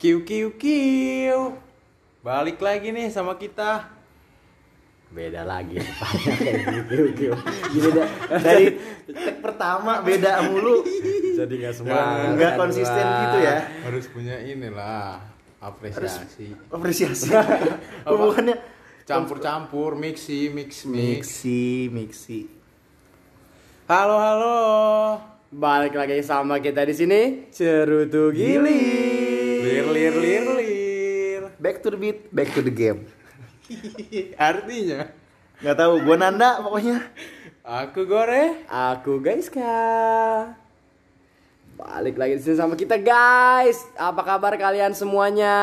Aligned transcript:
Kiu 0.00 0.24
kiu 0.24 0.56
kiu. 0.56 1.60
Balik 2.24 2.56
lagi 2.56 2.88
nih 2.88 3.12
sama 3.12 3.36
kita. 3.36 4.00
beda 5.10 5.42
lagi 5.42 5.74
gitu 5.74 7.34
Gini 7.74 7.88
dah, 7.90 8.08
dari 8.30 8.78
tag 9.10 9.42
pertama 9.42 10.06
beda 10.06 10.46
mulu. 10.46 10.86
jadi 11.34 11.50
nggak 11.50 11.74
semangat, 11.74 11.98
semangat 11.98 12.30
Nggak 12.38 12.52
konsisten 12.54 13.04
gitu 13.04 13.38
ya. 13.42 13.56
Harus 13.90 14.04
punya 14.06 14.36
inilah 14.38 15.18
apresiasi. 15.58 16.54
Apresiasi. 16.70 17.28
Hubungannya 18.08 18.56
Campur-campur, 19.02 19.98
mixi, 19.98 20.46
mix 20.54 20.86
mix. 20.86 21.26
mixi, 21.26 21.90
mixi. 21.90 22.40
Halo 23.90 24.16
halo. 24.16 24.58
balik 25.50 25.98
lagi 25.98 26.22
sama 26.22 26.62
kita 26.62 26.86
di 26.86 26.94
sini 26.94 27.20
cerutu 27.50 28.30
gili 28.30 29.09
Lir 29.70 29.86
lir 29.86 30.14
lir 30.16 30.44
lir. 30.52 31.42
Back 31.56 31.80
to 31.80 31.88
the 31.88 31.96
beat, 31.96 32.26
back 32.28 32.50
to 32.50 32.60
the 32.60 32.72
game. 32.72 33.06
Artinya 34.40 35.06
Nggak 35.56 35.76
tahu, 35.76 35.94
gua 36.02 36.16
Nanda 36.16 36.58
pokoknya. 36.58 36.98
aku 37.62 38.02
gore. 38.02 38.64
aku 38.66 39.20
guys 39.20 39.46
kak 39.46 40.56
balik 41.76 42.12
lagi 42.14 42.36
di 42.36 42.42
sini 42.42 42.56
sama 42.56 42.74
kita 42.74 42.96
guys 42.96 43.88
apa 43.94 44.20
kabar 44.20 44.52
kalian 44.54 44.92
semuanya 44.92 45.56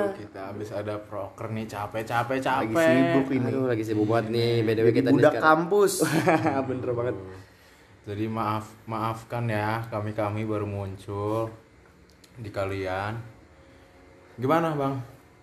Aduh, 0.00 0.16
kita 0.16 0.40
habis 0.48 0.68
ada 0.70 0.96
proker 0.96 1.50
nih 1.50 1.66
capek 1.66 2.04
capek 2.04 2.38
capek. 2.38 2.72
Lagi 2.72 2.84
sibuk 2.86 3.26
ini. 3.30 3.46
Aduh 3.46 3.64
lagi 3.66 3.84
sibuk 3.84 4.06
banget 4.06 4.26
nih 4.30 4.52
btw 4.62 4.88
kita 4.94 5.08
Budak 5.10 5.32
sekarang- 5.34 5.44
kampus. 5.68 5.92
bener 6.68 6.90
banget 6.90 7.16
Jadi 8.04 8.24
maaf 8.28 8.64
maafkan 8.84 9.44
ya 9.46 9.84
kami 9.88 10.12
kami 10.12 10.44
baru 10.44 10.64
muncul 10.64 11.52
di 12.36 12.50
kalian. 12.50 13.14
Gimana 14.34 14.74
bang? 14.74 14.94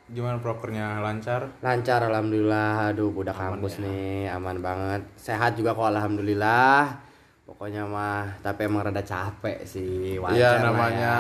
Gimana 0.07 0.37
prokernya 0.37 0.99
lancar? 0.99 1.47
lancar 1.57 2.03
alhamdulillah 2.03 2.91
aduh 2.91 3.07
budak 3.09 3.31
kampus 3.31 3.79
nih 3.79 4.27
aman 4.27 4.59
banget 4.59 5.07
sehat 5.15 5.55
juga 5.55 5.71
kok 5.71 5.87
alhamdulillah 5.87 6.99
pokoknya 7.47 7.87
mah 7.87 8.27
tapi 8.39 8.67
emang 8.67 8.83
rada 8.83 8.99
capek 8.99 9.63
sih 9.63 10.19
wajar 10.19 10.35
Iya 10.35 10.49
lah 10.51 10.63
namanya. 10.67 10.99
ya. 10.99 11.17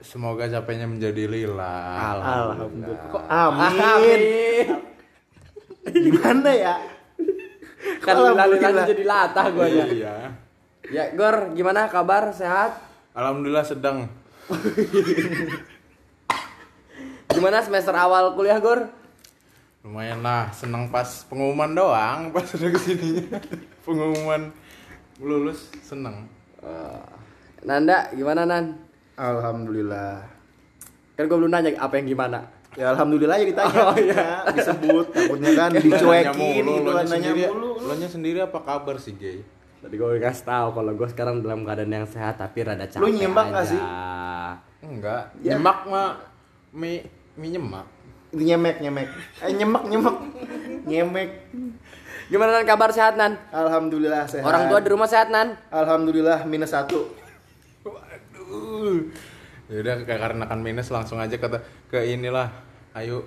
Semoga 0.00 0.46
capeknya 0.46 0.86
menjadi 0.86 1.26
lila. 1.26 1.78
Alhamdulillah. 2.16 3.06
Kok 3.08 3.24
amin. 3.30 4.22
Gimana 5.88 6.50
ya? 6.50 6.74
kan 8.00 8.14
Alhamdulillah. 8.18 8.66
lalu 8.66 8.86
jadi 8.90 9.04
latah 9.04 9.46
gua 9.48 9.66
ya 9.66 9.84
Iya. 9.86 10.14
ya 10.84 11.04
Gor 11.14 11.54
gimana 11.54 11.86
kabar 11.86 12.34
sehat 12.34 12.74
Alhamdulillah 13.14 13.62
sedang. 13.62 14.10
gimana 17.28 17.60
semester 17.60 17.92
awal 17.92 18.32
kuliah 18.34 18.58
Gor 18.58 18.88
Lumayan 19.78 20.20
lah, 20.20 20.50
seneng 20.50 20.90
pas 20.90 21.06
pengumuman 21.24 21.70
doang, 21.70 22.28
pas 22.34 22.44
udah 22.44 22.68
ke 22.68 22.78
sini 22.78 23.24
pengumuman 23.80 24.50
lulus 25.16 25.70
seneng. 25.80 26.26
Eh, 26.58 27.02
Nanda 27.62 28.10
gimana 28.10 28.42
Nan 28.42 28.74
Alhamdulillah. 29.14 30.26
kan 31.14 31.26
gua 31.26 31.36
belum 31.36 31.50
nanya 31.50 31.74
apa 31.74 31.94
yang 31.96 32.06
gimana 32.08 32.46
Ya 32.76 32.92
alhamdulillah 32.92 33.34
ya 33.34 33.46
ditanya. 33.48 33.74
Oh, 33.86 33.96
iya. 33.96 34.46
Disebut 34.50 35.10
takutnya 35.10 35.50
kan 35.52 35.70
dicuekin 35.72 36.30
mulu, 36.62 36.74
gitu 36.76 36.90
kan 36.92 37.04
nanya 37.06 37.30
sendiri, 37.30 37.42
mulu. 37.48 37.70
lo 37.80 37.92
nya 37.94 38.08
sendiri 38.08 38.38
apa 38.40 38.58
kabar 38.60 38.96
sih 38.96 39.14
gay? 39.14 39.42
tadi 39.78 39.94
gue 39.94 40.18
kasih 40.18 40.42
tahu 40.44 40.68
kalau 40.74 40.90
gue 40.92 41.06
sekarang 41.06 41.38
dalam 41.38 41.62
keadaan 41.62 41.90
yang 41.92 42.02
sehat 42.04 42.34
tapi 42.34 42.62
rada 42.62 42.82
capek 42.84 42.98
Lu 42.98 43.08
nyimak 43.08 43.46
nggak 43.48 43.62
aja. 43.62 43.70
sih? 43.72 43.82
Enggak, 44.88 45.36
Ya. 45.38 45.54
nyemak 45.54 45.84
mah 45.84 46.16
mie 46.72 47.04
mie 47.36 47.50
nyemak. 47.52 47.84
Itu 48.28 48.42
nyemek 48.42 48.76
nyemek. 48.80 49.08
Eh 49.40 49.52
nyemek 49.52 49.82
nyemek. 49.84 50.16
Nyemek. 50.84 51.30
gimana 52.28 52.60
Nan 52.60 52.64
kabar 52.64 52.92
sehat 52.92 53.16
Nan 53.16 53.40
Alhamdulillah 53.48 54.28
sehat. 54.28 54.44
orang 54.44 54.68
tua 54.68 54.80
di 54.80 54.88
rumah 54.88 55.08
sehat 55.08 55.28
Nan 55.28 55.56
Alhamdulillah 55.68 56.44
minus 56.44 56.72
satu. 56.72 57.08
Waduh. 57.84 59.00
Ya 59.68 59.76
udah 59.80 59.94
kayak 60.02 60.20
karena 60.20 60.44
kan 60.44 60.60
minus 60.60 60.88
langsung 60.88 61.16
aja 61.16 61.36
kata 61.36 61.60
ke 61.88 62.04
inilah. 62.06 62.48
Ayo. 62.92 63.24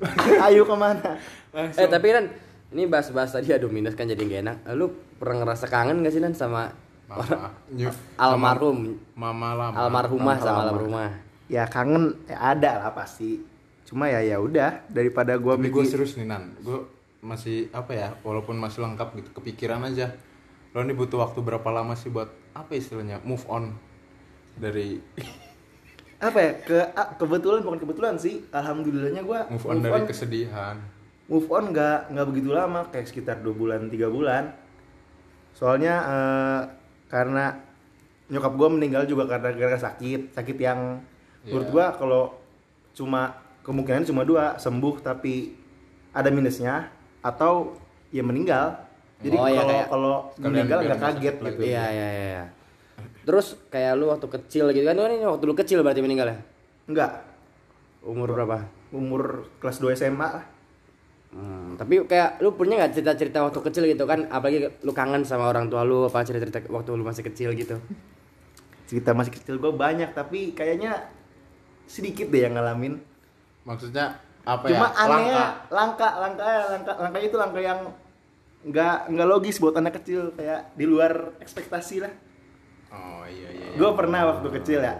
Ayo 0.48 0.64
ke 0.64 0.74
mana? 0.74 1.16
Langsung. 1.52 1.80
Eh 1.80 1.88
tapi 1.88 2.08
kan 2.08 2.24
ini 2.70 2.84
bahas-bahas 2.84 3.32
tadi 3.32 3.52
aduh 3.52 3.68
minus 3.68 3.92
kan 3.92 4.04
jadi 4.04 4.20
gak 4.20 4.40
enak. 4.44 4.56
Lu 4.72 4.88
pernah 5.16 5.44
ngerasa 5.44 5.68
kangen 5.68 6.00
gak 6.00 6.12
sih 6.12 6.20
Nan 6.20 6.32
sama 6.32 6.72
Mama, 7.10 7.50
nyu- 7.68 7.90
almarhum, 8.14 8.78
Mama 9.18 9.48
lama. 9.52 9.74
almarhumah 9.76 10.36
sama 10.38 10.60
Almarhumah. 10.64 11.10
Ya 11.50 11.66
kangen 11.66 12.14
ya 12.24 12.54
ada 12.54 12.78
lah 12.78 12.94
pasti. 12.94 13.42
Cuma 13.82 14.06
ya 14.06 14.22
ya 14.22 14.38
udah 14.38 14.86
daripada 14.86 15.34
gua 15.34 15.58
Tapi 15.58 15.66
gue 15.68 15.82
serius 15.82 16.14
nih 16.14 16.30
Nan, 16.30 16.54
gue 16.56 16.86
masih 17.20 17.66
apa 17.74 17.90
ya, 17.90 18.14
walaupun 18.22 18.54
masih 18.54 18.86
lengkap 18.86 19.18
gitu, 19.18 19.28
kepikiran 19.34 19.82
aja. 19.82 20.14
Lo 20.70 20.86
nih 20.86 20.94
butuh 20.94 21.18
waktu 21.20 21.42
berapa 21.42 21.66
lama 21.66 21.98
sih 21.98 22.06
buat 22.08 22.30
apa 22.50 22.70
istilahnya 22.72 23.18
move 23.20 23.42
on 23.46 23.74
dari 24.54 25.02
apa 26.20 26.38
ya 26.38 26.52
ke 26.60 26.78
kebetulan 27.16 27.62
bukan 27.64 27.80
kebetulan 27.80 28.14
sih 28.14 28.46
alhamdulillahnya 28.50 29.22
gua 29.22 29.50
move 29.50 29.66
on 29.66 29.80
dari 29.80 30.02
kesedihan. 30.04 30.76
move 31.26 31.46
on 31.48 31.70
nggak 31.70 32.10
nggak 32.10 32.26
begitu 32.26 32.50
lama 32.50 32.86
kayak 32.86 33.06
sekitar 33.06 33.38
dua 33.38 33.54
bulan 33.54 33.86
tiga 33.86 34.10
bulan 34.10 34.50
soalnya 35.54 35.94
eh, 36.02 36.60
karena 37.10 37.58
nyokap 38.26 38.52
gua 38.54 38.68
meninggal 38.70 39.02
juga 39.04 39.26
karena 39.26 39.50
gara 39.50 39.76
sakit 39.76 40.32
sakit 40.32 40.56
yang 40.56 41.02
menurut 41.42 41.66
Iya. 41.66 41.72
gua 41.72 41.86
kalau 41.92 42.22
cuma 42.92 43.34
kemungkinan 43.60 44.06
cuma 44.06 44.22
dua 44.22 44.54
sembuh 44.56 44.98
tapi 45.00 45.52
ada 46.10 46.30
minusnya 46.30 46.88
atau 47.20 47.74
ya 48.08 48.22
meninggal 48.22 48.78
jadi 49.20 49.36
Oh, 49.36 49.44
iya, 49.44 49.60
kalau 49.60 49.68
kayak- 49.68 49.88
kalau 49.90 50.14
meninggal 50.40 50.78
nggak 50.78 50.88
nggak 50.88 51.00
kaget 51.12 51.34
gitu 51.34 51.44
lagi. 51.44 51.58
Iya 51.60 51.84
iya 51.86 52.08
iya. 52.08 52.26
iya. 52.30 52.44
Terus 53.20 53.46
kayak 53.68 53.92
lu 53.94 54.08
waktu 54.08 54.26
kecil 54.26 54.64
gitu 54.70 54.80
kan, 54.82 54.96
ini 54.96 55.20
waktu 55.20 55.44
lu 55.44 55.52
kecil 55.52 55.84
berarti 55.84 56.00
meninggal 56.00 56.28
ya? 56.28 56.38
nggak 56.86 57.12
Umur 58.00 58.32
berapa? 58.32 58.64
umur 58.90 59.22
kelas 59.60 59.76
2 59.78 59.92
SMA 59.92 60.24
lah 60.24 60.42
Hmm, 61.30 61.78
tapi 61.78 62.02
kayak 62.04 62.42
lu 62.42 62.50
punya 62.52 62.74
nggak 62.74 62.92
cerita-cerita 62.98 63.38
waktu 63.46 63.60
kecil 63.62 63.84
gitu 63.86 64.02
kan? 64.02 64.26
Apalagi 64.26 64.66
lu 64.82 64.90
kangen 64.90 65.22
sama 65.22 65.46
orang 65.46 65.70
tua 65.70 65.86
lu 65.86 66.10
apa 66.10 66.26
cerita-cerita 66.26 66.66
waktu 66.66 66.90
lu 66.94 67.06
masih 67.06 67.22
kecil 67.22 67.54
gitu? 67.54 67.78
cerita 68.90 69.14
masih 69.14 69.30
kecil 69.38 69.54
gua 69.62 69.70
banyak 69.70 70.10
tapi 70.10 70.50
kayaknya 70.50 71.06
sedikit 71.86 72.26
deh 72.26 72.42
yang 72.42 72.58
ngalamin 72.58 72.98
Maksudnya 73.62 74.18
apa 74.42 74.66
cuma 74.66 74.90
ya? 74.90 74.98
anehnya 74.98 75.42
langka 75.70 76.08
langka 76.18 76.46
langka 76.74 76.92
langkanya 76.98 77.26
itu 77.30 77.38
langka 77.38 77.60
yang 77.62 77.80
nggak 78.66 78.96
nggak 79.14 79.28
logis 79.30 79.62
buat 79.62 79.78
anak 79.78 80.02
kecil 80.02 80.34
kayak 80.34 80.74
di 80.74 80.90
luar 80.90 81.38
ekspektasi 81.38 82.02
lah 82.02 82.10
Oh 82.90 83.22
iya 83.30 83.46
iya. 83.54 83.66
iya. 83.70 83.78
gue 83.78 83.90
pernah 83.94 84.20
waktu 84.34 84.48
kecil 84.58 84.82
ya 84.82 84.98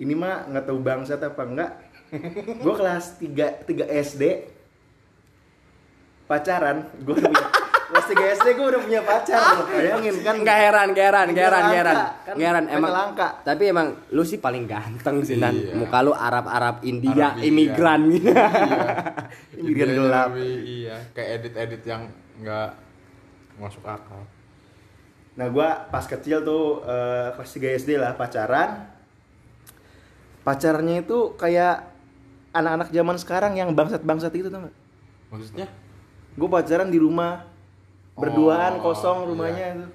ini 0.00 0.16
mah 0.16 0.48
nggak 0.48 0.64
tahu 0.64 0.78
bangsat 0.80 1.20
apa 1.20 1.42
enggak 1.44 1.70
gue 2.64 2.74
kelas 2.80 3.20
3 3.20 3.68
3 3.68 4.08
SD 4.08 4.22
pacaran 6.28 6.84
gue 7.02 7.14
udah 7.16 7.24
punya 7.32 7.48
kelas 7.88 8.06
3 8.12 8.36
SD 8.36 8.48
gue 8.52 8.66
udah 8.68 8.80
punya 8.84 9.00
pacar 9.00 9.40
loh 9.56 9.64
bayangin 9.64 10.16
kan 10.20 10.34
Nggak 10.44 10.58
heran, 10.60 10.86
nggak 10.92 11.06
heran, 11.08 11.26
nggak 11.32 11.46
heran, 11.48 11.62
nggak 11.64 11.80
heran, 11.80 11.96
kan 11.96 12.34
heran. 12.36 12.64
Emang 12.68 12.92
langka. 12.92 13.28
Tapi 13.40 13.62
emang 13.72 13.86
lu 14.12 14.22
sih 14.28 14.36
paling 14.36 14.68
ganteng 14.68 15.24
sih 15.24 15.40
Nan. 15.40 15.56
Iya. 15.56 15.72
Muka 15.72 15.98
lu 16.04 16.12
Arab-Arab 16.12 16.84
India, 16.84 17.32
Arab 17.32 17.40
India. 17.40 17.48
imigran 17.48 18.00
gitu. 18.12 18.28
Iya. 18.28 18.44
Imigran 19.64 19.90
gelap. 19.96 20.30
Iya, 20.36 20.96
kayak 21.16 21.28
edit-edit 21.40 21.82
yang 21.88 22.02
nggak 22.44 22.70
masuk 23.56 23.82
akal. 23.88 24.20
Nah 25.40 25.46
gue 25.48 25.68
pas 25.88 26.04
kecil 26.04 26.44
tuh 26.44 26.84
eh, 26.84 27.32
kelas 27.40 27.50
3 27.56 27.80
SD 27.80 27.90
lah 27.96 28.12
pacaran 28.20 28.98
Pacarnya 30.48 31.04
itu 31.04 31.36
kayak 31.36 31.92
anak-anak 32.56 32.88
zaman 32.88 33.16
sekarang 33.20 33.52
yang 33.60 33.76
bangsat-bangsat 33.76 34.32
itu 34.32 34.48
gak? 34.48 34.72
Maksudnya? 35.28 35.68
Gue 36.38 36.48
pacaran 36.48 36.86
di 36.86 36.96
rumah 36.96 37.42
Berduaan 38.14 38.78
Oh, 38.78 38.90
kosong 38.90 39.26
rumahnya 39.26 39.66
itu 39.72 39.86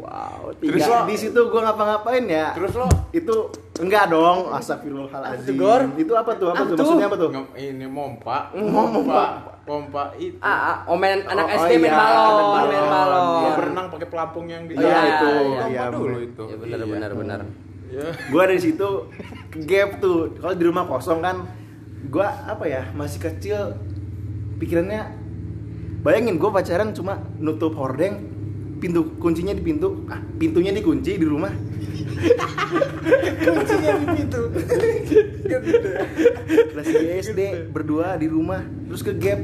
wow, 0.00 0.50
Terus 0.56 0.82
lo- 0.84 1.06
Di 1.06 1.16
situ 1.16 1.38
gue 1.40 1.60
ngapa-ngapain 1.60 2.24
ya 2.24 2.50
Terus 2.50 2.74
lo 2.74 2.86
Itu 3.10 3.46
enggak 3.78 4.08
dong 4.08 4.50
Astagfirullahaladzim 4.50 5.38
Apa 5.44 5.48
tuh, 5.48 5.54
Gor? 5.56 5.80
Itu 5.94 6.12
apa 6.14 6.32
tuh? 6.32 6.48
Apa 6.48 6.56
Apa 6.56 6.68
tuh? 6.68 6.76
Maksudnya 6.76 7.06
apa 7.06 7.16
tuh? 7.16 7.30
ini 7.54 7.86
mompa, 7.96 8.50
Mompa. 8.52 8.82
mompa, 8.88 9.24
pompa 9.64 10.04
itu. 10.16 10.34
Ah, 10.40 10.50
ah, 10.50 10.76
omen 10.88 11.22
anak 11.22 11.46
Oh, 11.48 11.54
SD 11.60 11.70
oh 11.70 11.78
main 11.78 11.84
iya, 11.84 11.94
balon, 11.94 12.44
main 12.66 12.84
balon. 12.84 13.22
Iya, 13.24 13.50
berenang 13.54 13.86
pakai 13.88 14.08
pelampung 14.08 14.46
yang 14.46 14.62
di 14.64 14.74
Iya, 14.74 14.98
itu. 15.00 15.28
Pompa 15.30 15.64
Iya, 15.64 15.82
dulu 15.88 16.04
bener. 16.10 16.26
itu. 16.26 16.42
Ya 16.44 16.56
benar 16.58 16.76
Iya. 16.76 16.86
benar 16.88 17.10
benar. 17.14 17.40
Iya. 17.86 18.06
Gue 18.28 18.42
dari 18.44 18.58
situ 18.58 18.88
gap 19.62 19.90
tuh 19.96 20.34
Kalau 20.34 20.52
di 20.52 20.64
rumah 20.64 20.82
kosong 20.84 21.22
kan 21.22 21.46
Gue 22.04 22.26
apa 22.26 22.64
ya 22.64 22.90
Masih 22.90 23.22
kecil 23.22 23.78
Pikirannya 24.56 25.22
Bayangin 26.04 26.36
gue 26.36 26.50
pacaran 26.52 26.92
cuma 26.92 27.16
nutup 27.40 27.72
hordeng 27.80 28.28
pintu 28.76 29.16
kuncinya 29.16 29.56
di 29.56 29.64
pintu. 29.64 30.04
Ah, 30.12 30.20
pintunya 30.36 30.68
dikunci 30.68 31.16
di 31.16 31.24
rumah. 31.24 31.48
Kuncinya 33.40 33.92
di 33.96 34.06
pintu. 34.12 34.40
Kelas 36.76 36.86
3 36.92 37.24
SD 37.24 37.40
berdua 37.72 38.20
di 38.20 38.28
rumah 38.28 38.60
terus 38.84 39.00
ke 39.00 39.16
gap. 39.16 39.40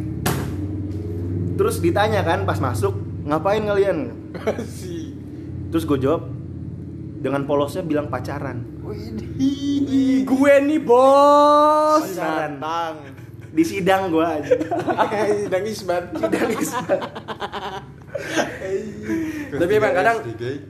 Terus 1.57 1.81
ditanya 1.81 2.21
kan 2.21 2.45
pas 2.45 2.61
masuk 2.61 2.93
ngapain 3.25 3.65
kalian? 3.65 4.13
Terus 5.73 5.89
gue 5.89 5.97
jawab 5.97 6.29
dengan 7.25 7.49
polosnya 7.49 7.81
bilang 7.81 8.13
pacaran. 8.13 8.69
Ih, 9.41 10.29
gue 10.29 10.55
nih 10.69 10.81
bos. 10.85 12.05
pacaran. 12.05 13.19
Di 13.50 13.64
sidang 13.67 14.14
gue 14.14 14.23
aja 14.23 14.47
Sidang 15.43 15.64
isbat. 15.67 16.05
Tapi 19.50 19.73
emang 19.75 19.93
kadang 19.94 20.17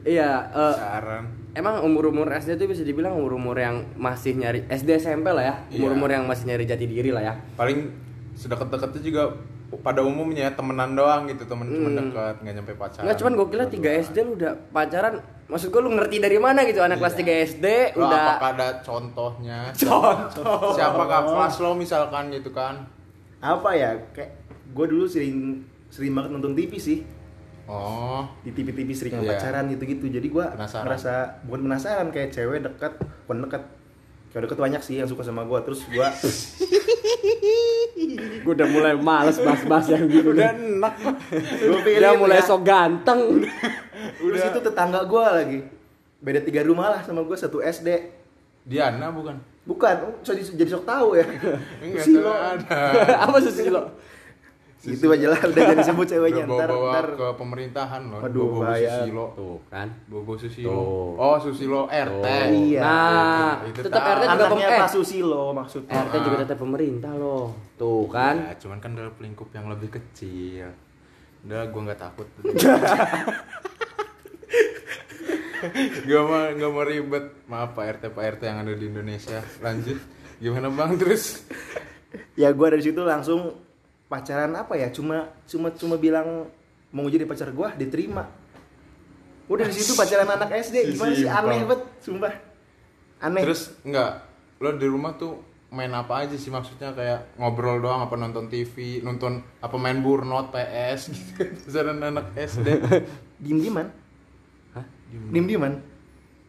iya 0.07 0.49
eh, 0.49 0.75
Pacaran. 0.75 1.25
emang 1.53 1.85
umur-umur 1.85 2.31
SD 2.31 2.57
itu 2.57 2.67
bisa 2.71 2.83
dibilang 2.87 3.19
umur-umur 3.19 3.59
yang 3.59 3.85
masih 3.99 4.39
nyari 4.39 4.65
SD 4.71 4.97
SMP 4.97 5.29
lah 5.29 5.45
ya. 5.45 5.55
Iya. 5.69 5.77
Umur-umur 5.83 6.09
yang 6.09 6.25
masih 6.25 6.49
nyari 6.49 6.65
jati 6.65 6.87
diri 6.89 7.11
lah 7.13 7.23
ya. 7.23 7.35
Paling 7.59 7.91
sedekat-dekatnya 8.39 9.01
juga 9.05 9.23
pada 9.73 10.01
umumnya 10.01 10.51
temenan 10.51 10.93
doang 10.93 11.25
gitu 11.25 11.45
temen 11.45 11.63
temen 11.65 11.91
Hmm. 11.91 11.99
dekat 12.05 12.35
nggak 12.39 12.55
nyampe 12.57 12.73
pacaran. 12.75 13.03
Enggak 13.07 13.19
cuman 13.19 13.33
gokilnya 13.37 13.69
3 13.69 13.91
SD 14.03 14.17
lu 14.21 14.33
udah 14.35 14.53
pacaran. 14.69 15.15
Maksud 15.47 15.69
gue 15.69 15.81
lu 15.81 15.91
ngerti 15.93 16.17
dari 16.19 16.39
mana 16.39 16.63
gitu 16.63 16.79
anak 16.79 16.99
kelas 16.99 17.15
3 17.17 17.27
SD 17.49 17.67
Lo 17.95 18.05
udah 18.05 18.21
apakah 18.33 18.51
ada 18.53 18.69
contohnya? 18.81 19.59
Contoh. 19.81 20.71
siapa 20.73 21.03
kak? 21.05 21.23
Kelas 21.25 21.55
lo 21.57 21.71
misalkan 21.73 22.31
gitu 22.31 22.51
kan? 22.51 22.87
Apa 23.39 23.71
ya? 23.73 23.95
Kayak 24.11 24.35
gue 24.69 24.87
dulu 24.89 25.07
sering 25.07 25.63
sering 25.87 26.13
banget 26.13 26.31
nonton 26.33 26.55
TV 26.55 26.75
sih. 26.77 26.99
Oh. 27.67 28.27
Di 28.43 28.51
TV-TV 28.51 28.91
sering 28.91 29.15
Iya. 29.17 29.31
pacaran 29.33 29.67
gitu-gitu. 29.69 30.07
Jadi 30.09 30.27
gue 30.29 30.43
Penasaran. 30.45 30.83
ngerasa 30.83 31.13
bukan 31.45 31.61
penasaran 31.65 32.09
kayak 32.09 32.31
cewek 32.31 32.59
dekat 32.61 32.93
bukan 33.25 33.47
dekat 33.47 33.63
kayak 34.29 34.43
deket 34.45 34.59
banyak 34.59 34.81
sih 34.81 34.99
yang 34.99 35.07
suka 35.07 35.23
sama 35.23 35.43
gue 35.43 35.59
terus 35.63 35.83
gue 35.85 36.03
gue 38.41 38.53
udah 38.53 38.69
mulai 38.69 38.95
males 38.95 39.37
bahas-bahas 39.37 39.87
yang 39.91 40.07
gitu. 40.07 40.33
udah 40.33 40.49
enak 40.51 40.95
gue 41.61 41.81
pilih 41.83 41.99
Udah 41.99 42.13
mulai 42.17 42.39
ya. 42.39 42.47
sok 42.47 42.61
ganteng. 42.63 43.21
terus 44.17 44.43
itu 44.43 44.61
tetangga 44.61 45.05
gue 45.05 45.25
lagi 45.25 45.59
beda 46.19 46.41
tiga 46.41 46.61
rumah 46.63 46.91
lah 46.91 47.01
sama 47.01 47.21
gue 47.21 47.35
satu 47.35 47.59
SD 47.59 47.89
Diana 48.63 49.09
bukan 49.09 49.37
bukan 49.65 50.21
so, 50.21 50.33
jadi 50.33 50.69
sok 50.69 50.85
tahu 50.85 51.17
ya 51.17 51.25
Susilo. 51.95 52.33
ada 52.33 52.65
Apa 53.25 53.37
Susilo? 53.39 53.83
itu 54.81 55.05
aja 55.05 55.29
lah 55.29 55.41
udah 55.45 55.63
jadi 55.77 55.85
sebut 55.85 56.09
ceweknya 56.09 56.49
Udah 56.49 56.57
ntar 56.57 56.69
bawa 56.73 56.89
ntar 56.91 57.07
ke 57.13 57.27
pemerintahan 57.37 58.01
loh 58.09 58.21
Aduh, 58.25 58.49
Bobo 58.49 58.59
bahaya. 58.65 59.05
Susilo 59.05 59.27
Tuh 59.37 59.57
kan. 59.69 59.89
Bobo 60.09 60.33
Susilo 60.41 60.73
Tuh. 60.73 61.21
oh 61.21 61.37
Susilo 61.37 61.81
RT 61.85 62.25
Tuh. 62.25 62.49
Iya. 62.49 62.81
Nah, 62.81 63.53
Itu 63.69 63.81
tetap. 63.85 64.01
RT 64.01 64.25
juga 64.25 64.45
anaknya 64.49 64.69
Pak 64.81 64.89
Susilo 64.89 65.45
maksudnya 65.53 66.01
RT 66.01 66.15
juga 66.25 66.37
tetap 66.41 66.59
pemerintah 66.59 67.13
loh. 67.13 67.53
Tuh 67.81 68.05
kan. 68.13 68.37
Ya, 68.45 68.53
cuman 68.61 68.77
kan 68.85 68.93
dalam 68.93 69.17
lingkup 69.17 69.49
yang 69.57 69.73
lebih 69.73 69.97
kecil. 69.97 70.69
Udah 71.49 71.65
gua 71.73 71.81
nggak 71.89 72.01
takut. 72.05 72.29
Gak 76.09 76.23
mau 76.25 76.49
gak 76.57 76.71
mau 76.73 76.85
ribet. 76.85 77.25
Maaf 77.45 77.77
pak 77.77 78.01
rt 78.01 78.03
pak 78.17 78.25
rt 78.37 78.43
yang 78.49 78.65
ada 78.65 78.73
di 78.73 78.85
Indonesia. 78.89 79.45
Lanjut. 79.61 79.99
Gimana 80.41 80.73
bang? 80.73 80.97
Terus? 80.97 81.45
Ya 82.33 82.49
gue 82.49 82.67
dari 82.73 82.81
situ 82.81 83.05
langsung 83.05 83.61
pacaran 84.09 84.57
apa 84.57 84.81
ya? 84.81 84.89
Cuma 84.89 85.29
cuma 85.45 85.69
cuma 85.77 86.01
bilang 86.01 86.49
mau 86.91 87.05
jadi 87.13 87.29
pacar 87.29 87.53
gue 87.53 87.69
diterima. 87.77 88.25
Udah 89.53 89.69
di 89.69 89.77
situ 89.77 89.93
pacaran 89.93 90.33
anak 90.33 90.49
SD 90.65 90.97
gimana 90.97 91.13
sih? 91.13 91.29
Aneh 91.29 91.61
banget 91.69 91.83
sumpah. 92.01 92.35
Aneh. 93.21 93.43
Terus 93.45 93.77
enggak 93.85 94.25
lo 94.61 94.77
di 94.77 94.87
rumah 94.89 95.13
tuh 95.17 95.50
main 95.71 95.91
apa 95.91 96.13
aja 96.21 96.35
sih 96.35 96.49
maksudnya 96.49 96.91
kayak 96.91 97.35
ngobrol 97.37 97.79
doang 97.79 98.03
apa 98.03 98.15
nonton 98.15 98.47
TV 98.47 99.01
nonton 99.01 99.39
apa 99.57 99.77
main 99.77 99.99
burnout 99.99 100.51
PS 100.51 101.01
gitu 101.15 101.47
pacaran 101.65 101.99
anak 102.01 102.35
SD 102.35 102.67
diem 103.43 103.59
dieman 103.61 103.87
Hah? 104.73 104.85
diem 105.31 105.47
dieman 105.47 105.73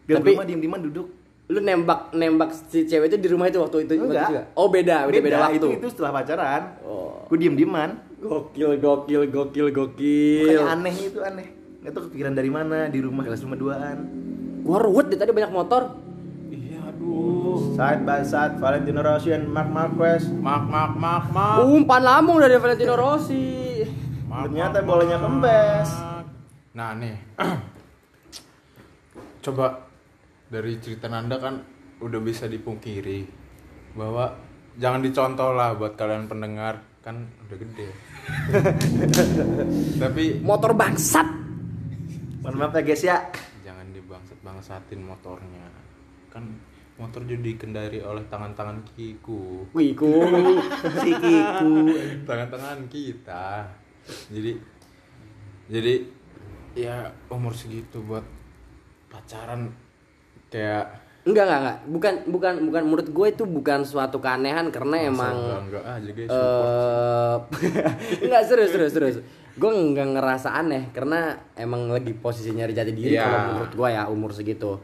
di 0.04 0.12
Tapi- 0.12 0.34
rumah 0.34 0.46
diem 0.46 0.60
dieman 0.60 0.82
duduk 0.82 1.08
Lu 1.48 1.60
nembak 1.60 2.16
nembak 2.16 2.56
si 2.72 2.88
cewek 2.88 3.12
itu 3.12 3.20
di 3.20 3.28
rumah 3.28 3.44
itu 3.46 3.60
waktu 3.60 3.84
itu 3.84 4.00
Enggak. 4.00 4.24
juga? 4.26 4.42
Oh 4.56 4.72
beda, 4.72 5.04
beda 5.04 5.20
beda, 5.20 5.38
waktu. 5.44 5.60
itu 5.60 5.68
itu 5.76 5.88
setelah 5.92 6.12
pacaran 6.16 6.80
Oh. 6.82 7.28
gue 7.28 7.38
diem 7.38 7.54
dieman 7.54 8.00
Gokil, 8.18 8.78
gokil, 8.78 9.28
gokil, 9.28 9.68
gokil. 9.70 10.48
kayak 10.48 10.72
aneh 10.72 10.96
itu 10.96 11.20
aneh 11.20 11.48
nggak 11.82 11.92
tahu 11.92 12.02
kepikiran 12.08 12.34
dari 12.34 12.48
mana 12.48 12.88
di 12.88 13.02
rumah 13.02 13.22
kelas 13.22 13.42
rumah 13.42 13.58
duaan 13.58 13.98
Gua 14.62 14.78
ruwet 14.80 15.10
deh 15.10 15.18
tadi 15.18 15.34
banyak 15.34 15.50
motor. 15.50 15.82
Aduh 17.02 17.74
side 17.74 18.02
by 18.06 18.22
side 18.22 18.62
Valentino 18.62 19.02
Rossi 19.02 19.34
and 19.34 19.50
Mark 19.50 19.70
Marquez 19.74 20.30
mak 20.30 20.70
mak 20.70 20.94
mak 20.96 21.26
mak 21.34 21.66
Umpan 21.66 22.02
lambung 22.06 22.38
dari 22.38 22.62
Valentino 22.62 22.94
Rossi. 22.94 23.82
Mak, 24.30 24.48
Ternyata 24.48 24.86
bolanya 24.86 25.18
kempes. 25.20 25.90
Nah 26.72 26.96
nih, 26.96 27.16
coba 29.44 29.92
dari 30.48 30.80
cerita 30.80 31.12
Nanda 31.12 31.36
kan 31.36 31.60
udah 32.00 32.22
bisa 32.24 32.48
dipungkiri 32.48 33.28
bahwa 34.00 34.32
jangan 34.80 35.04
dicontoh 35.04 35.52
lah 35.52 35.76
buat 35.76 36.00
kalian 36.00 36.32
pendengar 36.32 36.80
kan 37.04 37.28
udah 37.50 37.58
gede. 37.60 37.90
Tapi 40.02 40.40
Motor 40.40 40.78
bangsat. 40.78 41.28
mohon 42.42 42.58
maaf 42.58 42.74
ya 42.74 42.82
guys 42.82 43.06
ya 43.06 43.22
jangan 43.62 43.86
dibangsat 43.94 44.40
bangsatin 44.42 45.06
motornya. 45.06 45.62
Kan 46.34 46.58
motor 47.02 47.26
juga 47.26 47.42
dikendari 47.42 47.98
oleh 48.00 48.22
tangan-tangan 48.30 48.86
kiku, 48.88 49.66
Wih, 49.74 49.98
ku. 49.98 50.22
si 51.02 51.10
Kiku 51.12 51.74
tangan-tangan 52.24 52.86
kita. 52.86 53.66
Jadi 54.30 54.54
jadi 55.66 55.94
ya 56.74 56.96
umur 57.28 57.52
segitu 57.52 58.00
buat 58.02 58.24
pacaran 59.08 59.74
kayak 60.48 61.02
Enggak, 61.22 61.46
enggak, 61.46 61.60
enggak. 61.62 61.78
Bukan 61.86 62.14
bukan 62.34 62.54
bukan 62.66 62.82
menurut 62.82 63.08
gue 63.08 63.28
itu 63.30 63.44
bukan 63.46 63.86
suatu 63.86 64.18
keanehan 64.18 64.74
karena 64.74 65.06
emang 65.06 65.34
enggak, 65.38 65.62
enggak 65.62 65.84
aja 65.86 66.10
guys 66.12 66.30
support. 66.30 67.42
eh 67.62 68.24
enggak 68.26 68.44
serius 68.46 68.70
serius 68.74 68.92
serius. 68.92 69.18
Gue 69.54 69.70
nggak 69.70 70.18
ngerasa 70.18 70.50
aneh 70.50 70.90
karena 70.90 71.38
emang 71.54 71.94
lagi 71.94 72.10
posisi 72.16 72.50
nyari 72.50 72.74
jati 72.74 72.90
diri 72.90 73.14
Iya. 73.14 73.22
kalau 73.22 73.40
menurut 73.54 73.72
gue 73.72 73.90
ya 73.92 74.04
umur 74.06 74.34
segitu. 74.34 74.82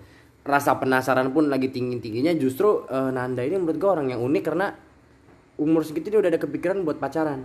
Rasa 0.48 0.80
penasaran 0.80 1.30
pun 1.30 1.48
lagi 1.48 1.68
tinggi 1.68 2.00
tingginya 2.00 2.32
justru 2.34 2.88
eh, 2.88 3.12
Nanda 3.12 3.44
ini 3.44 3.58
menurut 3.58 3.76
gue 3.76 3.90
orang 3.92 4.08
yang 4.08 4.22
unik 4.22 4.44
karena 4.46 4.72
umur 5.58 5.84
segitu 5.84 6.08
dia 6.08 6.18
udah 6.18 6.30
ada 6.30 6.40
kepikiran 6.40 6.82
buat 6.82 6.96
pacaran. 6.96 7.44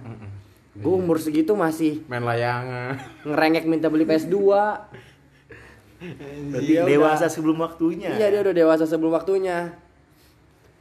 Gue 0.73 0.95
umur 0.95 1.19
segitu 1.19 1.53
masih 1.53 2.07
main 2.07 2.23
layangan 2.23 2.97
ngerengek 3.25 3.67
minta 3.67 3.87
beli 3.87 4.05
PS2. 4.05 4.37
Berarti 6.45 6.67
Dia 6.69 6.83
dewasa 6.85 7.27
udah- 7.27 7.31
sebelum 7.31 7.59
waktunya 7.59 8.11
Iya 8.12 8.27
dia 8.29 8.41
udah 8.41 8.55
dewasa 8.57 8.85
sebelum 8.85 9.12
waktunya. 9.12 9.71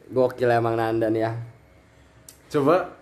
Gokil 0.07 0.50
emang 0.50 0.75
Nanda 0.75 1.07
nih 1.07 1.22
ya. 1.22 1.31
coba 2.50 3.00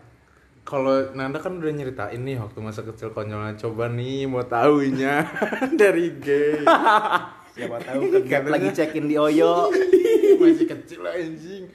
kalau 0.62 0.94
Nanda 1.12 1.38
kan 1.38 1.58
udah 1.58 1.74
nyeritain 1.74 2.22
nih 2.22 2.38
waktu 2.38 2.60
masa 2.60 2.84
kecil 2.84 3.10
konyolnya 3.10 3.58
coba 3.58 3.90
nih 3.90 4.24
mau 4.24 4.46
taunya 4.46 5.26
dari 5.74 6.14
gay 6.16 6.62
siapa 7.60 7.78
tahu 7.92 8.04
gap 8.24 8.48
lagi 8.48 8.70
check 8.72 8.96
in 8.96 9.12
di 9.12 9.20
Oyo 9.20 9.68
masih 10.40 10.72
kecil 10.72 11.04
anjing 11.04 11.68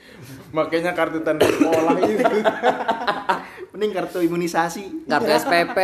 makanya 0.57 0.97
kartu 0.97 1.21
tanda 1.21 1.45
sekolah 1.45 1.93
itu 2.01 2.25
mending 3.77 3.91
kartu 3.91 4.23
imunisasi 4.23 5.11
kartu 5.11 5.31
SPP. 5.35 5.79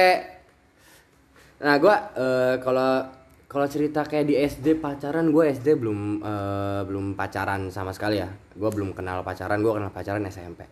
Nah, 1.61 1.75
gua 1.83 2.15
eh, 2.15 2.55
kalau 2.63 3.03
kalau 3.51 3.67
cerita 3.67 4.07
kayak 4.07 4.31
di 4.31 4.39
SD 4.39 4.79
pacaran, 4.79 5.35
gue 5.35 5.51
SD 5.51 5.75
belum 5.75 6.23
eh, 6.23 6.81
belum 6.87 7.19
pacaran 7.19 7.67
sama 7.75 7.91
sekali 7.91 8.23
ya. 8.23 8.31
Gua 8.55 8.71
belum 8.71 8.95
kenal 8.95 9.27
pacaran, 9.27 9.59
gua 9.59 9.77
kenal 9.77 9.91
pacaran 9.91 10.23
SMP. 10.31 10.63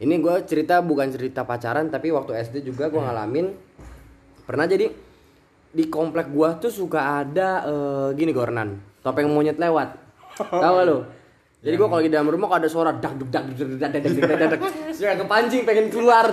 Ini 0.00 0.14
gue 0.16 0.48
cerita 0.48 0.80
bukan 0.80 1.12
cerita 1.12 1.44
pacaran, 1.44 1.92
tapi 1.92 2.08
waktu 2.08 2.38
SD 2.38 2.64
juga 2.64 2.88
gua 2.88 3.10
ngalamin 3.10 3.52
pernah 4.48 4.64
jadi 4.64 4.88
di 5.70 5.86
komplek 5.86 6.30
gua 6.34 6.58
tuh 6.58 6.70
suka 6.70 7.22
ada 7.22 7.62
eh, 7.62 8.08
gini 8.18 8.34
Gornan, 8.34 8.74
topeng 9.00 9.30
monyet 9.30 9.56
lewat. 9.56 9.94
Tahu 10.40 10.58
gak 10.58 10.86
lu? 10.86 10.98
Jadi 11.60 11.74
gua 11.76 11.88
kalau 11.92 12.02
di 12.02 12.08
dalam 12.08 12.28
rumah 12.32 12.48
kalau 12.48 12.60
ada 12.64 12.70
suara 12.72 12.90
dak 12.96 13.20
duk 13.20 13.28
dak 13.28 13.44
duk 13.52 13.76
dak 13.76 13.92
dak 13.92 14.00
dak 14.00 14.12
dak 14.16 14.38
dak 14.40 14.48
dak 14.56 14.60
suka 14.96 15.14
kepancing 15.20 15.62
pengen 15.68 15.86
keluar. 15.92 16.26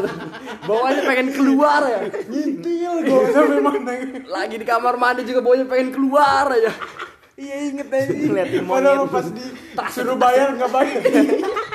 Bawahnya 0.63 1.01
pengen 1.03 1.27
keluar 1.36 1.82
ya. 1.84 2.00
ngintil 2.32 2.94
gue 3.03 3.24
sampai 3.36 3.60
mana 3.60 3.91
Lagi 4.27 4.56
di 4.56 4.65
kamar 4.65 4.96
mandi 4.96 5.27
juga 5.27 5.44
bawahnya 5.44 5.67
pengen 5.67 5.89
keluar 5.91 6.48
aja. 6.51 6.72
iya 7.38 7.70
inget 7.70 7.86
aja 7.94 8.10
Ngeliatin 8.10 8.65
padahal 8.65 9.06
monyet. 9.06 9.13
pas 9.13 9.27
di 9.29 9.46
suruh 9.94 10.17
bayar 10.17 10.58
nggak 10.58 10.72
bayar 10.74 11.01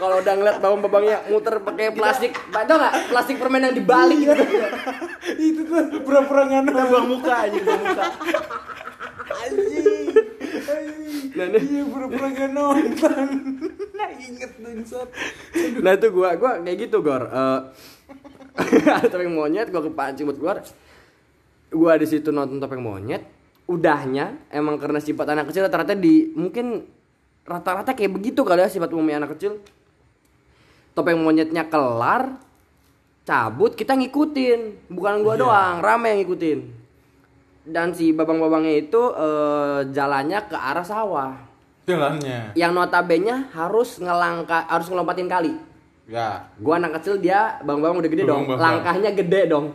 Kalau 0.00 0.16
udah 0.16 0.32
ngeliat 0.32 0.58
bawang 0.64 0.80
babangnya 0.80 1.20
muter 1.28 1.60
pakai 1.60 1.92
plastik, 1.92 2.32
tau 2.48 2.64
nggak? 2.64 3.12
Plastik 3.12 3.36
permen 3.36 3.68
yang 3.68 3.76
dibalik 3.76 4.16
gitu. 4.16 4.32
itu 5.52 5.60
tuh 5.68 6.00
pura-pura 6.00 6.48
nggak 6.48 6.64
kita 6.64 6.72
nonton 6.72 6.88
buang 6.88 7.06
muka 7.12 7.34
aja 7.44 7.58
buang 7.60 7.82
muka. 7.84 8.04
Anjing. 9.44 10.06
Nah, 11.30 11.46
nih. 11.52 11.62
iya 11.68 11.82
pura-pura 11.84 12.26
nggak 12.32 12.50
nonton. 12.56 13.26
Nggak 13.92 14.10
inget 14.24 14.52
bangsat 14.56 15.08
nah 15.84 15.92
itu 15.92 16.06
gua 16.08 16.28
gua 16.40 16.52
kayak 16.64 16.76
gitu 16.88 16.96
gor. 17.04 17.28
Eh, 17.28 17.60
ada 18.88 19.08
topeng 19.12 19.36
monyet 19.36 19.68
gua 19.68 19.84
kepancing 19.84 20.24
buat 20.24 20.38
keluar. 20.40 20.56
Gua 21.68 21.92
di 22.00 22.06
situ 22.08 22.32
nonton 22.32 22.56
topeng 22.56 22.80
monyet. 22.80 23.20
Udahnya 23.68 24.48
emang 24.48 24.80
karena 24.80 24.96
sifat 24.96 25.28
anak 25.28 25.52
kecil 25.52 25.68
rata-rata 25.68 25.92
di 25.92 26.32
mungkin 26.32 26.88
rata-rata 27.44 27.92
kayak 27.92 28.16
begitu 28.16 28.40
kali 28.42 28.64
ya 28.64 28.68
sifat 28.72 28.90
umumnya 28.96 29.22
anak 29.22 29.36
kecil 29.36 29.60
topeng 30.92 31.18
monyetnya 31.20 31.66
kelar 31.66 32.34
cabut 33.24 33.78
kita 33.78 33.94
ngikutin 33.94 34.90
bukan 34.90 35.22
gua 35.22 35.34
Iya. 35.36 35.42
doang 35.44 35.76
rame 35.84 36.06
yang 36.10 36.18
ngikutin 36.24 36.60
dan 37.70 37.94
si 37.94 38.10
babang-babangnya 38.10 38.74
itu 38.80 39.02
eh, 39.14 39.80
jalannya 39.92 40.38
ke 40.50 40.56
arah 40.56 40.82
sawah 40.82 41.32
jalannya 41.86 42.56
yang 42.58 42.74
notabene 42.74 43.50
harus 43.54 44.00
ngelangka 44.02 44.66
harus 44.66 44.86
ngelompatin 44.90 45.28
kali 45.30 45.52
ya 46.10 46.42
Gua 46.58 46.82
anak 46.82 46.98
kecil 46.98 47.22
dia 47.22 47.62
bang-bang 47.62 47.94
udah 47.94 48.10
gede 48.10 48.24
dong. 48.26 48.42
Bang-bang. 48.50 48.58
Langkahnya 48.58 49.10
gede 49.14 49.40
dong. 49.46 49.66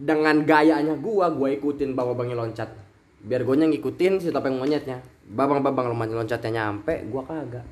Dengan 0.00 0.40
gayanya 0.48 0.96
gua, 0.96 1.28
gua 1.28 1.52
ikutin 1.52 1.92
bang-bangnya 1.92 2.40
loncat. 2.40 2.72
Biar 3.22 3.44
gue 3.44 3.54
ngikutin 3.54 4.18
si 4.18 4.32
topeng 4.32 4.56
monyetnya. 4.56 5.04
Babang-babang 5.28 5.94
loncatnya 5.94 6.50
nyampe, 6.50 7.04
gua 7.06 7.22
kagak. 7.22 7.62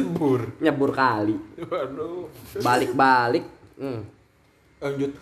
Bur 0.00 0.40
Nyebur 0.62 0.90
kali. 0.96 1.36
waduh 1.60 2.28
Balik-balik. 2.60 3.44
Hmm. 3.76 4.04
lanjut 4.82 5.12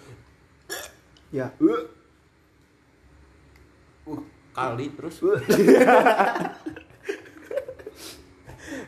Ya. 1.30 1.46
uh, 1.62 1.82
kali 4.50 4.90
terus 4.98 5.22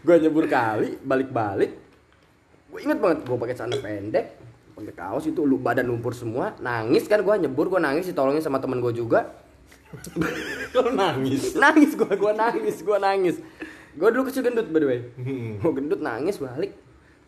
Gua 0.02 0.18
nyebur 0.18 0.50
kali, 0.50 0.98
balik-balik. 0.98 1.78
Gue 2.66 2.80
inget 2.82 2.98
banget 2.98 3.22
gua 3.22 3.38
pakai 3.38 3.54
celana 3.54 3.78
pendek, 3.78 4.34
pakai 4.74 4.94
kaos 4.98 5.30
itu 5.30 5.46
lu 5.46 5.62
badan 5.62 5.86
lumpur 5.86 6.10
semua, 6.10 6.58
nangis 6.58 7.06
kan 7.06 7.22
gua 7.22 7.38
nyebur, 7.38 7.70
gua 7.70 7.78
nangis 7.78 8.10
ditolongin 8.10 8.42
sama 8.42 8.58
temen 8.58 8.82
gua 8.82 8.90
juga. 8.90 9.30
kalau 10.72 10.90
nangis 10.96 11.52
nangis 11.52 11.92
gua 11.92 12.16
gua 12.16 12.32
nangis 12.32 12.80
gua 12.80 12.96
nangis 12.96 13.36
gua 13.94 14.08
dulu 14.08 14.28
kecil 14.28 14.42
gendut 14.42 14.68
by 14.68 14.78
the 14.78 14.86
way 14.86 15.00
Hmm. 15.16 15.58
gua 15.58 15.72
gendut 15.72 16.00
nangis 16.00 16.36
balik 16.36 16.72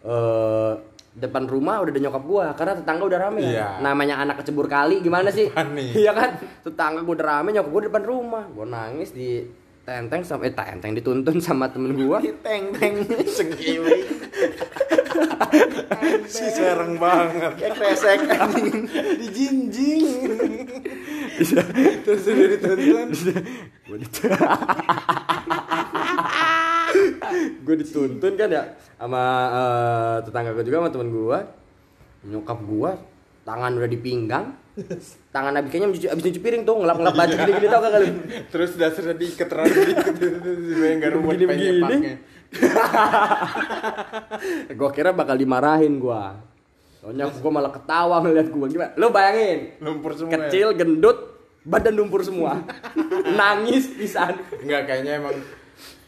eh 0.02 0.72
depan 1.14 1.46
rumah 1.46 1.78
udah 1.78 1.94
ada 1.94 2.02
nyokap 2.02 2.24
gua 2.26 2.46
karena 2.52 2.74
tetangga 2.74 3.06
udah 3.06 3.20
rame 3.22 3.38
kan. 3.38 3.50
Iya. 3.54 3.68
namanya 3.78 4.14
anak 4.18 4.42
kecebur 4.42 4.66
kali 4.66 4.98
gimana 4.98 5.30
sih 5.30 5.46
iya 5.94 6.10
kan 6.10 6.34
tetangga 6.62 7.06
gua 7.06 7.14
udah 7.14 7.26
rame 7.30 7.54
nyokap 7.54 7.70
gua 7.70 7.80
di 7.80 7.88
depan 7.88 8.04
rumah 8.04 8.44
gua 8.50 8.66
nangis 8.66 9.14
di 9.14 9.46
tenteng 9.84 10.24
sampai 10.24 10.48
eh, 10.48 10.56
tenteng 10.56 10.96
dituntun 10.96 11.38
sama 11.38 11.68
temen 11.68 11.92
gua 11.94 12.18
Teng 12.40 12.72
teng. 12.72 13.04
Sengkiwi. 13.28 13.92
si 16.26 16.44
serem 16.50 16.96
banget. 16.96 17.52
Kayak 17.60 17.72
kresek 17.76 18.20
anjing. 18.26 18.88
Dijinjing. 19.20 20.04
Terus 22.02 22.24
udah 22.26 22.48
dituntun. 22.48 23.08
gua 23.86 23.96
dituntun 24.00 24.40
gua 27.60 27.74
dituntun 27.74 28.32
kan 28.34 28.48
ya 28.48 28.62
sama 28.96 29.22
eh, 29.50 30.16
tetangga 30.24 30.50
gua 30.52 30.62
juga 30.62 30.76
sama 30.80 30.90
temen 30.90 31.08
gua 31.08 31.38
nyokap 32.24 32.58
gua 32.64 32.90
tangan 33.44 33.70
udah 33.76 33.86
di 33.86 33.98
pinggang 33.98 34.46
tangan 35.30 35.54
abis 35.54 35.70
kayaknya 35.70 35.88
abis, 35.88 36.00
abis 36.10 36.22
nyuci 36.24 36.40
piring 36.40 36.62
tuh 36.64 36.74
ngelap 36.74 36.96
ngelap 36.98 37.14
baju 37.14 37.34
gini 37.36 37.52
gini 37.54 37.66
tau 37.68 37.78
gak 37.78 37.92
kalian 37.92 38.14
Terus 38.50 38.68
terlalu 38.74 39.14
diikat 39.14 39.48
Dibayang 40.18 40.98
gak 40.98 41.10
rumput 41.14 41.30
Begini-begini. 41.30 41.78
penyepaknya. 41.78 42.14
gua 44.78 44.90
kira 44.90 45.10
bakal 45.10 45.34
dimarahin 45.36 45.98
gua 45.98 46.38
soalnya 46.98 47.28
gua 47.30 47.50
malah 47.52 47.70
ketawa 47.70 48.16
ngeliat 48.18 48.48
gua 48.48 48.66
gimana 48.66 48.90
lu 48.96 49.06
bayangin 49.10 49.58
Lumpur 49.78 50.10
semua. 50.14 50.30
ya? 50.30 50.36
kecil 50.48 50.66
gendut 50.74 51.18
badan 51.62 51.94
lumpur 51.94 52.20
semua 52.20 52.62
nangis 53.38 53.90
pisan 53.90 54.34
Enggak 54.58 54.82
kayaknya 54.86 55.18
emang 55.18 55.34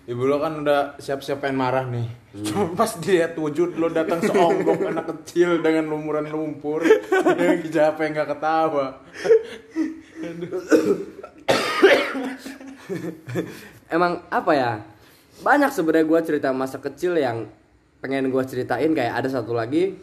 Ibu 0.07 0.23
lo 0.23 0.39
kan 0.39 0.63
udah 0.63 0.95
siap-siap 1.03 1.43
pengen 1.43 1.59
marah 1.59 1.83
nih. 1.91 2.07
Cuma 2.47 2.71
pas 2.79 2.95
dilihat 2.95 3.35
wujud 3.35 3.75
lo 3.75 3.91
datang 3.91 4.23
seonggok 4.23 4.87
anak 4.87 5.07
kecil 5.11 5.59
dengan 5.59 5.91
lumuran 5.91 6.31
lumpur 6.31 6.87
dengan 7.11 7.59
siapa 7.67 8.07
yang 8.07 8.13
nggak 8.15 8.31
ketawa. 8.39 9.03
emang 13.91 14.23
apa 14.31 14.53
ya 14.55 14.73
banyak 15.43 15.71
sebenarnya 15.75 16.07
gua 16.07 16.21
cerita 16.23 16.49
masa 16.55 16.79
kecil 16.79 17.19
yang 17.19 17.51
pengen 17.99 18.31
gua 18.31 18.47
ceritain 18.47 18.95
kayak 18.95 19.15
ada 19.21 19.29
satu 19.29 19.53
lagi 19.53 19.99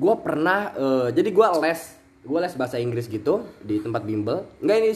gua 0.00 0.16
pernah 0.18 0.72
eh, 0.74 1.08
jadi 1.12 1.28
gua 1.30 1.60
les 1.60 1.99
gua 2.20 2.44
les 2.44 2.52
bahasa 2.52 2.76
Inggris 2.76 3.08
gitu 3.08 3.48
di 3.64 3.80
tempat 3.80 4.04
bimbel 4.04 4.44
enggak 4.60 4.76
ini 4.76 4.92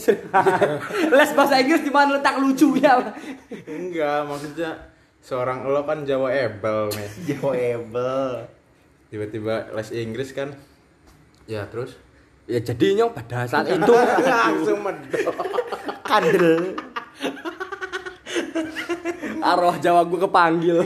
les 1.19 1.31
bahasa 1.33 1.57
Inggris 1.61 1.83
di 1.83 1.93
mana 1.93 2.21
letak 2.21 2.37
lucunya 2.37 3.17
Enggak, 3.65 4.29
maksudnya 4.29 4.95
seorang 5.25 5.65
lo 5.65 5.89
kan 5.89 6.05
Jawa 6.05 6.29
ebel 6.37 6.93
nih. 6.93 7.09
Joebel. 7.33 8.45
Tiba-tiba 9.09 9.73
les 9.73 9.89
Inggris 9.97 10.37
kan. 10.37 10.53
Ya, 11.49 11.65
terus 11.65 11.97
ya 12.45 12.61
jadi 12.61 13.01
nyong 13.01 13.17
pada 13.17 13.49
saat 13.49 13.65
itu 13.73 13.93
langsung 14.29 14.85
medok. 14.85 15.33
Kandel. 16.05 16.77
arwah 19.45 19.77
Jawa 19.77 20.09
gua 20.09 20.25
kepanggil 20.25 20.81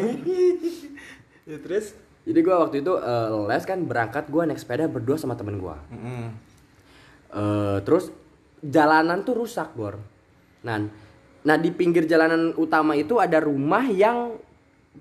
Ya, 1.46 1.56
terus 1.62 1.94
jadi 2.28 2.38
gua 2.38 2.56
waktu 2.62 2.76
itu 2.78 2.92
eh, 2.94 3.28
les 3.46 3.64
kan 3.64 3.80
berangkat 3.80 4.28
gua 4.28 4.44
naik 4.44 4.56
sepeda 4.56 4.84
berdua 4.84 5.16
sama 5.16 5.32
temen 5.32 5.56
gua 5.56 5.80
Mm-mm. 5.88 6.28
Eh, 7.30 7.78
terus 7.82 8.08
jalanan 8.60 9.20
tuh 9.20 9.36
rusak 9.36 9.72
bor 9.72 9.96
nah 10.58 10.80
nah 11.40 11.56
di 11.56 11.70
pinggir 11.70 12.04
jalanan 12.04 12.50
utama 12.54 12.92
itu 12.94 13.16
ada 13.16 13.38
rumah 13.38 13.84
yang 13.84 14.36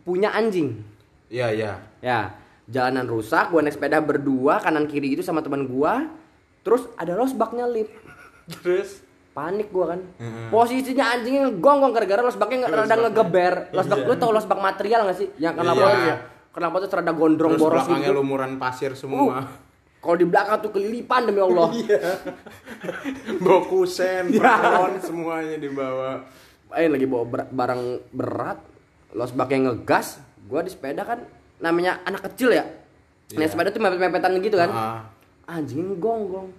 punya 0.01 0.29
anjing 0.31 0.79
Iya, 1.27 1.51
iya. 1.51 1.73
ya 1.99 2.19
jalanan 2.65 3.03
rusak 3.05 3.47
gua 3.47 3.59
naik 3.59 3.73
sepeda 3.73 3.99
berdua 3.99 4.59
kanan 4.59 4.85
kiri 4.85 5.09
itu 5.09 5.19
sama 5.19 5.39
teman 5.39 5.65
gua 5.65 6.07
terus 6.61 6.87
ada 6.93 7.13
losbaknya 7.13 7.63
lip 7.65 7.91
Terus 8.53 9.03
panik 9.33 9.67
gua 9.69 9.91
kan 9.91 9.99
Mm-mm. 10.17 10.47
posisinya 10.47 11.13
anjingnya 11.13 11.47
ngegonggong 11.47 11.91
gara-gara 11.91 12.21
losbaknya 12.21 12.57
nge- 12.59 12.69
rada 12.69 12.79
Losbaknya. 12.81 13.03
ngegeber 13.05 13.53
losbak 13.71 13.97
Iya. 13.97 14.05
lu 14.05 14.15
tau 14.15 14.31
losbak 14.31 14.59
material 14.61 14.99
gak 15.05 15.17
sih 15.17 15.27
yang 15.37 15.55
Iya. 15.55 16.15
Kenapa 16.57 16.81
tuh 16.81 16.89
rada 16.91 17.13
gondrong 17.13 17.53
terus 17.53 17.61
boros 17.61 17.85
belakangnya 17.85 18.09
gitu? 18.09 18.17
lumuran 18.17 18.51
pasir 18.57 18.89
Uh, 18.89 18.97
semua. 18.97 19.45
kalau 19.97 20.15
di 20.15 20.25
belakang 20.25 20.57
tuh 20.57 20.71
kelilipan 20.71 21.21
demi 21.23 21.37
Allah. 21.37 21.69
Bawa 23.43 23.61
kusen, 23.63 24.23
Iya. 24.27 24.39
peron 24.39 24.93
semuanya 24.97 25.55
dibawa. 25.55 26.25
eh 26.69 26.85
lagi 26.85 27.05
bawa 27.05 27.23
ber- 27.23 27.49
barang 27.49 27.81
berat. 28.09 28.59
Losbaknya 29.11 29.71
ngegas. 29.71 30.17
Gua 30.45 30.59
di 30.59 30.69
sepeda 30.69 31.01
kan 31.01 31.21
namanya 31.57 32.01
anak 32.03 32.25
kecil 32.25 32.51
ya? 32.51 32.65
Naik 33.29 33.37
Iya. 33.37 33.47
sepeda 33.47 33.69
tuh 33.69 33.79
mepet-mepetan 33.79 34.33
gitu 34.39 34.55
kan? 34.55 34.69
Ah, 34.69 35.01
anjing 35.47 35.95
gonggong. 35.95 36.49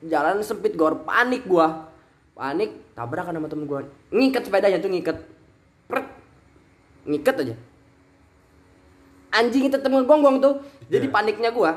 Jalan 0.00 0.38
sempit 0.40 0.74
gor 0.74 1.02
panik 1.02 1.44
gua. 1.44 1.88
Panik 2.32 2.70
tabrakan 2.92 3.34
sama 3.34 3.48
temen 3.48 3.64
gua. 3.64 3.82
Ngikat 4.08 4.42
sepedanya 4.44 4.78
tuh 4.78 4.88
ngikat 4.88 5.16
Prek. 5.86 6.06
ngikat 7.04 7.36
aja 7.38 7.54
anjing 9.30 9.68
tetep 9.68 9.86
ngegonggong 9.86 10.38
tuh. 10.38 10.54
Jadi 10.88 11.06
Iya. 11.06 11.12
paniknya 11.12 11.50
gua. 11.50 11.72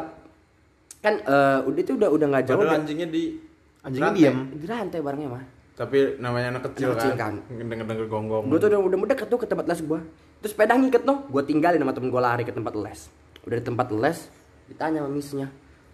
Kan 1.02 1.18
eh, 1.18 1.60
udah 1.66 1.82
itu 1.82 1.98
udah 1.98 2.10
udah 2.10 2.28
nggak 2.30 2.44
jauh 2.46 2.62
Padahal 2.62 2.86
anjingnya 2.86 3.10
di 3.10 3.34
Anjingnya 3.82 4.14
diam. 4.14 4.38
di 4.54 4.66
rantai 4.70 5.02
barangnya 5.02 5.30
mah 5.34 5.44
Tapi 5.74 6.22
namanya 6.22 6.54
anak 6.54 6.70
kecil 6.70 6.94
Anak 6.94 7.02
kecil 7.02 7.14
kan. 7.18 7.34
Denger-denger 7.50 8.06
gonggong. 8.06 8.46
Gue 8.46 8.60
tuh 8.62 8.70
udah, 8.70 8.80
udah 8.86 8.98
mendekat 9.02 9.26
tuh 9.26 9.42
ke 9.42 9.50
tempat 9.50 9.66
les 9.66 9.82
gue 9.82 10.00
Terus 10.38 10.52
sepeda 10.54 10.78
ngiket 10.78 11.02
no 11.02 11.26
Gue 11.26 11.42
tinggalin 11.42 11.82
sama 11.82 11.90
temen 11.92 12.14
gue 12.14 12.22
lari 12.22 12.46
ke 12.46 12.54
tempat 12.54 12.78
les. 12.78 13.10
Udah 13.42 13.58
di 13.58 13.66
tempat 13.66 13.90
les 13.90 14.30
Ditanya 14.70 15.02
sama 15.02 15.10
misnya 15.10 15.48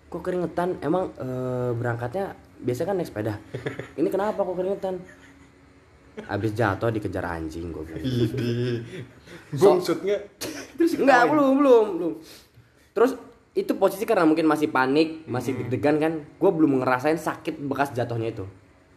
Kok 0.08 0.20
keringetan? 0.20 0.76
Emang 0.84 1.16
eh, 1.16 1.72
berangkatnya 1.72 2.36
Biasa 2.60 2.84
kan 2.84 3.00
naik 3.00 3.08
sepeda? 3.08 3.40
Ini 3.98 4.12
kenapa 4.12 4.44
kok 4.44 4.54
keringetan 4.54 5.00
Abis 6.26 6.52
jatuh 6.52 6.90
dikejar 6.90 7.22
anjing 7.22 7.70
gue 7.70 7.84
bilang 7.84 8.02
Idi. 8.02 8.82
Bungsutnya. 9.52 10.18
Terus 10.74 10.98
Enggak 10.98 11.28
belum 11.28 11.52
belum 11.56 11.86
belum 11.94 12.14
Terus 12.92 13.14
itu 13.54 13.72
posisi 13.74 14.02
karena 14.04 14.24
mungkin 14.24 14.46
masih 14.46 14.68
panik 14.68 15.24
Masih 15.24 15.54
deg-degan 15.56 15.98
kan 15.98 16.14
Gue 16.34 16.50
belum 16.50 16.80
ngerasain 16.80 17.16
sakit 17.16 17.62
bekas 17.62 17.92
jatuhnya 17.92 18.32
itu 18.32 18.46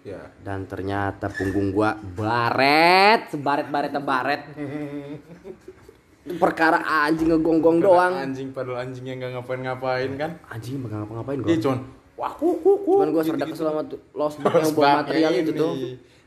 Ya. 0.00 0.32
dan 0.40 0.64
ternyata 0.64 1.28
punggung 1.28 1.76
gua 1.76 1.92
baret 1.92 3.28
sebaret 3.28 3.68
baretnya 3.68 4.00
baret 4.00 4.48
perkara 6.40 6.80
anjing 7.04 7.28
ngegonggong 7.28 7.78
doang 7.80 8.14
Anjing 8.14 8.48
padahal 8.48 8.80
anjingnya 8.80 9.12
nggak 9.18 9.30
ngapain-ngapain 9.36 10.10
kan. 10.16 10.30
anjing 10.46 10.80
nggak 10.80 10.92
ngapa-ngapain 10.94 11.38
gua 11.38 11.50
Iya, 11.50 11.58
cuman 11.60 11.78
wah 12.16 12.32
ku 12.32 12.48
ku 12.58 12.72
ku. 12.78 12.92
cuman 12.96 13.08
gua 13.10 13.20
Gitu-gitu. 13.20 13.36
serda 13.36 13.52
kesel 13.52 13.66
sama 13.66 13.82
tuh 13.84 14.00
los 14.10 14.34
yang 14.36 14.72
bawa 14.76 14.90
material 15.02 15.32
itu 15.34 15.52
tuh 15.52 15.72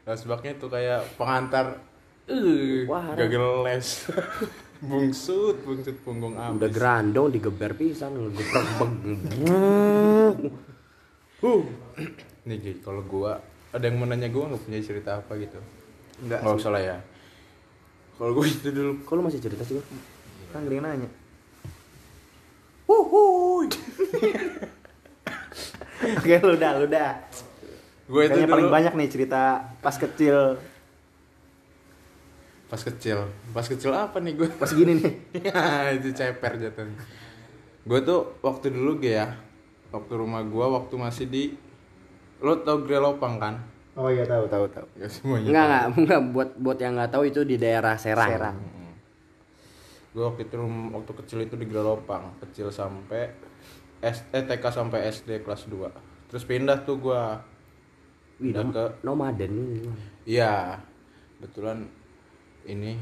Losbaknya 0.03 0.51
tuh 0.59 0.69
kayak 0.71 1.01
pengantar. 1.15 1.79
Eh, 2.27 2.83
Wah, 2.87 3.15
gagal 3.15 3.63
les. 3.67 3.87
bungsut 4.83 5.63
bungsut 5.63 5.95
punggung 6.03 6.35
Udah 6.35 6.67
abis 6.67 6.75
gerandong 6.75 7.31
digeber 7.31 7.71
pisan 7.71 8.19
ngegeprek 8.19 8.67
beg. 11.39 11.63
nih 12.43 12.57
Gi, 12.59 12.73
kalau 12.83 12.99
gua 13.07 13.39
ada 13.71 13.83
yang 13.87 13.95
mau 13.95 14.07
nanya 14.11 14.27
gua 14.27 14.51
nggak 14.51 14.59
punya 14.67 14.83
cerita 14.83 15.23
apa 15.23 15.39
gitu 15.39 15.55
Enggak. 16.19 16.43
nggak 16.43 16.55
usah 16.59 16.71
lah 16.75 16.83
ya 16.83 16.97
kalau 18.19 18.35
gua 18.35 18.43
itu 18.43 18.69
dulu 18.75 18.91
lu 19.07 19.21
masih 19.23 19.39
cerita 19.39 19.63
sih? 19.63 19.79
Bang? 19.79 19.87
Kan 20.53 20.69
yang 20.69 20.85
nanya. 20.85 21.09
Wuhuy. 22.85 23.65
Oke, 26.21 26.35
lu 26.45 26.55
dah, 26.61 27.17
gua 28.09 28.21
itu 28.27 28.35
Kayaknya 28.35 28.47
dulu 28.47 28.55
paling 28.55 28.71
banyak 28.71 28.93
nih 28.99 29.07
cerita 29.09 29.41
pas 29.79 29.95
kecil, 29.95 30.59
pas 32.67 32.81
kecil. 32.81 33.19
Pas 33.53 33.65
kecil 33.69 33.91
apa 33.93 34.17
nih 34.19 34.33
gua? 34.35 34.49
Pas 34.59 34.71
gini 34.73 34.97
nih. 34.97 35.13
Ya, 35.47 35.93
itu 35.93 36.09
ceper 36.11 36.57
jatuhnya. 36.57 36.97
Gue 37.83 37.99
tuh 37.99 38.39
waktu 38.39 38.71
dulu 38.71 38.95
Ge, 39.03 39.19
ya 39.19 39.35
waktu 39.91 40.13
rumah 40.15 40.41
gue 40.41 40.65
waktu 40.65 40.95
masih 40.95 41.25
di 41.27 41.43
lo 42.39 42.55
tau 42.63 42.81
Grelopang 42.81 43.37
kan? 43.37 43.55
Oh 43.93 44.09
iya 44.09 44.25
tahu, 44.25 44.49
tahu, 44.49 44.65
tahu. 44.73 44.87
ya 44.97 45.05
semuanya 45.05 45.47
Enggak, 45.51 45.65
enggak, 45.67 45.83
enggak. 45.99 46.21
Buat 46.33 46.49
buat 46.57 46.77
yang 46.81 46.93
nggak 46.97 47.11
tahu 47.13 47.23
itu 47.29 47.41
di 47.45 47.55
daerah 47.61 47.93
Serang. 47.99 48.31
Serang. 48.31 48.57
gue 50.13 50.21
waktu 50.21 50.45
itu 50.45 50.55
waktu 50.93 51.11
kecil 51.25 51.39
itu 51.41 51.55
di 51.57 51.65
Grelopang 51.65 52.37
kecil 52.37 52.69
sampai 52.69 53.33
S 53.97 54.21
eh, 54.29 54.45
TK 54.45 54.61
sampai 54.61 55.09
SD 55.09 55.41
kelas 55.41 55.65
2 55.65 56.29
terus 56.29 56.45
pindah 56.45 56.85
tuh 56.85 57.01
gue 57.01 57.21
Wih, 58.37 58.51
nom- 58.51 58.71
ke 58.71 58.83
nomaden 59.01 59.51
ini. 59.51 59.89
iya 60.23 60.77
kebetulan 61.37 61.85
ini 62.63 62.95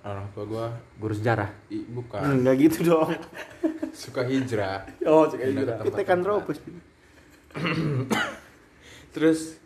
orang 0.00 0.28
tua 0.30 0.44
gue 0.44 0.66
Guru 0.96 1.12
sejarah. 1.12 1.50
bukan 1.88 2.20
Enggak 2.38 2.54
gitu 2.60 2.78
dong. 2.86 3.10
suka 3.94 4.22
hijrah 4.22 4.84
Oh, 5.02 5.26
Pindah 5.26 5.80
ke 5.80 5.90
Kita 5.90 6.02
kan. 6.04 6.18
Terus 9.10 9.58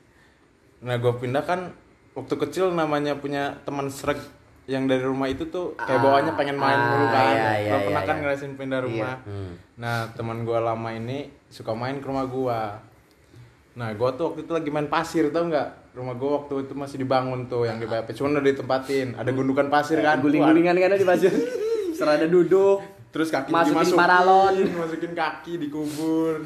nah 0.82 0.96
gue 0.96 1.12
pindah 1.12 1.42
kan 1.42 1.70
waktu 2.12 2.34
kecil 2.38 2.70
namanya 2.70 3.14
punya 3.14 3.54
teman 3.62 3.86
sreg 3.86 4.18
yang 4.64 4.86
dari 4.86 5.02
rumah 5.02 5.26
itu 5.26 5.46
tuh 5.46 5.74
kayak 5.76 5.98
Ah, 5.98 6.02
bawahnya 6.02 6.32
pengen 6.32 6.54
main 6.54 6.70
ah, 6.72 6.86
mulu 6.88 7.06
kan. 7.08 7.24
iya, 7.28 7.50
iya, 7.60 7.74
pernah 7.82 7.98
iya, 7.98 8.08
kan 8.08 8.14
iya. 8.14 8.22
ngerasain 8.22 8.54
pindah 8.54 8.80
rumah. 8.80 9.14
Hmm. 9.22 9.52
Nah, 9.74 10.06
teman 10.12 10.38
gue 10.42 10.54
lama 10.54 10.90
ini 10.92 11.18
suka 11.48 11.72
main 11.72 11.98
ke 11.98 12.06
rumah 12.06 12.24
gua. 12.24 12.60
Nah, 13.72 13.88
gua 13.96 14.12
tuh 14.12 14.32
waktu 14.32 14.44
itu 14.44 14.52
lagi 14.52 14.68
main 14.68 14.88
pasir 14.88 15.32
tau 15.32 15.48
nggak? 15.48 15.96
Rumah 15.96 16.14
gua 16.20 16.30
waktu 16.44 16.68
itu 16.68 16.72
masih 16.76 16.96
dibangun 17.00 17.48
tuh 17.48 17.64
yang 17.64 17.80
di 17.80 17.88
BAP. 17.88 18.12
Cuma 18.12 18.36
udah 18.36 18.44
ditempatin. 18.44 19.16
Ada 19.16 19.30
gundukan 19.32 19.66
pasir 19.72 20.00
kan. 20.04 20.20
Guling-gulingan 20.20 20.76
kan 20.76 20.92
di 20.92 21.08
pasir. 21.08 21.32
Serada 21.96 22.28
duduk. 22.28 22.84
Terus 23.12 23.28
kaki 23.28 23.52
Masukin 23.52 23.96
paralon. 23.96 24.54
masukin 24.80 25.12
kaki 25.12 25.60
dikubur. 25.60 26.44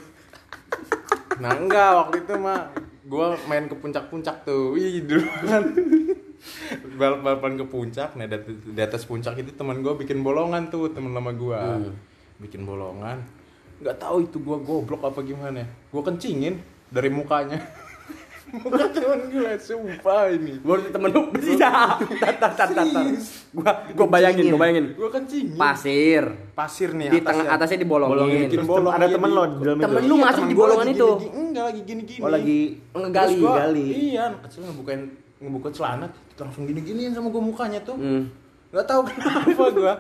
Nah 1.39 1.51
enggak 1.55 1.91
waktu 1.95 2.27
itu 2.27 2.35
mah 2.39 2.71
gua 3.07 3.39
main 3.51 3.67
ke 3.67 3.75
puncak-puncak 3.75 4.47
tuh. 4.47 4.75
Wih 4.75 5.03
dulu 5.03 5.27
kan 5.47 5.63
balap-balapan 6.99 7.59
ke 7.59 7.65
puncak. 7.67 8.15
Nah 8.15 8.27
di 8.31 8.83
atas, 8.83 9.03
puncak 9.07 9.35
itu 9.39 9.51
teman 9.55 9.83
gua 9.83 9.99
bikin 9.99 10.23
bolongan 10.23 10.71
tuh 10.71 10.95
teman 10.95 11.11
lama 11.11 11.35
gua. 11.35 11.79
Bikin 12.39 12.63
bolongan. 12.63 13.19
Nggak 13.83 13.99
tahu 13.99 14.27
itu 14.27 14.39
gua 14.43 14.59
goblok 14.63 15.07
apa 15.07 15.23
gimana. 15.27 15.67
Gua 15.91 16.03
kencingin 16.07 16.76
dari 16.89 17.09
mukanya. 17.09 17.59
Muka 18.47 18.89
temen 18.89 19.27
gue, 19.27 19.59
sumpah 19.59 20.31
ini. 20.31 20.63
Baru 20.63 20.87
temen 20.87 21.11
lu 21.11 21.29
bisa. 21.35 21.99
Tar 21.99 22.35
tar 22.39 22.53
tar 22.55 22.69
tar. 22.71 22.87
tar. 22.87 23.05
Gua 23.51 23.71
gua 23.91 24.07
bayangin, 24.09 24.49
gua 24.49 24.61
bayangin. 24.61 24.87
Gua 24.95 25.11
kencingin. 25.11 25.59
Pasir. 25.59 26.23
Pasir 26.55 26.95
nih 26.95 27.11
Di 27.11 27.19
tengah 27.21 27.43
atasnya. 27.43 27.59
atasnya 27.59 27.79
dibolongin. 27.83 28.47
bikin 28.47 28.57
Terus 28.57 28.71
bolong 28.71 28.95
ada 28.95 29.05
iya, 29.05 29.15
temen 29.15 29.31
lo 29.31 29.43
di 29.45 29.57
dalam 29.61 29.79
Temen 29.83 30.03
lu 30.05 30.15
masuk 30.17 30.35
temen 30.37 30.49
di 30.49 30.57
bolongan 30.57 30.87
itu. 30.89 31.09
enggak 31.29 31.65
lagi 31.67 31.81
gini-gini 31.83 32.23
Oh 32.23 32.31
lagi 32.31 32.59
Ngegali. 32.93 33.37
Gali. 33.43 33.87
iya 34.09 34.23
anak 34.31 34.41
kecil 34.47 34.61
ngebukain 34.65 35.03
ngebuka 35.37 35.69
celana 35.69 36.07
langsung 36.33 36.65
gini-giniin 36.65 37.13
sama 37.13 37.29
gua 37.29 37.43
mukanya 37.43 37.81
tuh 37.83 37.99
Hmm. 37.99 38.25
nggak 38.71 38.87
tahu 38.87 39.01
kenapa 39.11 39.65
gua 39.71 39.95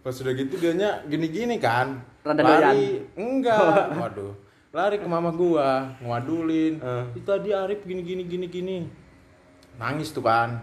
pas 0.00 0.14
udah 0.14 0.32
gitu 0.32 0.54
dianya 0.56 0.90
gini-gini 1.04 1.58
kan 1.58 2.00
Rada 2.22 2.40
lari 2.40 3.02
enggak 3.12 3.92
waduh 3.92 4.32
lari 4.70 4.96
ke 4.96 5.06
mama 5.06 5.30
gua 5.30 5.98
ngadulin 5.98 6.78
Eh. 6.78 7.04
itu 7.18 7.26
tadi 7.26 7.50
Arif 7.50 7.82
gini-gini 7.82 8.22
gini-gini 8.22 8.76
nangis 9.76 10.10
tuh 10.10 10.20
kan. 10.20 10.62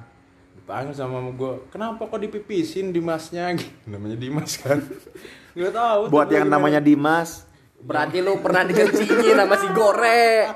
Dipanggil 0.54 0.94
sama 0.94 1.20
mama 1.20 1.32
gua 1.32 1.60
kenapa 1.68 2.06
kok 2.06 2.18
dipipisin 2.18 2.92
Dimasnya? 2.92 3.52
Namanya 3.92 4.16
Dimas 4.16 4.58
kan. 4.58 4.80
Nggak 5.58 5.74
tahu 5.74 6.02
Buat 6.08 6.30
yang 6.30 6.46
gimana. 6.46 6.56
namanya 6.56 6.80
Dimas, 6.80 7.44
Berarti 7.78 8.22
lu 8.22 8.38
pernah 8.40 8.62
dikencingin 8.62 9.34
sama 9.34 9.56
si 9.56 9.68
Gore. 9.70 10.50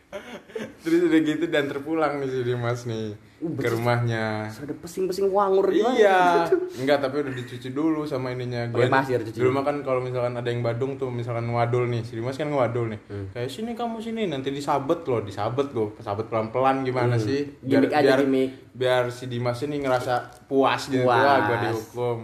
Terus 0.82 1.00
udah 1.06 1.20
gitu 1.20 1.44
dan 1.46 1.66
terpulang 1.66 2.18
nih 2.18 2.28
si 2.28 2.40
Dimas 2.42 2.82
nih 2.82 3.14
ke 3.40 3.68
rumahnya. 3.72 4.44
Ada 4.46 4.76
pesing-pesing 4.76 5.32
wangur? 5.32 5.72
Iya, 5.72 6.44
enggak 6.76 7.00
tapi 7.00 7.24
udah 7.24 7.32
dicuci 7.32 7.72
dulu 7.72 8.04
sama 8.04 8.30
ininya. 8.30 8.68
Pakai 8.68 8.92
pasir 8.92 9.24
cuci 9.24 9.32
Dulu 9.34 9.48
mah 9.50 9.64
kan 9.64 9.80
kalau 9.80 9.98
misalkan 9.98 10.36
ada 10.36 10.44
yang 10.44 10.60
badung 10.60 10.94
tuh, 10.94 11.08
misalkan 11.08 11.48
ngewadul 11.48 11.88
nih, 11.88 12.04
si 12.04 12.14
Dimas 12.14 12.36
kan 12.36 12.46
ngewadul 12.46 12.92
nih. 12.92 13.00
Hmm. 13.08 13.26
Kayak 13.32 13.48
sini 13.48 13.72
kamu 13.72 13.96
sini, 13.98 14.22
nanti 14.28 14.52
disabet 14.52 15.00
loh, 15.02 15.24
disabet 15.24 15.72
gue, 15.72 15.88
sabet 15.98 16.28
pelan-pelan 16.28 16.84
gimana 16.84 17.16
sih? 17.16 17.48
Hmm. 17.48 17.64
Gimik 17.64 17.90
aja, 17.90 18.04
biar, 18.12 18.20
gimik. 18.22 18.50
biar 18.70 19.04
si 19.08 19.24
Dimas 19.24 19.56
ini 19.64 19.80
ngerasa 19.80 20.44
puas 20.44 20.82
gitu, 20.86 21.00
Puas. 21.02 21.16
wah 21.16 21.38
gue 21.48 21.56
dihukum. 21.64 22.18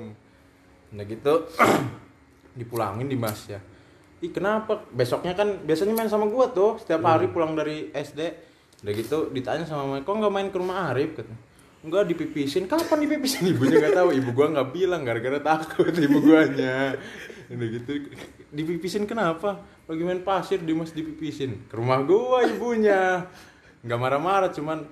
Udah 0.92 1.04
gitu 1.04 1.34
dipulangin 2.58 3.08
Dimas 3.08 3.48
ya. 3.48 3.60
Ih 4.16 4.32
kenapa? 4.32 4.84
Besoknya 4.88 5.32
kan 5.32 5.60
biasanya 5.60 5.92
main 5.92 6.08
sama 6.08 6.24
gua 6.24 6.48
tuh 6.48 6.76
setiap 6.76 7.00
Hmm. 7.00 7.10
hari 7.10 7.28
pulang 7.28 7.52
dari 7.52 7.92
SD. 7.92 8.20
Udah 8.80 8.92
gitu 8.92 9.18
ditanya 9.30 9.64
sama 9.64 9.86
mama, 9.86 10.00
kok 10.00 10.12
nggak 10.12 10.32
main 10.32 10.48
ke 10.48 10.56
rumah 10.56 10.90
Arif? 10.90 11.16
Kata. 11.16 11.32
Enggak 11.80 12.04
dipipisin. 12.06 12.66
Kapan 12.66 12.98
dipipisin? 13.00 13.46
Ibunya 13.52 13.78
nggak 13.78 13.94
tahu. 13.94 14.08
Ibu 14.12 14.30
gua 14.32 14.46
nggak 14.50 14.68
bilang 14.70 15.02
gara-gara 15.02 15.38
takut 15.38 15.94
ibu 16.02 16.18
guanya. 16.20 16.98
Udah 17.46 17.66
gitu 17.70 17.90
dipipisin 18.50 19.04
kenapa? 19.04 19.62
Lagi 19.86 20.02
main 20.02 20.20
pasir 20.20 20.58
Dimas 20.58 20.90
dipipisin. 20.90 21.66
Ke 21.66 21.78
rumah 21.78 22.02
gua 22.02 22.42
ibunya. 22.42 23.26
Nggak 23.80 23.98
marah-marah 23.98 24.50
cuman 24.50 24.82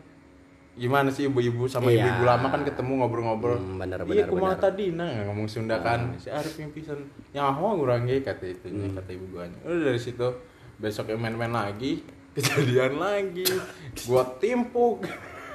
gimana 0.75 1.07
sih 1.07 1.27
ibu-ibu 1.27 1.67
sama 1.67 1.87
Iya. 1.87 2.03
ibu-ibu 2.03 2.23
lama 2.25 2.47
kan 2.49 2.63
ketemu 2.63 2.93
ngobrol-ngobrol. 2.99 3.59
Hmm, 3.59 3.79
bener, 3.79 4.03
iya, 4.11 4.27
kumaha 4.27 4.59
bener. 4.59 4.65
tadi 4.67 4.85
nah 4.91 5.07
ngomong 5.27 5.47
Sunda 5.47 5.79
kan. 5.79 6.15
Si 6.19 6.31
Arif 6.31 6.55
yang 6.59 6.71
pisan. 6.71 6.99
Nyaho 7.31 7.79
kurang 7.79 8.07
ge 8.07 8.23
kata 8.23 8.43
itu 8.49 8.67
kata 8.91 9.11
ibu 9.11 9.27
gua. 9.31 9.47
Udah 9.63 9.83
dari 9.87 9.99
situ 9.99 10.27
besoknya 10.75 11.15
main-main 11.15 11.51
lagi, 11.51 12.03
kejadian 12.35 12.99
lagi. 12.99 13.47
Gua 14.05 14.23
timpuk 14.37 15.07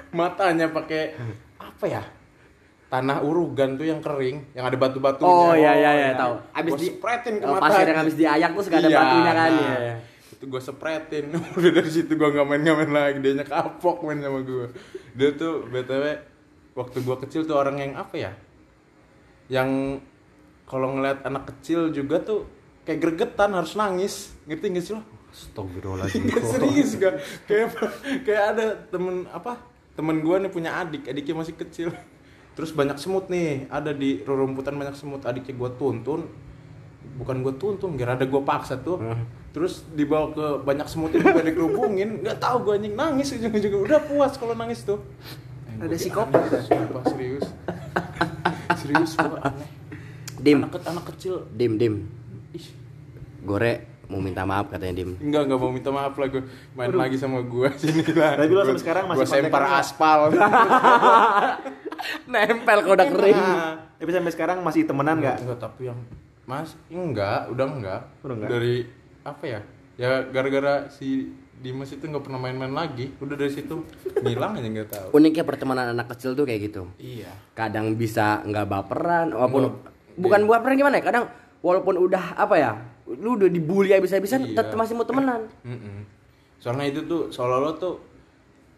matanya 0.10 0.68
pakai 0.68 1.14
apa 1.56 1.86
ya? 1.86 2.04
Tanah 2.90 3.22
urugan 3.22 3.78
tuh 3.78 3.86
yang 3.86 4.02
kering, 4.02 4.50
yang 4.52 4.66
ada 4.66 4.74
batu-batunya. 4.74 5.30
Oh, 5.30 5.54
iya, 5.54 5.78
iya, 5.78 5.92
iya, 5.94 6.10
tahu. 6.18 6.42
Abis 6.50 6.72
Gua 6.74 6.82
di- 6.82 6.90
spretin 6.90 7.34
ke 7.38 7.46
Oh, 7.46 7.54
mata. 7.54 7.64
pasir 7.70 7.86
yang 7.86 8.00
habis 8.02 8.16
diayak 8.18 8.50
terus 8.50 8.68
gak 8.68 8.82
ada 8.82 8.90
batunya 8.90 9.32
kan, 9.32 9.52
iya, 9.54 9.74
iya. 9.78 9.96
Itu 10.34 10.44
gue 10.48 10.58
spretin. 10.58 11.24
Udah 11.60 11.72
dari 11.72 11.86
situ 11.88 12.10
gue 12.10 12.30
nggak 12.32 12.48
main 12.48 12.64
main 12.64 12.90
lagi. 12.90 13.20
Dia 13.20 13.44
kapok 13.44 14.02
main 14.02 14.18
sama 14.18 14.42
gue. 14.42 14.74
Dia 15.14 15.30
tuh 15.36 15.68
btw 15.68 16.06
waktu 16.74 16.98
gue 16.98 17.18
kecil 17.28 17.42
tuh 17.44 17.54
orang 17.54 17.78
yang 17.78 17.94
apa 17.94 18.16
ya? 18.16 18.32
Yang 19.52 20.02
kalau 20.64 20.96
ngeliat 20.96 21.22
anak 21.22 21.44
kecil 21.46 21.92
juga 21.92 22.22
tuh 22.22 22.48
kayak 22.86 23.04
gregetan 23.04 23.52
harus 23.52 23.76
nangis. 23.76 24.34
Ngerti 24.46 24.66
gak 24.72 24.82
sih 24.82 24.94
lo? 24.96 25.04
Astagfirullahaladzim. 25.40 26.28
Serius 26.52 26.92
gak? 27.00 27.16
Kayak 27.48 27.68
kayak 28.28 28.44
ada 28.56 28.66
temen 28.92 29.24
apa? 29.32 29.56
Temen 29.96 30.20
gue 30.20 30.36
nih 30.36 30.52
punya 30.52 30.80
adik, 30.80 31.08
adiknya 31.08 31.36
masih 31.40 31.56
kecil. 31.56 31.90
Terus 32.56 32.76
banyak 32.76 33.00
semut 33.00 33.32
nih, 33.32 33.72
ada 33.72 33.96
di 33.96 34.20
rerumputan 34.24 34.76
banyak 34.76 34.96
semut. 34.96 35.24
Adiknya 35.24 35.56
gue 35.56 35.70
tuntun, 35.80 36.28
bukan 37.20 37.36
gue 37.44 37.54
tuntun, 37.56 37.96
gara 37.96 38.20
ada 38.20 38.28
gue 38.28 38.42
paksa 38.44 38.80
tuh. 38.80 39.00
Terus 39.50 39.88
dibawa 39.96 40.30
ke 40.36 40.46
banyak 40.62 40.88
semut 40.92 41.10
itu 41.16 41.26
gak 41.26 41.42
dikerubungin, 41.42 42.22
nggak 42.22 42.38
tahu 42.38 42.70
gue 42.70 42.74
anjing 42.78 42.94
nangis 42.94 43.34
ujung-ujungnya 43.34 43.80
udah 43.82 44.00
puas 44.06 44.36
kalau 44.38 44.54
nangis 44.54 44.86
tuh. 44.86 45.02
Eh, 45.68 45.84
Ada 45.88 45.96
psikopat. 45.96 46.42
Sumpah 46.68 47.04
serius. 47.10 47.46
serius 48.78 49.12
gue 49.18 49.40
aneh. 49.42 49.68
Dim, 50.40 50.64
Anak, 50.64 50.80
anak 50.88 51.06
kecil, 51.16 51.44
dim, 51.52 51.76
dim. 51.76 52.08
ih 52.56 52.64
Gore 53.44 53.89
mau 54.10 54.18
minta 54.18 54.42
maaf 54.42 54.74
katanya 54.74 55.06
dim. 55.06 55.14
Enggak, 55.22 55.46
enggak 55.46 55.60
mau 55.62 55.70
minta 55.70 55.94
maaf 55.94 56.18
lah 56.18 56.28
gue 56.34 56.42
Main 56.74 56.90
lagi 56.98 57.22
sama 57.22 57.46
gue 57.46 57.70
sini 57.82 58.10
lah 58.18 58.42
Tapi 58.42 58.54
lo 58.58 58.66
sampai 58.66 58.82
sekarang 58.82 59.04
masih 59.06 59.22
Gue 59.22 59.30
sempar 59.30 59.64
aspal 59.78 60.20
Nempel 62.32 62.78
kalau 62.82 62.96
udah 62.98 63.10
kering. 63.12 63.38
Nah. 63.38 63.74
Tapi 64.02 64.10
sampai 64.10 64.32
sekarang 64.34 64.58
masih 64.66 64.90
temenan 64.90 65.22
nggak? 65.22 65.46
Enggak, 65.46 65.60
tapi 65.62 65.94
yang 65.94 66.00
Mas, 66.50 66.74
enggak, 66.90 67.54
udah 67.54 67.66
enggak 67.70 68.02
Udah 68.26 68.34
enggak? 68.34 68.50
Dari, 68.50 68.76
apa 69.22 69.44
ya 69.46 69.60
Ya 70.00 70.26
gara-gara 70.26 70.90
si 70.90 71.30
Dimas 71.60 71.92
itu 71.94 72.08
nggak 72.08 72.24
pernah 72.26 72.42
main-main 72.42 72.74
lagi 72.74 73.14
Udah 73.22 73.38
dari 73.38 73.54
situ 73.54 73.86
ngilang 74.26 74.58
aja 74.58 74.66
nggak 74.66 74.90
tahu 74.90 75.08
Uniknya 75.14 75.46
pertemanan 75.46 75.94
anak 75.94 76.10
kecil 76.18 76.34
tuh 76.34 76.50
kayak 76.50 76.74
gitu. 76.74 76.90
Iya 76.98 77.30
Kadang 77.54 77.94
bisa 77.94 78.42
nggak 78.42 78.66
baperan, 78.66 79.38
walaupun 79.38 79.86
bukan 80.20 80.42
buat 80.50 80.60
pernah 80.66 80.76
gimana 80.76 80.96
ya 81.00 81.04
kadang 81.04 81.26
walaupun 81.64 81.96
udah 81.96 82.36
apa 82.36 82.56
ya 82.60 82.72
lu 83.18 83.42
udah 83.42 83.50
dibully 83.50 83.90
habis-habisan 83.90 84.46
Iya. 84.46 84.62
tetap 84.62 84.78
masih 84.78 84.94
mau 84.94 85.06
temenan 85.06 85.50
Mm-mm. 85.66 86.06
Soalnya 86.60 86.92
itu 86.92 87.08
tuh 87.08 87.34
seolah-olah 87.34 87.76
tuh 87.80 87.98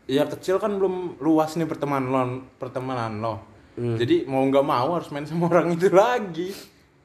ya 0.05 0.23
kecil 0.23 0.55
kan 0.57 0.71
belum 0.77 1.17
luas 1.19 1.57
nih 1.57 1.65
pertemanan 1.65 2.07
lo, 2.07 2.21
pertemanan 2.55 3.19
lo. 3.19 3.41
Hmm. 3.73 3.97
Jadi 3.97 4.29
mau 4.29 4.43
nggak 4.45 4.61
mau 4.61 4.93
harus 4.93 5.09
main 5.09 5.25
sama 5.25 5.49
orang 5.49 5.73
itu 5.73 5.89
lagi. 5.89 6.51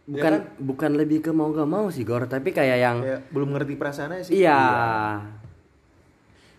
Ya 0.07 0.13
bukan 0.13 0.33
kan? 0.39 0.43
bukan 0.63 0.91
lebih 0.95 1.19
ke 1.19 1.31
mau 1.35 1.51
gak 1.51 1.67
mau 1.67 1.91
sih 1.91 2.07
Gor 2.07 2.31
tapi 2.31 2.55
kayak 2.55 2.79
yang 2.79 2.97
Kayak 3.03 3.21
belum 3.35 3.49
ngerti 3.59 3.75
perasaannya 3.75 4.23
sih 4.23 4.39
iya 4.39 4.63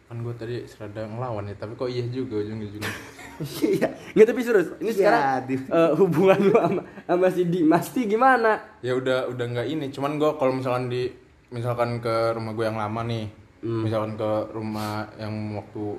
kan 0.07 0.23
gue 0.23 0.33
tadi 0.39 0.55
serada 0.63 1.03
ngelawan 1.03 1.51
ya, 1.51 1.55
tapi 1.59 1.75
kok 1.75 1.91
iya 1.91 2.07
juga 2.07 2.39
ujung-ujungnya. 2.39 2.93
iya. 3.75 3.87
Nggak 4.15 4.27
tapi 4.31 4.39
serius 4.41 4.69
ini 4.79 4.89
Iya, 4.89 4.95
sekarang 4.95 5.21
eh, 5.51 5.91
hubungan 5.99 6.39
lu 6.47 6.53
sama 6.55 6.81
sama 7.03 7.27
si 7.27 7.43
Dimas 7.45 7.91
gimana? 7.91 8.51
Ya 8.79 8.95
udah 8.95 9.27
udah 9.27 9.45
nggak 9.51 9.67
ini, 9.67 9.91
cuman 9.91 10.15
gue 10.15 10.31
kalau 10.39 10.55
misalkan 10.55 10.87
di 10.87 11.11
misalkan 11.51 11.99
ke 11.99 12.31
rumah 12.35 12.55
gue 12.55 12.65
yang 12.65 12.79
lama 12.79 13.03
nih, 13.03 13.27
Hmm. 13.57 13.81
misalkan 13.83 14.13
ke 14.15 14.31
rumah 14.53 15.09
yang 15.17 15.33
waktu 15.57 15.97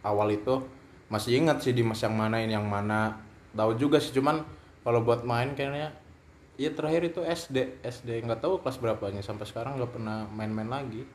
awal 0.00 0.24
itu 0.32 0.56
masih 1.12 1.36
ingat 1.36 1.60
sih 1.60 1.76
di 1.76 1.84
mas 1.84 2.00
yang 2.00 2.16
mana 2.16 2.40
ini 2.40 2.56
yang 2.56 2.64
mana, 2.64 3.12
tahu 3.52 3.76
juga 3.76 4.00
sih 4.00 4.10
cuman 4.16 4.40
kalau 4.82 5.04
buat 5.04 5.20
main 5.22 5.52
kayaknya 5.52 5.92
Iya 6.58 6.74
terakhir 6.74 7.14
itu 7.14 7.22
SD, 7.22 7.86
SD 7.86 8.24
nggak 8.26 8.42
tahu 8.42 8.58
kelas 8.58 8.82
berapanya 8.82 9.22
sampai 9.22 9.46
sekarang 9.46 9.78
nggak 9.78 9.94
pernah 9.94 10.26
main-main 10.26 10.66
lagi, 10.66 11.06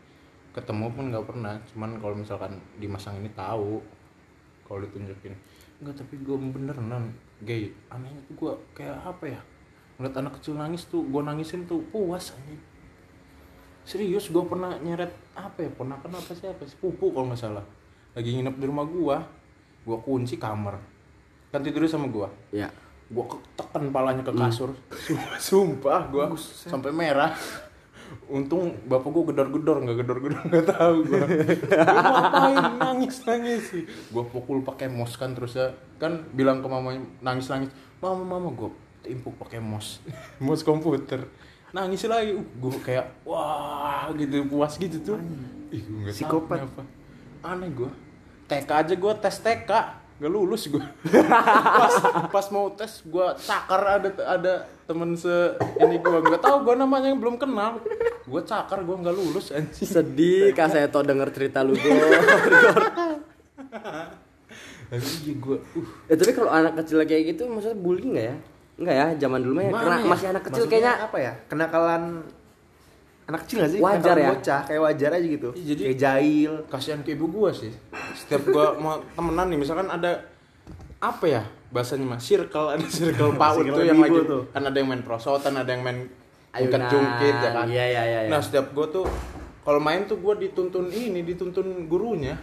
ketemu 0.53 0.85
pun 0.93 1.05
nggak 1.09 1.25
pernah. 1.25 1.57
Cuman 1.73 1.99
kalau 1.99 2.15
misalkan 2.15 2.61
di 2.77 2.87
masang 2.87 3.17
ini 3.19 3.29
tahu, 3.33 3.81
kalau 4.63 4.79
ditunjukin, 4.85 5.33
nggak 5.81 5.95
tapi 5.97 6.15
gue 6.21 6.37
beneran. 6.37 7.11
Gay. 7.43 7.75
Anehnya 7.91 8.21
tuh 8.29 8.33
gue 8.39 8.51
kayak 8.77 9.03
apa 9.03 9.35
ya, 9.35 9.41
ngeliat 9.99 10.15
anak 10.15 10.39
kecil 10.39 10.55
nangis 10.55 10.87
tuh, 10.87 11.03
gue 11.03 11.21
nangisin 11.25 11.67
tuh 11.67 11.83
puas 11.91 12.31
aja. 12.31 12.57
Serius 13.83 14.31
gue 14.31 14.43
pernah 14.47 14.79
nyeret 14.79 15.11
apa 15.35 15.67
ya, 15.67 15.69
ponakan 15.73 16.15
apa 16.15 16.31
sih 16.31 16.47
apa 16.47 16.63
sih? 16.63 16.79
Pupu 16.79 17.11
kalau 17.11 17.27
nggak 17.27 17.41
salah, 17.41 17.65
lagi 18.15 18.31
nginep 18.31 18.55
di 18.55 18.65
rumah 18.69 18.87
gue, 18.87 19.17
gue 19.83 19.97
kunci 20.07 20.39
kamar, 20.39 20.79
kan 21.51 21.59
tidur 21.59 21.83
sama 21.83 22.07
gue 22.07 22.29
ya 22.55 22.71
gua 23.13 23.29
tekan 23.53 23.93
palanya 23.93 24.23
ke 24.25 24.33
kasur. 24.33 24.73
Sumpah, 24.89 25.37
sumpah 25.37 26.01
gua. 26.09 26.25
Sampai 26.39 26.89
merah 26.89 27.35
untung 28.27 28.75
bapak 28.85 29.09
gua 29.09 29.23
gedor-gedor 29.31 29.77
nggak 29.83 29.97
gedor-gedor 30.03 30.41
nggak 30.49 30.65
tahu 30.69 30.95
gua. 31.07 31.23
Gua 31.23 32.01
ngapain? 32.03 32.57
Nangis 32.79 33.15
nangis 33.23 33.61
sih. 33.69 33.83
Gua 34.11 34.23
pukul 34.27 34.61
pakai 34.65 34.89
mos 34.89 35.15
kan 35.15 35.31
terus 35.37 35.55
ya. 35.55 35.71
Kan 36.01 36.27
bilang 36.33 36.59
ke 36.59 36.67
mama 36.67 36.97
nangis 37.21 37.47
nangis 37.47 37.71
mama 38.03 38.25
mama 38.25 38.49
gua 38.51 38.69
timpuk 39.03 39.37
pakai 39.39 39.63
mos 39.63 40.03
mos 40.43 40.61
komputer. 40.65 41.23
Nangis 41.73 42.05
lagi. 42.05 42.35
Uh, 42.35 42.45
gua 42.59 42.75
kayak 42.83 43.05
wah 43.25 44.09
gitu 44.13 44.43
puas 44.49 44.75
gitu 44.77 44.97
tuh. 45.01 45.17
Ih 45.73 45.81
tahu 45.81 46.11
Psikopat. 46.11 46.65
kenapa. 46.65 46.83
Aneh 47.41 47.69
gua. 47.71 47.89
TK 48.45 48.69
aja 48.69 48.93
gua 48.99 49.13
tes 49.17 49.39
TK 49.39 49.71
gak 50.21 50.31
lulus 50.31 50.69
gua. 50.69 50.85
Pas 51.81 51.95
pas 52.29 52.45
mau 52.53 52.69
tes 52.73 53.01
gua 53.09 53.33
cakar 53.33 53.81
ada 54.01 54.09
ada 54.23 54.53
temen 54.85 55.17
se 55.17 55.57
ini 55.81 55.97
gua. 55.99 56.21
Nggak 56.21 56.41
tahu 56.41 56.57
gua 56.61 56.75
namanya 56.77 57.09
yang 57.09 57.19
belum 57.21 57.35
kenal. 57.41 57.81
Gua 58.29 58.41
cakar 58.45 58.85
gua 58.85 59.01
nggak 59.01 59.15
lulus 59.15 59.49
anjing. 59.49 59.89
Sedih 59.89 60.53
kak 60.53 60.69
saya 60.69 60.87
tau 60.87 61.01
denger 61.01 61.33
cerita 61.33 61.65
lu 61.65 61.73
Gor 61.73 61.97
anjing 64.93 65.37
gua 65.41 65.57
uh. 65.57 65.85
Ya 66.09 66.15
tapi 66.15 66.31
kalau 66.37 66.51
anak 66.53 66.73
kecil 66.83 67.01
kayak 67.03 67.33
gitu 67.33 67.49
maksudnya 67.49 67.77
bullying 67.77 68.13
nggak 68.13 68.27
ya? 68.29 68.35
Enggak 68.73 68.95
ya, 68.97 69.07
zaman 69.21 69.39
dulu 69.45 69.53
mah 69.61 69.63
ya, 69.63 69.69
ya? 69.69 70.05
masih 70.09 70.27
anak 70.33 70.43
kecil 70.49 70.65
Maksudnya 70.65 70.81
kayaknya 70.81 70.93
apa 71.05 71.17
ya? 71.21 71.33
kenakalan 71.45 72.03
anak 73.25 73.39
kecil 73.43 73.57
gak 73.59 73.71
sih? 73.71 73.79
Wajar 73.79 74.15
ya? 74.15 74.29
bocah 74.29 74.61
kayak 74.63 74.81
wajar 74.81 75.09
aja 75.11 75.27
gitu. 75.29 75.49
Iya, 75.53 75.65
jadi- 75.69 75.83
kayak 75.85 75.99
jahil. 75.99 76.53
kasihan 76.67 76.99
ke 76.99 77.09
ibu 77.11 77.25
gua 77.27 77.49
sih. 77.49 77.71
Setiap 78.13 78.43
gua 78.47 78.65
mau 78.81 78.95
temenan 79.09 79.47
nih 79.47 79.59
misalkan 79.59 79.87
ada 79.87 80.27
apa 80.99 81.25
ya 81.25 81.43
bahasanya 81.67 82.05
mas 82.05 82.21
circle 82.21 82.69
ada 82.69 82.85
circle 82.85 83.35
PAUD 83.41 83.55
Circle 83.61 83.75
tuh 83.75 83.83
yang 83.83 83.99
lagi 83.99 84.19
tuh. 84.23 84.41
kan 84.49 84.63
ada 84.63 84.71
yang 84.73 84.87
main 84.87 85.01
prosotan 85.01 85.51
ada 85.53 85.67
yang 85.67 85.81
main 85.81 86.07
Ayunan. 86.51 86.85
jungkit 86.85 87.35
ya 87.35 87.49
kan? 87.51 87.65
Iya, 87.65 87.85
iya, 87.85 88.01
iya, 88.03 88.19
iya. 88.23 88.29
nah 88.29 88.39
setiap 88.39 88.71
gua 88.71 88.87
tuh 88.87 89.03
kalau 89.61 89.79
main 89.79 90.03
tuh 90.03 90.17
gua 90.17 90.35
dituntun 90.35 90.87
ini 90.87 91.23
dituntun 91.23 91.65
gurunya. 91.87 92.35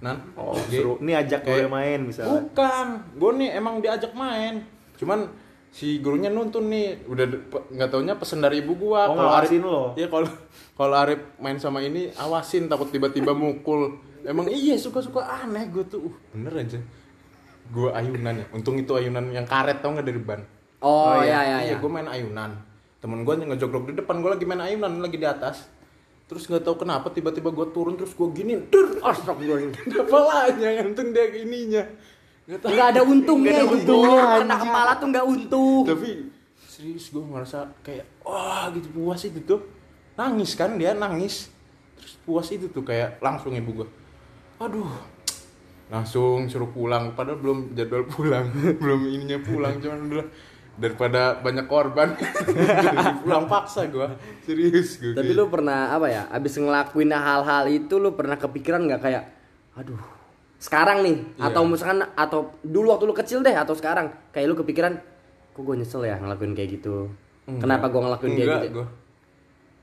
Nan? 0.00 0.16
Oh 0.32 0.56
Jadi, 0.56 0.80
seru. 0.80 0.96
Ini 0.96 1.12
ajak 1.18 1.40
gue 1.42 1.52
kayak- 1.60 1.68
main 1.68 1.98
misalnya. 2.00 2.40
Bukan. 2.40 2.86
Gua 3.14 3.30
nih 3.36 3.50
emang 3.52 3.74
diajak 3.78 4.12
main. 4.12 4.64
Cuman 4.96 5.28
si 5.70 6.02
gurunya 6.02 6.26
nuntun 6.28 6.66
nih 6.66 7.06
udah 7.06 7.26
nggak 7.70 7.88
taunya 7.94 8.18
pesen 8.18 8.42
dari 8.42 8.58
ibu 8.58 8.74
gua 8.74 9.06
Oh, 9.06 9.14
Kalau 9.14 9.30
Arif- 9.38 9.62
lo. 9.62 9.94
Iya 9.94 10.10
kalau 10.10 10.26
kalau 10.74 10.94
Arif 10.98 11.20
main 11.38 11.56
sama 11.62 11.78
ini 11.78 12.10
awasin 12.18 12.66
takut 12.66 12.90
tiba-tiba 12.90 13.30
mukul. 13.30 13.94
Emang 14.20 14.50
iya 14.50 14.76
suka-suka 14.76 15.22
aneh 15.24 15.70
gue 15.72 15.80
tuh. 15.86 16.10
Uh, 16.10 16.14
bener 16.34 16.52
aja. 16.52 16.76
Gue 17.70 17.88
ayunan 17.88 18.34
ya. 18.36 18.46
Untung 18.52 18.76
itu 18.76 18.92
ayunan 18.92 19.30
yang 19.30 19.46
karet 19.46 19.80
tau 19.80 19.94
nggak 19.94 20.04
dari 20.04 20.20
ban. 20.20 20.42
Oh, 20.82 21.20
iya 21.22 21.40
iya 21.40 21.58
iya. 21.70 21.74
gue 21.78 21.88
main 21.88 22.04
ayunan. 22.04 22.52
Temen 23.00 23.24
gue 23.24 23.32
ngejogrok 23.32 23.88
di 23.88 23.94
depan 23.96 24.20
gue 24.20 24.28
lagi 24.28 24.44
main 24.44 24.60
ayunan 24.60 25.00
lagi 25.00 25.16
di 25.16 25.24
atas. 25.24 25.70
Terus 26.28 26.46
nggak 26.46 26.62
tahu 26.62 26.84
kenapa 26.84 27.08
tiba-tiba 27.10 27.50
gue 27.50 27.66
turun 27.72 27.96
terus 27.96 28.14
gue 28.14 28.28
gini, 28.30 28.54
der, 28.70 29.00
astagfirullahaladzim. 29.02 29.88
Kepalanya 30.04 30.68
nganteng 30.78 31.10
dia 31.10 31.26
ininya. 31.32 31.82
Nggak 32.50 32.58
tahu. 32.60 32.68
Nggak 32.68 32.86
ada 32.88 33.02
untungnya 33.04 33.52
Nggak 33.52 33.62
ada 33.62 33.70
gitu. 33.70 33.94
untungnya, 33.94 34.18
Kena 34.18 34.34
anjing. 34.42 34.60
kepala 34.66 34.90
tuh 34.92 35.06
nggak 35.08 35.26
untung. 35.28 35.82
tapi 35.86 36.10
serius 36.60 37.04
gue 37.08 37.22
ngerasa 37.22 37.58
kayak 37.80 38.06
wah 38.20 38.66
gitu 38.70 38.88
puas 38.90 39.20
itu 39.22 39.38
tuh 39.40 39.60
nangis 40.16 40.50
kan 40.52 40.74
dia 40.74 40.90
nangis 40.92 41.52
terus 41.94 42.16
puas 42.20 42.48
itu 42.48 42.66
tuh 42.66 42.80
kayak 42.80 43.20
langsung 43.20 43.52
ibu 43.52 43.70
gue 43.74 43.88
aduh 44.56 44.88
langsung 45.86 46.46
suruh 46.46 46.68
pulang 46.68 47.12
padahal 47.12 47.36
belum 47.36 47.58
jadwal 47.72 48.06
pulang 48.06 48.48
belum 48.80 49.00
ininya 49.08 49.38
pulang 49.40 49.76
cuman 49.76 50.08
udah 50.08 50.26
daripada 50.74 51.36
banyak 51.36 51.66
korban 51.66 52.16
pulang 53.22 53.44
paksa 53.44 53.84
gue 53.84 54.08
serius 54.40 54.96
gue 54.96 55.12
Tapi 55.12 55.30
lu 55.30 55.46
pernah 55.46 55.92
apa 55.92 56.08
ya? 56.08 56.22
Abis 56.30 56.56
ngelakuin 56.56 57.12
hal-hal 57.12 57.68
itu 57.68 57.94
lu 57.94 58.16
pernah 58.16 58.34
kepikiran 58.34 58.88
nggak 58.88 59.02
kayak, 59.02 59.24
aduh, 59.74 60.00
sekarang 60.60 61.00
nih 61.00 61.16
Iya. 61.34 61.48
atau 61.48 61.62
misalkan 61.64 62.04
atau 62.14 62.40
dulu 62.60 62.92
waktu 62.92 63.04
lu 63.04 63.16
kecil 63.16 63.40
deh 63.40 63.52
atau 63.52 63.72
sekarang 63.72 64.12
kayak 64.30 64.46
lu 64.46 64.54
kepikiran, 64.54 64.92
kok 65.50 65.60
gue 65.60 65.74
nyesel 65.74 66.04
ya 66.04 66.16
ngelakuin 66.16 66.52
kayak 66.52 66.76
gitu. 66.76 67.08
Kenapa 67.48 67.88
gue 67.88 67.98
ngelakuin 67.98 68.30
kayak 68.30 68.44
enggak 68.46 68.62
gitu? 68.62 68.74
gue 68.76 68.86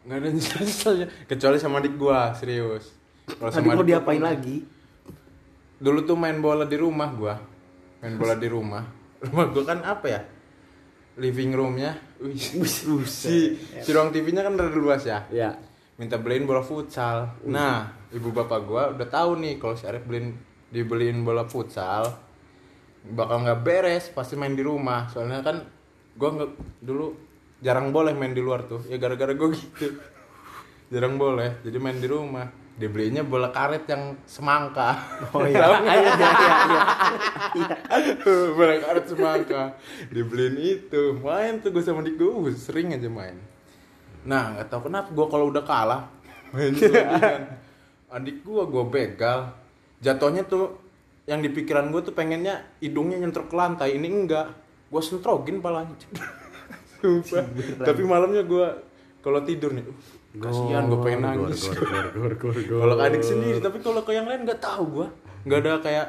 nggak 0.08 0.18
ada 0.18 0.30
nyeselnya. 0.64 1.08
Kecuali 1.26 1.58
sama 1.58 1.82
adik 1.82 1.98
gue 1.98 2.20
serius. 2.34 2.96
Kalau 3.28 3.52
mau 3.52 3.76
adik 3.76 3.76
gua 3.76 3.84
diapain 3.84 4.18
pernah. 4.18 4.32
lagi? 4.32 4.58
Dulu 5.78 6.00
tuh 6.02 6.16
main 6.16 6.38
bola 6.38 6.64
di 6.64 6.78
rumah 6.78 7.10
gua. 7.12 7.36
Main 8.00 8.16
bola 8.16 8.34
di 8.34 8.48
rumah. 8.48 8.84
Rumah 9.28 9.46
gua 9.50 9.64
kan 9.66 9.82
apa 9.82 10.06
ya? 10.08 10.22
Living 11.18 11.52
roomnya. 11.52 11.98
Si 12.30 13.58
si 13.58 13.90
ruang 13.90 14.10
TV-nya 14.10 14.42
kan 14.42 14.54
rada 14.54 14.72
luas 14.72 15.02
ya? 15.04 15.26
Ya. 15.28 15.58
minta 15.98 16.14
beliin 16.16 16.46
bola 16.46 16.62
futsal. 16.62 17.26
Nah 17.44 17.90
ibu 18.10 18.30
bapak 18.30 18.60
gua 18.64 18.94
udah 18.94 19.08
tahu 19.08 19.42
nih 19.42 19.58
kalau 19.58 19.74
si 19.74 19.84
Arif 19.84 20.06
beliin 20.06 20.38
dibeliin 20.78 21.26
bola 21.26 21.50
futsal 21.50 22.06
bakal 23.18 23.42
nggak 23.42 23.66
beres 23.66 24.14
pasti 24.14 24.38
main 24.38 24.54
di 24.54 24.62
rumah. 24.62 25.10
Soalnya 25.10 25.42
kan 25.42 25.66
gua 26.14 26.30
nggak 26.38 26.52
dulu 26.86 27.18
jarang 27.66 27.90
boleh 27.90 28.14
main 28.14 28.38
di 28.38 28.44
luar 28.44 28.70
tuh. 28.70 28.86
Ya 28.86 29.02
gara-gara 29.02 29.34
gua 29.34 29.50
gitu. 29.50 29.98
Jarang 30.94 31.18
boleh 31.18 31.58
jadi 31.66 31.78
main 31.82 31.98
di 31.98 32.06
rumah. 32.06 32.46
Dibelinya 32.78 33.26
bola 33.26 33.50
karet 33.50 33.90
yang 33.90 34.22
semangka. 34.30 34.94
Oh 35.34 35.42
iya. 35.42 35.82
Iya 35.82 36.14
iya 36.14 36.30
iya. 37.58 37.68
Bola 38.54 38.76
karet 38.78 39.06
semangka. 39.10 39.82
Dibeliin 40.14 40.62
itu. 40.62 41.18
Main 41.18 41.58
tuh 41.66 41.74
gue 41.74 41.82
sama 41.82 42.06
adik 42.06 42.22
gue 42.22 42.30
uh, 42.30 42.54
sering 42.54 42.94
aja 42.94 43.10
main. 43.10 43.34
Nah 44.30 44.54
nggak 44.54 44.70
tahu 44.70 44.94
kenapa 44.94 45.10
gue 45.10 45.26
kalau 45.26 45.50
udah 45.50 45.64
kalah 45.66 46.02
main 46.54 46.72
selendingan 46.76 47.44
adik 48.16 48.40
gue 48.44 48.64
gue 48.72 48.84
begal 48.88 49.52
jatuhnya 50.04 50.46
tuh 50.46 50.78
yang 51.28 51.44
di 51.44 51.52
pikiran 51.52 51.92
gue 51.92 52.02
tuh 52.08 52.16
pengennya 52.16 52.64
hidungnya 52.80 53.20
nyentrok 53.20 53.52
ke 53.52 53.56
lantai. 53.56 54.00
Ini 54.00 54.08
enggak. 54.08 54.48
Gue 54.88 55.02
sentrogin 55.04 55.60
palanya. 55.60 55.96
Sumpah. 56.98 57.46
tapi 57.86 58.02
malamnya 58.02 58.42
gue 58.42 58.68
kalau 59.22 59.46
tidur 59.46 59.70
nih 59.70 59.86
uh, 59.86 59.94
kasihan 60.42 60.90
gue 60.90 61.00
pengen 61.06 61.30
nangis. 61.30 61.70
kalau 62.66 62.96
adik 62.98 63.22
sendiri 63.22 63.62
tapi 63.62 63.78
kalau 63.86 64.02
ke 64.02 64.18
yang 64.18 64.26
lain 64.26 64.50
nggak 64.50 64.58
tahu 64.58 64.84
gue 64.98 65.08
nggak 65.46 65.60
ada 65.62 65.72
kayak 65.78 66.08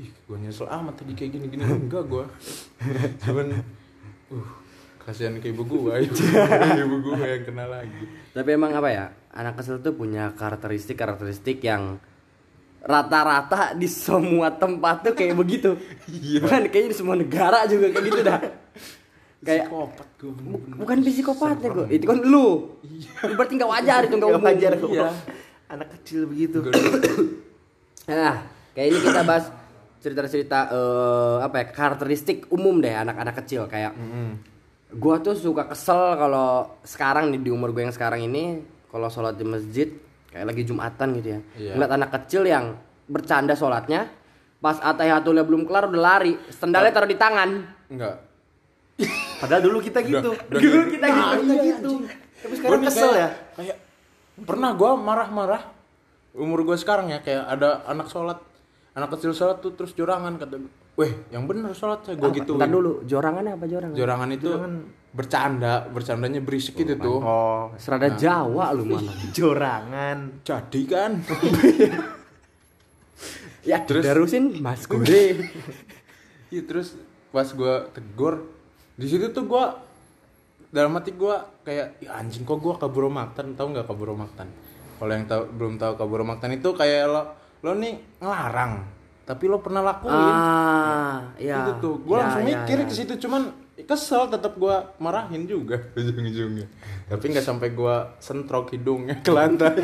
ih 0.00 0.08
gue 0.08 0.36
nyesel 0.40 0.64
amat 0.72 1.04
tadi 1.04 1.12
kayak 1.12 1.36
gini 1.36 1.46
gini. 1.52 1.68
Enggak 1.68 2.08
gue 2.08 2.24
cuman 3.28 3.60
uh 4.32 4.48
kasihan 5.02 5.34
ke 5.42 5.50
ibu 5.50 5.66
gue 5.66 5.94
ibu 6.86 6.96
gue 7.02 7.16
yang 7.18 7.42
kena 7.42 7.66
lagi. 7.66 8.06
Tapi 8.32 8.48
emang 8.54 8.72
apa 8.72 8.88
ya? 8.88 9.06
Anak 9.34 9.58
kecil 9.58 9.82
tuh 9.82 9.98
punya 9.98 10.30
karakteristik-karakteristik 10.38 11.58
yang 11.66 11.98
rata-rata 12.82 13.72
di 13.72 13.86
semua 13.86 14.50
tempat 14.50 15.06
tuh 15.06 15.14
kayak 15.14 15.34
begitu. 15.34 15.78
Iya. 16.06 16.42
Kan 16.44 16.66
kayaknya 16.66 16.90
di 16.90 16.98
semua 16.98 17.14
negara 17.14 17.62
juga 17.64 17.90
kayak 17.90 18.04
gitu 18.04 18.20
dah. 18.20 18.40
kayak 19.46 19.66
Psikopat 19.66 20.08
gue 20.16 20.30
bu- 20.32 20.62
bukan 20.78 20.96
psikopat 21.02 21.56
ya 21.58 21.68
gue 21.68 21.86
itu 21.90 22.06
kan 22.06 22.22
lu 22.22 22.78
Lu 23.26 23.32
berarti 23.34 23.58
nggak 23.58 23.70
wajar 23.70 24.00
itu 24.06 24.14
Gak 24.14 24.38
wajar 24.38 24.72
kok. 24.76 24.88
Iya. 24.88 25.08
Anak 25.68 25.88
kecil 25.96 26.20
begitu. 26.26 26.58
Nah, 28.02 28.42
kayak 28.74 28.86
ini 28.88 28.98
kita 28.98 29.22
bahas 29.22 29.46
cerita-cerita 30.02 30.58
eh, 30.68 31.36
apa 31.38 31.54
ya 31.56 31.66
karakteristik 31.70 32.50
umum 32.50 32.82
deh 32.82 32.90
anak-anak 32.90 33.38
kecil 33.38 33.70
kayak 33.70 33.94
gua 34.92 35.22
tuh 35.22 35.38
suka 35.38 35.70
kesel 35.70 36.18
kalau 36.18 36.66
sekarang 36.82 37.30
nih 37.30 37.40
di 37.40 37.50
umur 37.54 37.70
gue 37.70 37.80
yang 37.80 37.94
sekarang 37.94 38.26
ini 38.26 38.58
kalau 38.90 39.06
sholat 39.06 39.38
di 39.38 39.46
masjid 39.46 39.88
kayak 40.32 40.46
lagi 40.48 40.62
jumatan 40.64 41.08
gitu 41.14 41.28
ya 41.28 41.40
Iya. 41.54 41.72
ngeliat 41.76 41.92
anak 41.92 42.10
kecil 42.14 42.42
yang 42.42 42.64
bercanda 43.04 43.52
sholatnya 43.52 44.08
pas 44.58 44.80
atayatulnya 44.80 45.42
belum 45.42 45.62
kelar 45.62 45.86
udah 45.86 46.00
lari 46.00 46.34
sendalnya 46.48 46.90
taruh 46.90 47.06
di 47.06 47.16
tangan 47.16 47.50
enggak 47.88 48.16
Padahal 49.36 49.58
dulu 49.60 49.78
kita 49.80 49.98
gitu. 50.00 50.30
udah 50.30 50.60
dulu 50.60 50.62
gitu. 50.84 50.94
kita 50.94 51.04
Nah, 51.04 51.16
gitu 51.34 51.42
kita 51.42 51.54
gitu. 51.64 51.92
Tapi 52.38 52.52
sekarang 52.54 52.78
Gua 52.78 52.86
kesel 52.86 53.02
kayak- 53.08 53.18
ya. 53.18 53.28
kayak 53.52 53.76
pernah 54.40 54.70
gue 54.72 54.90
marah-marah 54.96 55.62
umur 56.32 56.62
gue 56.62 56.76
sekarang 56.76 57.06
ya 57.08 57.18
kayak 57.18 57.42
ada 57.44 57.82
anak 57.84 58.06
sholat 58.06 58.38
anak 58.92 59.08
kecil 59.12 59.32
sholat 59.32 59.58
tuh 59.58 59.72
terus 59.72 59.92
jorangan 59.92 60.38
kata 60.38 60.56
weh 60.92 61.12
yang 61.32 61.48
bener 61.48 61.72
sholat 61.72 62.04
saya 62.04 62.20
gue 62.20 62.30
gitu 62.36 62.52
Ntar 62.54 62.68
dulu 62.68 63.00
jorangannya 63.02 63.56
apa 63.56 63.64
jorangan? 63.64 63.96
Jorangan 63.96 64.28
itu 64.30 64.48
bercanda 65.12 65.88
bercandanya 65.88 66.40
berisik 66.40 66.74
gitu 66.74 66.96
tuh. 66.96 67.18
Oh, 67.18 67.72
serada 67.76 68.12
Jawa 68.12 68.72
lu 68.72 68.84
mana 68.86 69.12
jorangan. 69.36 70.44
jadi 70.44 70.80
kan. 70.84 71.12
Ya 73.62 73.78
Terus? 73.86 74.02
terusin 74.02 74.58
Mas 74.58 74.90
Gure. 74.90 75.38
Iya 76.50 76.62
terus 76.68 76.98
pas 77.30 77.46
gue 77.46 77.74
tegur 77.94 78.42
di 78.92 79.06
situ 79.06 79.30
tuh 79.30 79.46
gue 79.46 79.64
dalam 80.68 80.90
hati 80.98 81.14
gue 81.14 81.36
kayak 81.62 82.02
"Ih, 82.02 82.10
anjing 82.10 82.42
kok 82.42 82.58
gue 82.58 82.74
kabur 82.74 83.06
maktan? 83.06 83.54
Tahu 83.54 83.66
nggak 83.70 83.86
kabur 83.86 84.18
maktan? 84.18 84.50
Kalau 84.98 85.12
yang 85.14 85.30
tahu 85.30 85.42
belum 85.54 85.78
tahu 85.78 85.92
kabur 85.94 86.26
maktan 86.26 86.50
itu 86.52 86.74
kayak 86.74 87.06
lo 87.06 87.22
lo 87.62 87.78
nih 87.78 88.18
ngelarang 88.18 88.82
tapi 89.32 89.44
lo 89.46 89.58
pernah 89.58 89.80
lakuin. 89.82 90.12
Ah 90.12 91.32
ya 91.36 91.64
itu 91.64 91.72
tuh 91.80 91.94
gue 91.98 92.12
Ya, 92.12 92.20
langsung 92.22 92.42
ya, 92.42 92.48
mikir 92.54 92.76
ya. 92.78 92.84
ke 92.84 92.92
situ 92.92 93.14
cuman 93.18 93.42
kesel 93.82 94.28
tetap 94.28 94.54
gue 94.54 94.70
marahin 94.98 95.42
juga 95.44 95.80
ujung-ujungnya. 95.98 96.68
Tapi 97.08 97.24
nggak 97.26 97.42
sampai 97.42 97.68
gue 97.70 97.94
sentrok 98.18 98.70
hidungnya 98.70 99.18
ke 99.18 99.30
lantai. 99.30 99.72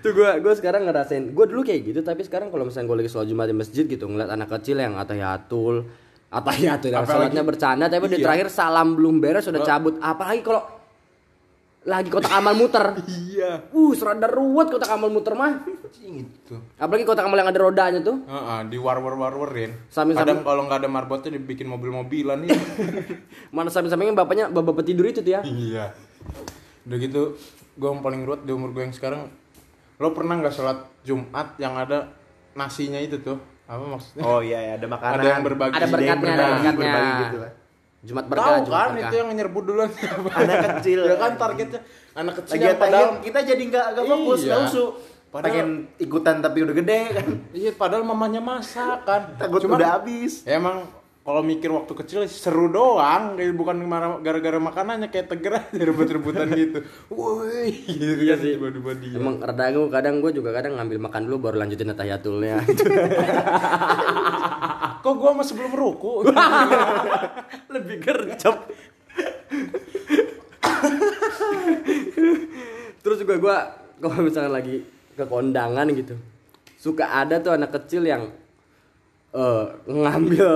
Tuh 0.00 0.10
gue 0.10 0.30
gue 0.38 0.54
sekarang 0.54 0.82
ngerasain 0.82 1.30
gue 1.30 1.46
dulu 1.46 1.60
kayak 1.62 1.80
gitu 1.84 2.00
tapi 2.00 2.22
sekarang 2.22 2.48
kalau 2.48 2.64
misalnya 2.64 2.88
gue 2.88 2.98
lagi 2.98 3.10
sholat 3.10 3.26
jumat 3.26 3.46
di 3.46 3.54
masjid 3.54 3.84
gitu 3.84 4.04
ngeliat 4.04 4.30
anak 4.30 4.48
kecil 4.50 4.76
yang 4.76 4.96
atahiyatul 4.96 5.84
atahiyatul 6.28 6.90
yang 6.90 7.04
sholatnya 7.04 7.42
bercanda 7.42 7.86
tapi 7.86 8.08
di 8.08 8.16
Iya. 8.16 8.24
terakhir 8.24 8.48
salam 8.48 8.94
belum 8.94 9.18
beres 9.18 9.44
sudah 9.44 9.60
cabut. 9.60 9.96
Apalagi 9.98 10.40
kalau 10.40 10.62
lagi 11.80 12.12
kotak 12.12 12.28
amal 12.28 12.52
muter. 12.52 12.92
Iya. 13.08 13.72
Uh 13.72 13.96
serada 13.96 14.28
ruwet 14.28 14.68
kotak 14.68 14.92
amal 14.92 15.08
muter 15.08 15.32
mah. 15.32 15.64
Itu 15.96 16.60
apalagi 16.76 17.08
kotak 17.08 17.24
amal 17.24 17.40
yang 17.40 17.48
ada 17.48 17.60
rodanya 17.60 18.00
tuh. 18.04 18.20
Heeh, 18.28 18.58
di 18.68 18.76
war 18.76 19.00
war 19.00 19.16
war 19.16 19.32
warin 19.32 19.72
Sambil- 19.88 20.20
kadang 20.20 20.44
kalau 20.44 20.68
nggak 20.68 20.84
ada 20.84 20.88
marbotnya 20.92 21.40
dibikin 21.40 21.68
mobil 21.68 21.88
mobilan 21.88 22.44
nih 22.44 22.52
mana 23.56 23.72
samping-sampingnya 23.72 24.12
bapaknya 24.12 24.44
bapak 24.52 24.84
tidur 24.84 25.08
itu 25.08 25.24
tuh 25.24 25.32
ya. 25.36 25.40
Iya. 25.40 25.96
Udah 26.84 26.98
gitu 27.00 27.36
gue 27.80 27.88
yang 27.88 28.04
paling 28.04 28.28
ruwet 28.28 28.44
di 28.44 28.52
umur 28.52 28.76
gue 28.76 28.84
yang 28.84 28.92
sekarang 28.92 29.32
lo 30.00 30.12
pernah 30.12 30.36
nggak 30.36 30.52
sholat 30.52 30.84
jumat 31.00 31.56
yang 31.56 31.76
ada 31.76 32.12
nasinya 32.52 33.00
itu 33.00 33.20
tuh? 33.24 33.40
Apa 33.70 33.84
maksudnya? 33.86 34.22
Oh 34.26 34.42
iya, 34.42 34.58
ya, 34.58 34.72
ada 34.82 34.86
makanan. 34.90 35.14
Ada 35.14 35.28
yang 35.30 35.44
berbagi. 35.46 35.74
ada 35.78 35.86
berkatnya 35.86 36.10
ada 36.10 36.18
berbagi, 36.18 36.50
berkatnya. 36.50 36.72
berbagi 36.74 37.12
gitu 37.22 37.38
lah. 37.38 37.50
Jumat 38.00 38.24
berkah 38.26 38.44
tahu 38.56 38.64
jumat 38.64 38.78
kan 38.78 38.90
berkah. 38.90 39.04
itu 39.04 39.14
yang 39.14 39.28
nyerbu 39.30 39.58
duluan 39.60 39.90
Anak 40.32 40.56
kecil. 40.72 41.00
ya 41.02 41.16
kan 41.16 41.32
targetnya 41.36 41.80
anak 42.12 42.34
kecil 42.38 42.52
Lagi 42.54 42.64
yang 42.66 42.78
padahal 42.78 43.08
kita 43.20 43.38
jadi 43.44 43.62
nggak 43.62 43.86
nggak 43.92 44.06
fokus, 44.06 44.38
Iya. 44.40 44.48
nggak 44.48 44.62
usuk. 44.66 44.90
Padahal- 45.30 45.46
Pengen 45.46 45.68
ikutan 45.96 46.36
tapi 46.38 46.58
udah 46.60 46.74
gede 46.74 47.00
kan. 47.12 47.26
iya 47.52 47.70
padahal 47.72 48.02
mamanya 48.02 48.40
masak 48.40 48.98
kan 49.04 49.22
Takut 49.36 49.62
Cuman- 49.62 49.78
udah 49.78 49.90
habis. 49.96 50.42
ya 50.42 50.56
emang 50.56 50.88
kalau 51.20 51.44
mikir 51.44 51.68
waktu 51.68 51.92
kecil 51.94 52.24
seru 52.24 52.68
doang 52.68 53.36
kayak 53.36 53.52
bukan 53.52 53.76
gara-gara 54.20 54.56
makanannya 54.56 55.08
kayak 55.08 55.28
teger 55.28 55.52
aja 55.54 55.82
rebut-rebutan 55.88 56.48
gitu 56.50 56.80
woi 57.08 57.70
gitu 57.76 58.14
Iya 58.18 58.34
kan 58.34 58.42
sih. 58.42 58.52
tiba-tiba 58.56 58.90
dia 58.96 59.16
Emang 59.16 59.36
rada 59.36 59.68
gue 59.68 59.86
kadang 59.86 60.18
gue 60.18 60.32
juga 60.32 60.50
kadang 60.50 60.80
ngambil 60.80 60.98
makan 60.98 61.20
dulu 61.28 61.36
baru 61.38 61.56
lanjutin 61.60 61.92
atahiyatulnya. 61.92 62.56
kok 65.00 65.16
gua 65.16 65.32
masih 65.32 65.56
belum 65.56 65.72
ruku 65.72 66.28
Lebih 67.74 67.96
gercep. 68.00 68.56
Terus 73.00 73.16
juga 73.18 73.34
gue 73.36 73.56
kalau 73.98 74.20
misalnya 74.20 74.52
lagi 74.52 74.84
ke 75.12 75.24
kondangan 75.24 75.84
gitu, 75.92 76.16
suka 76.76 77.12
ada 77.14 77.36
tuh 77.38 77.52
anak 77.52 77.72
kecil 77.74 78.04
yang 78.04 78.32
eh, 79.30 79.62
ngambil 79.86 80.50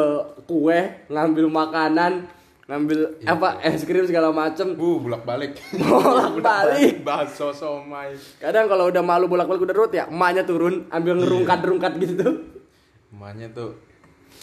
kue, 0.45 0.81
ngambil 1.07 1.47
makanan, 1.47 2.27
ngambil 2.65 2.99
apa 3.23 3.61
es 3.63 3.83
krim 3.83 4.03
segala 4.03 4.29
macem. 4.31 4.73
bu 4.73 4.99
bolak 4.99 5.23
balik 5.23 5.53
Bolak-balik. 5.75 7.01
bakso 7.07 7.51
somai 7.51 8.13
Kadang 8.37 8.67
kalau 8.67 8.89
udah 8.89 9.01
malu 9.01 9.27
bolak-balik 9.27 9.63
udah 9.63 9.77
rut 9.77 9.93
ya, 9.93 10.07
emaknya 10.07 10.43
turun 10.43 10.87
ambil 10.89 11.19
ngerungkat-rungkat 11.19 11.93
gitu. 11.99 12.29
emaknya 13.11 13.47
tuh 13.49 13.79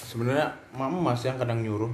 sebenarnya 0.06 0.48
mama 0.72 0.98
mas 1.04 1.22
yang 1.22 1.36
kadang 1.36 1.60
nyuruh 1.60 1.92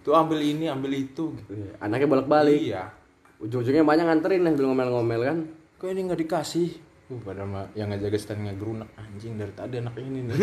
tuh 0.00 0.12
ambil 0.12 0.38
ini 0.38 0.66
ambil 0.66 0.90
itu 0.90 1.36
Anaknya 1.78 2.06
bolak-balik. 2.06 2.60
iya 2.62 2.88
Ujung-ujungnya 3.36 3.82
banyak 3.82 4.04
nganterin 4.04 4.40
sambil 4.42 4.66
ngomel-ngomel 4.66 5.20
kan. 5.22 5.38
kok 5.74 5.86
ini 5.86 6.00
nggak 6.02 6.16
dikasih 6.18 6.70
Uh, 7.04 7.20
padahal 7.20 7.44
mah 7.52 7.68
yang 7.76 7.92
ngajaga 7.92 8.16
stand 8.16 8.48
ngegerunak 8.48 8.88
anjing 8.96 9.36
dari 9.36 9.52
tadi 9.52 9.76
anak 9.76 9.92
ini 10.00 10.24
nih. 10.24 10.40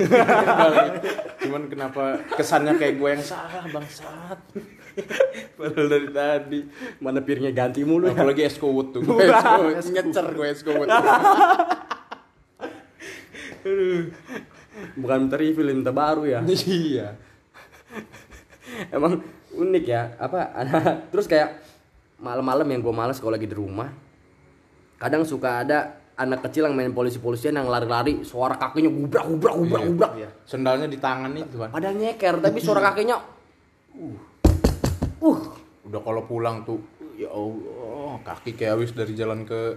Cuman 1.42 1.66
kenapa 1.66 2.22
kesannya 2.38 2.78
kayak 2.78 3.02
gue 3.02 3.10
yang 3.18 3.26
salah 3.26 3.66
bangsat. 3.66 4.38
Padahal 5.58 5.90
dari 5.90 6.10
tadi. 6.14 6.62
Mana 7.02 7.26
pirnya 7.26 7.50
ganti 7.50 7.82
mulu 7.82 8.14
ya. 8.14 8.14
Apalagi 8.14 8.46
es 8.46 8.62
kowut 8.62 8.94
tuh. 8.94 9.02
Gue 9.02 9.26
es 9.34 9.42
kowut. 9.42 9.74
Ngecer 9.90 10.28
gue 10.38 10.48
es 10.54 10.62
kowut. 10.62 10.86
Bukan 15.02 15.18
menteri 15.26 15.58
film 15.58 15.82
terbaru 15.82 16.30
ya. 16.30 16.46
Iya. 16.46 17.18
Emang 18.94 19.18
unik 19.50 19.86
ya. 19.90 20.14
Apa 20.22 20.62
terus 21.10 21.26
kayak 21.26 21.58
malam-malam 22.22 22.70
yang 22.70 22.86
gue 22.86 22.94
males 22.94 23.18
kalau 23.18 23.34
lagi 23.34 23.50
di 23.50 23.58
rumah. 23.58 23.90
Kadang 25.02 25.26
suka 25.26 25.66
ada 25.66 26.01
anak 26.18 26.44
kecil 26.50 26.68
yang 26.68 26.76
main 26.76 26.92
polisi-polisian 26.92 27.56
yang 27.56 27.72
lari-lari, 27.72 28.22
suara 28.28 28.60
kakinya 28.60 28.92
gubrak 28.92 29.26
gubrak 29.26 29.56
gubrak 29.58 29.82
Iya. 29.82 29.90
gubrak. 29.90 30.12
Sendalnya 30.46 30.88
di 30.92 30.98
tangan 31.00 31.32
itu 31.34 31.56
kan. 31.58 31.70
Padahal 31.72 31.96
nyeker 31.96 32.36
tapi 32.44 32.60
suara 32.62 32.82
kakinya 32.92 33.18
uh 35.22 35.40
Udah 35.88 36.00
kalau 36.02 36.24
pulang 36.24 36.64
tuh 36.64 36.80
ya 37.20 37.30
Allah, 37.30 38.18
kaki 38.24 38.56
kayak 38.56 38.80
habis 38.80 38.92
dari 38.96 39.14
jalan 39.14 39.44
ke 39.44 39.76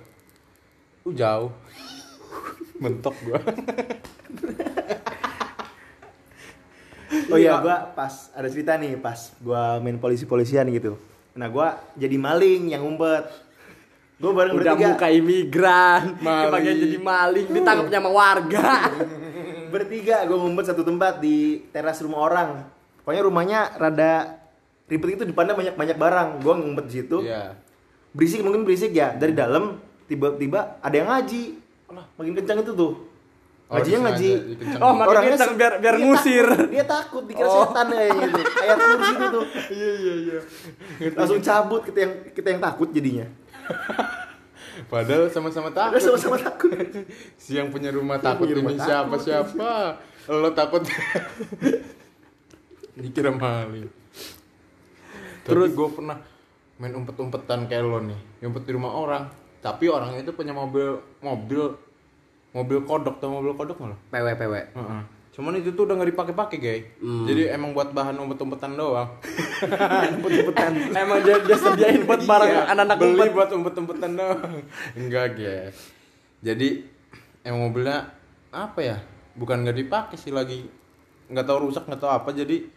uh, 1.05 1.13
jauh. 1.13 1.51
Mentok 2.83 3.15
gua. 3.25 3.41
Oh 7.31 7.39
iya, 7.39 7.59
gua 7.63 7.95
pas 7.95 8.31
ada 8.35 8.47
cerita 8.51 8.75
nih 8.75 8.99
pas 8.99 9.35
gua 9.39 9.79
main 9.79 9.99
polisi-polisian 9.99 10.67
gitu. 10.71 10.99
Nah, 11.35 11.47
gua 11.47 11.79
jadi 11.95 12.15
maling 12.19 12.75
yang 12.75 12.83
ngumpet. 12.83 13.27
Gua 14.25 14.33
bareng 14.33 14.53
udah 14.55 14.73
bertiga. 14.73 14.89
muka 14.91 15.07
imigran, 15.11 16.03
Maling. 16.17 16.45
kebagian 16.49 16.77
jadi 16.81 16.99
maling, 16.99 17.47
ditangkapnya 17.51 17.99
sama 18.01 18.11
warga. 18.11 18.69
Bertiga 19.75 20.17
gua 20.25 20.39
ngumpet 20.39 20.65
satu 20.65 20.81
tempat 20.81 21.19
di 21.19 21.37
teras 21.69 22.01
rumah 22.01 22.23
orang. 22.23 22.49
Pokoknya 23.03 23.23
rumahnya 23.23 23.61
rada 23.75 24.39
ribet 24.87 25.19
itu 25.19 25.25
depannya 25.27 25.53
banyak 25.53 25.75
banyak 25.75 25.97
barang. 25.97 26.29
Gua 26.41 26.55
ngumpet 26.57 26.85
di 26.87 26.95
situ. 26.95 27.21
Iya. 27.21 27.53
Berisik 28.11 28.41
mungkin 28.41 28.63
berisik 28.63 28.91
ya. 28.91 29.13
Dari 29.13 29.31
dalam 29.31 29.77
tiba-tiba 30.05 30.79
ada 30.79 30.95
yang 30.95 31.11
ngaji. 31.11 31.61
Makin 32.17 32.33
kencang 32.35 32.63
itu 32.63 32.73
tuh. 32.73 32.93
Oh, 33.65 33.75
Ngajinya 33.75 33.99
ngaji. 34.07 34.31
Oh, 34.77 34.93
makin 34.93 35.11
Orangnya 35.11 35.37
biar- 35.57 35.79
biar 35.81 35.95
dia 35.97 36.05
ngusir. 36.05 36.47
takut, 36.47 36.69
dia 36.69 36.85
takut 36.85 37.23
dikira 37.25 37.49
Oh. 37.49 37.65
setan 37.65 37.87
kayaknya 37.89 38.25
itu. 38.25 38.41
Ayat 38.55 38.77
kursi 38.79 39.11
itu 39.11 39.27
tuh. 39.27 39.45
Iya 39.75 39.91
iya 39.95 40.15
iya. 40.15 40.39
Langsung 41.11 41.41
cabut 41.41 41.81
kita 41.83 41.99
yang 41.99 42.13
kita 42.31 42.47
yang 42.47 42.61
takut 42.61 42.89
jadinya. 42.89 43.27
Padahal 44.93 45.31
sama-sama 45.31 45.71
takut. 45.71 46.01
Sama-sama 46.03 46.37
takut. 46.39 46.75
Si 47.43 47.55
yang 47.55 47.71
punya 47.71 47.95
rumah 47.95 48.19
takut 48.19 48.49
punya 48.49 48.59
rumah 48.59 48.73
ini 48.75 48.81
takut. 48.81 48.89
siapa 48.91 49.15
siapa? 49.21 49.71
Lo 50.31 50.51
takut. 50.53 50.83
Dikira 53.03 53.31
maling. 53.35 53.91
Terus 55.45 55.71
gue 55.77 55.89
pernah 55.93 56.19
main 56.81 56.95
umpet-umpetan 56.97 57.71
kayak 57.71 57.85
lo 57.85 58.01
nih, 58.03 58.19
ngumpet 58.43 58.65
di 58.67 58.73
rumah 58.75 58.93
orang. 58.97 59.25
Tapi 59.61 59.89
orangnya 59.89 60.25
itu 60.25 60.33
punya 60.33 60.53
mobil 60.53 61.01
mobil 61.21 61.77
mobil 62.55 62.79
kodok 62.87 63.19
atau 63.21 63.31
mobil 63.41 63.53
kodok 63.57 63.77
malah. 63.83 63.99
PW 64.09 64.27
PW. 64.39 64.55
Heeh. 64.75 65.03
Cuman 65.35 65.59
itu 65.59 65.75
tuh 65.75 65.83
udah 65.83 65.99
nggak 65.99 66.15
dipakai-pakai, 66.15 66.59
guys. 66.63 66.85
Hmm. 67.03 67.27
Jadi 67.27 67.51
emang 67.51 67.75
buat 67.75 67.91
bahan 67.91 68.15
umpet-umpetan 68.15 68.79
doang. 68.79 69.19
Umpet-umpetan. 70.15 70.71
Emang 71.03 71.19
dia, 71.27 71.43
dia 71.43 71.59
sediain 71.59 72.07
buat 72.07 72.23
barang 72.23 72.49
Iya, 72.49 72.63
anak-anak 72.71 72.97
beli 73.03 73.13
umpet. 73.19 73.35
buat 73.35 73.51
umpet-umpetan 73.51 74.11
doang. 74.15 74.63
Enggak, 75.01 75.35
guys. 75.35 75.77
Jadi 76.39 76.87
emang 77.43 77.67
mobilnya 77.67 78.15
apa 78.55 78.79
ya? 78.79 78.97
Bukan 79.35 79.67
nggak 79.67 79.75
dipakai 79.75 80.15
sih 80.15 80.31
lagi. 80.31 80.71
Nggak 81.27 81.51
tahu 81.51 81.67
rusak, 81.67 81.83
nggak 81.91 81.99
tahu 81.99 82.13
apa. 82.15 82.31
Jadi 82.31 82.71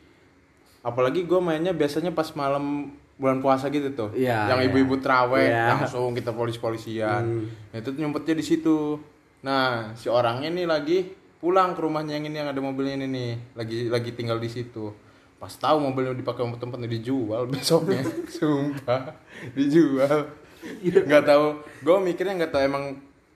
apalagi 0.81 1.29
gue 1.29 1.37
mainnya 1.37 1.77
biasanya 1.77 2.09
pas 2.09 2.31
malam 2.33 2.89
bulan 3.17 3.37
puasa 3.37 3.69
gitu 3.69 3.93
tuh. 3.93 4.09
Iya, 4.17 4.49
yang 4.49 4.61
iya. 4.61 4.67
ibu-ibu 4.69 4.97
terawih 4.97 5.45
Iya. 5.45 5.77
langsung 5.77 6.13
kita 6.13 6.33
polis-polisian. 6.33 7.45
Nah, 7.69 7.77
itu 7.77 7.93
nyumpetnya 7.93 8.33
di 8.33 8.45
situ. 8.45 8.97
Nah, 9.45 9.93
si 9.93 10.09
orangnya 10.09 10.49
nih 10.49 10.65
lagi 10.65 10.99
pulang 11.37 11.77
ke 11.77 11.79
rumahnya 11.85 12.17
yang 12.17 12.25
ini 12.29 12.37
yang 12.37 12.49
ada 12.49 12.61
mobilnya 12.61 12.97
ini 13.01 13.07
nih. 13.07 13.31
Lagi 13.53 13.77
lagi 13.89 14.11
tinggal 14.13 14.41
di 14.41 14.49
situ. 14.49 14.93
Pas 15.37 15.53
tahu 15.53 15.77
mobilnya 15.77 16.17
dipakai 16.17 16.41
umpet-umpet 16.41 16.89
dijual 16.89 17.45
besoknya. 17.45 18.01
Sumpah, 18.35 19.13
dijual. 19.53 20.33
Nggak 20.81 21.23
tahu. 21.29 21.45
Gue 21.85 21.97
mikirnya 22.01 22.33
nggak 22.41 22.51
tahu 22.57 22.63
emang 22.65 22.83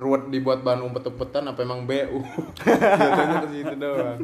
ruwet 0.01 0.33
dibuat 0.33 0.65
bahan 0.65 0.81
umpet-umpetan 0.81 1.45
apa 1.45 1.61
emang 1.61 1.85
BU. 1.85 2.19
Jatuhnya 2.65 3.37
ke 3.45 3.49
situ 3.53 3.75
doang. 3.77 4.19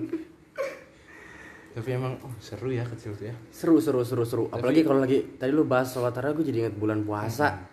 Tapi 1.77 1.89
emang 1.93 2.17
oh, 2.25 2.33
seru 2.41 2.73
ya 2.73 2.81
kecil 2.89 3.13
tuh 3.13 3.29
ya. 3.29 3.35
Seru 3.53 3.77
seru 3.77 4.01
seru 4.01 4.25
seru. 4.25 4.43
Apalagi 4.49 4.81
kalau 4.81 4.97
lagi 4.97 5.37
tadi 5.37 5.53
lu 5.53 5.69
bahas 5.69 5.93
sholat 5.93 6.17
tarawih 6.17 6.41
gue 6.41 6.49
jadi 6.49 6.65
ingat 6.65 6.75
bulan 6.81 7.05
puasa. 7.05 7.53
Hmm. 7.53 7.65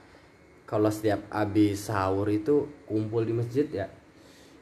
Kalau 0.68 0.92
setiap 0.92 1.32
habis 1.32 1.88
sahur 1.88 2.28
itu 2.28 2.84
kumpul 2.84 3.24
di 3.24 3.32
masjid 3.32 3.64
ya. 3.72 3.88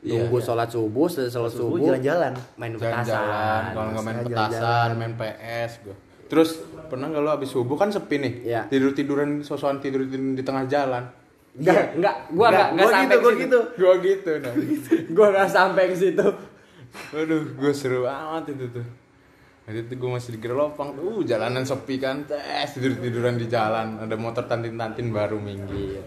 Iya, 0.03 0.27
Tunggu 0.27 0.43
sholat 0.43 0.67
subuh, 0.67 1.07
setelah 1.07 1.31
sholat 1.31 1.53
Subuh 1.55 1.79
subuh, 1.79 1.87
jalan-jalan. 1.89 2.33
main 2.57 2.75
jalan-jalan. 2.75 3.03
petasan. 3.07 3.63
kalau 3.71 3.89
nggak 3.89 4.03
main 4.03 4.17
Jalan-jalan. 4.19 4.49
petasan 4.51 4.89
main 4.99 5.13
PS 5.15 5.73
gue 5.81 5.97
terus 6.27 6.51
pernah 6.89 7.07
nggak 7.07 7.23
lo 7.23 7.31
abis 7.31 7.51
subuh? 7.51 7.77
Kan 7.77 7.93
sepi 7.93 8.17
nih. 8.17 8.35
Iya. 8.43 8.61
tidur 8.67 8.91
tiduran 8.91 9.45
sosokan 9.45 9.79
tidur 9.79 10.03
di 10.09 10.41
tengah 10.41 10.65
jalan. 10.65 11.05
Enggak, 11.53 11.93
enggak, 11.93 12.17
gua 12.33 12.47
enggak 12.49 12.69
enggak 12.73 12.83
gua 12.83 12.89
sampai 12.91 13.05
gitu, 13.05 13.21
gua 13.21 13.33
gitu. 13.37 13.59
gue 13.77 13.95
gitu 14.03 14.31
nah 14.41 14.53
Gua 15.13 15.27
enggak 15.29 15.49
sampai 15.53 15.83
ke 15.87 15.97
situ. 15.99 16.27
aduh 17.13 17.43
gue 17.53 17.73
seru 17.73 18.03
amat 18.03 18.49
itu 18.49 18.65
tuh. 18.71 18.87
Waktu 19.63 19.87
itu 19.87 19.93
gue 19.95 20.11
masih 20.11 20.31
di 20.35 20.41
Gerlopang 20.41 20.97
uh 20.97 21.21
jalanan 21.23 21.63
sepi 21.63 22.01
kan. 22.01 22.25
Tes 22.25 22.75
tidur 22.75 22.97
tiduran 22.97 23.37
di 23.37 23.47
jalan. 23.47 24.01
Ada 24.01 24.17
motor 24.17 24.49
tantin 24.49 24.75
tantin 24.75 25.13
baru 25.13 25.37
minggir 25.37 26.01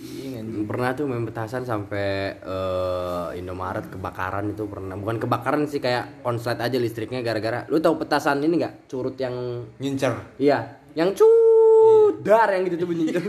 Cing, 0.00 0.32
anjing. 0.34 0.64
Pernah 0.64 0.96
tuh 0.96 1.04
main 1.04 1.20
petasan 1.22 1.60
sampai 1.62 2.32
eh, 2.34 3.28
Indomaret 3.36 3.84
kebakaran 3.86 4.48
itu 4.48 4.64
pernah. 4.64 4.96
Bukan 4.96 5.20
kebakaran 5.20 5.68
sih 5.68 5.76
kayak 5.76 6.24
konslet 6.24 6.56
aja 6.56 6.74
listriknya 6.74 7.20
gara-gara. 7.20 7.68
Lu 7.68 7.76
tahu 7.78 8.00
petasan 8.00 8.40
ini 8.40 8.56
enggak? 8.56 8.88
Curut 8.88 9.14
yang 9.14 9.36
ngincer 9.76 10.40
Iya, 10.40 10.58
yang 10.96 11.12
cudar 11.12 12.48
yang 12.48 12.64
gitu 12.64 12.76
tuh 12.80 12.88
bunyi 12.88 13.12
itu. 13.12 13.20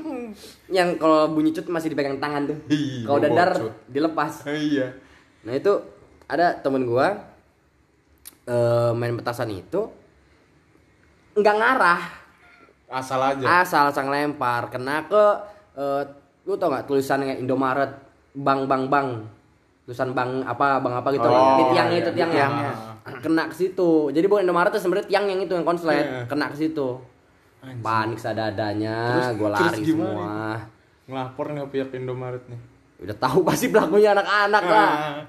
yang 0.76 1.00
kalau 1.00 1.32
bunyi 1.32 1.50
cut 1.50 1.72
masih 1.72 1.88
dipegang 1.88 2.20
tangan 2.20 2.52
tuh. 2.52 2.58
Iya, 2.68 3.08
Kalau 3.08 3.18
dadar 3.18 3.50
dilepas. 3.88 4.44
iya 4.46 4.92
Nah 5.40 5.56
itu 5.56 5.72
ada 6.24 6.52
temen 6.54 6.84
gua 6.84 7.16
eh, 8.44 8.92
main 8.92 9.16
petasan 9.16 9.48
itu 9.50 9.88
nggak 11.34 11.56
ngarah, 11.56 12.00
asal 12.86 13.18
aja 13.18 13.42
asal 13.58 13.90
sang 13.90 14.06
lempar 14.06 14.70
kena 14.70 15.02
ke 15.02 15.24
eh, 15.74 16.02
lu 16.44 16.54
tau 16.54 16.68
nggak 16.68 16.84
tulisannya 16.84 17.34
Indomaret 17.36 17.90
bang 18.32 18.64
bang 18.64 18.82
bang? 18.86 19.08
Tulisan 19.84 20.10
bang 20.12 20.40
apa 20.42 20.80
bang 20.80 20.94
apa 20.96 21.08
gitu. 21.10 21.24
Oh, 21.24 21.56
di 21.56 21.64
tiangnya 21.70 21.96
iya, 21.96 22.02
itu 22.02 22.10
di 22.10 22.16
tiangnya 22.16 22.46
tiangnya. 22.48 22.72
kena 23.20 23.42
ke 23.46 23.54
situ. 23.54 23.90
Jadi 24.10 24.24
bukan 24.24 24.42
Indomaret 24.42 24.72
tuh 24.72 24.80
sebenarnya 24.80 25.06
tiang 25.06 25.24
yang 25.26 25.40
itu 25.40 25.52
yang 25.52 25.62
konslet. 25.62 26.04
Iya. 26.04 26.24
kena 26.24 26.48
ke 26.48 26.56
situ. 26.56 26.88
Panik 27.80 28.20
sadadanya 28.20 28.96
Terus- 29.08 29.28
gue 29.34 29.48
terus 29.48 29.56
lari 29.56 29.80
gimana 29.82 30.04
semua. 30.04 30.32
ngelapor 31.04 31.46
nggak 31.50 31.68
pihak 31.70 31.88
Indomaret 31.94 32.44
nih. 32.46 32.60
Udah 33.00 33.16
tahu 33.18 33.40
pasti 33.42 33.68
pelakunya 33.68 34.12
anak-anak 34.12 34.64
lah. 34.64 34.92
Ah. 34.92 35.20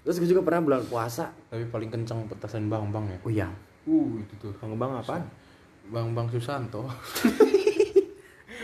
terus 0.00 0.16
gue 0.16 0.28
juga 0.28 0.40
pernah 0.40 0.62
bulan 0.62 0.82
puasa. 0.82 1.28
Tapi 1.50 1.66
paling 1.66 1.90
kencang 1.90 2.24
petasan 2.26 2.68
bang 2.68 2.88
bang 2.88 3.04
ya? 3.04 3.18
Oh 3.20 3.30
iya. 3.30 3.48
Uh 3.84 4.16
itu 4.16 4.34
tuh. 4.38 4.52
Bang 4.56 4.76
Bang 4.76 4.92
apaan? 4.96 5.24
bang 5.86 6.10
bang 6.12 6.26
Susanto 6.26 6.82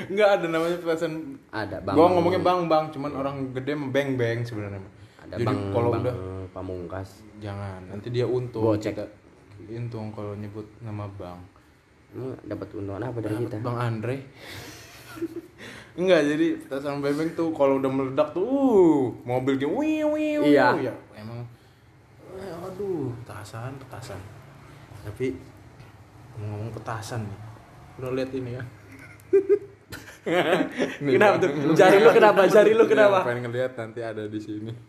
nggak 0.08 0.28
ada 0.32 0.46
namanya 0.48 0.76
petasan 0.76 1.12
ada 1.48 1.76
bang. 1.80 1.94
gua 1.94 2.06
ngomongnya 2.08 2.40
bang 2.40 2.60
bang. 2.66 2.84
Cuman 2.88 3.10
orang 3.12 3.36
gede 3.52 3.72
mah 3.72 3.88
beng 3.88 4.16
beng 4.16 4.40
sebenarnya. 4.40 4.80
Ada 5.20 5.34
jadi 5.34 5.44
bang 5.44 5.58
kalau 5.70 5.88
bang 5.90 6.02
udah 6.02 6.16
pamungkas. 6.50 7.08
Jangan 7.38 7.80
nanti 7.86 8.08
dia 8.08 8.24
untung. 8.24 8.64
Gocek. 8.64 8.94
Kita- 8.94 9.12
untung 9.70 10.10
kalau 10.10 10.32
nyebut 10.32 10.64
nama 10.78 11.04
bang. 11.12 11.38
Lu 12.12 12.32
dapat 12.42 12.68
untungan 12.72 13.00
apa 13.00 13.18
dari 13.18 13.34
Dapet 13.34 13.46
kita? 13.48 13.56
Bang 13.60 13.78
Andre. 13.78 14.16
Enggak, 15.92 16.24
jadi 16.24 16.46
petasan 16.56 16.98
beng 16.98 17.14
beng 17.14 17.30
tuh 17.32 17.52
kalau 17.52 17.76
udah 17.76 17.88
meledak 17.88 18.32
tuh 18.32 18.48
uh, 18.48 19.12
mobil 19.22 19.54
gitu 19.54 19.68
wiu 19.70 20.08
wiu 20.10 20.40
Iya. 20.42 20.72
ya. 20.82 20.94
Emang 21.14 21.44
eh, 22.32 22.48
aduh 22.58 23.12
petasan 23.20 23.76
petasan. 23.76 24.16
Tapi 25.04 25.36
ngomong 26.34 26.72
petasan 26.72 27.22
nih. 27.22 27.40
Udah 28.00 28.10
lihat 28.16 28.32
ini 28.32 28.56
ya 28.56 28.64
Nih, 31.02 31.12
Kenapa 31.12 31.34
tuh? 31.38 31.50
Jari 31.72 31.98
lu 31.98 32.10
kenapa? 32.10 32.40
Jari 32.46 32.72
lu 32.72 32.84
Iya, 32.84 32.90
kenapa? 32.90 33.18
pengen 33.22 33.42
ngeliat 33.44 33.72
nanti 33.74 34.00
ada 34.00 34.22
di 34.24 34.38
sini. 34.38 34.70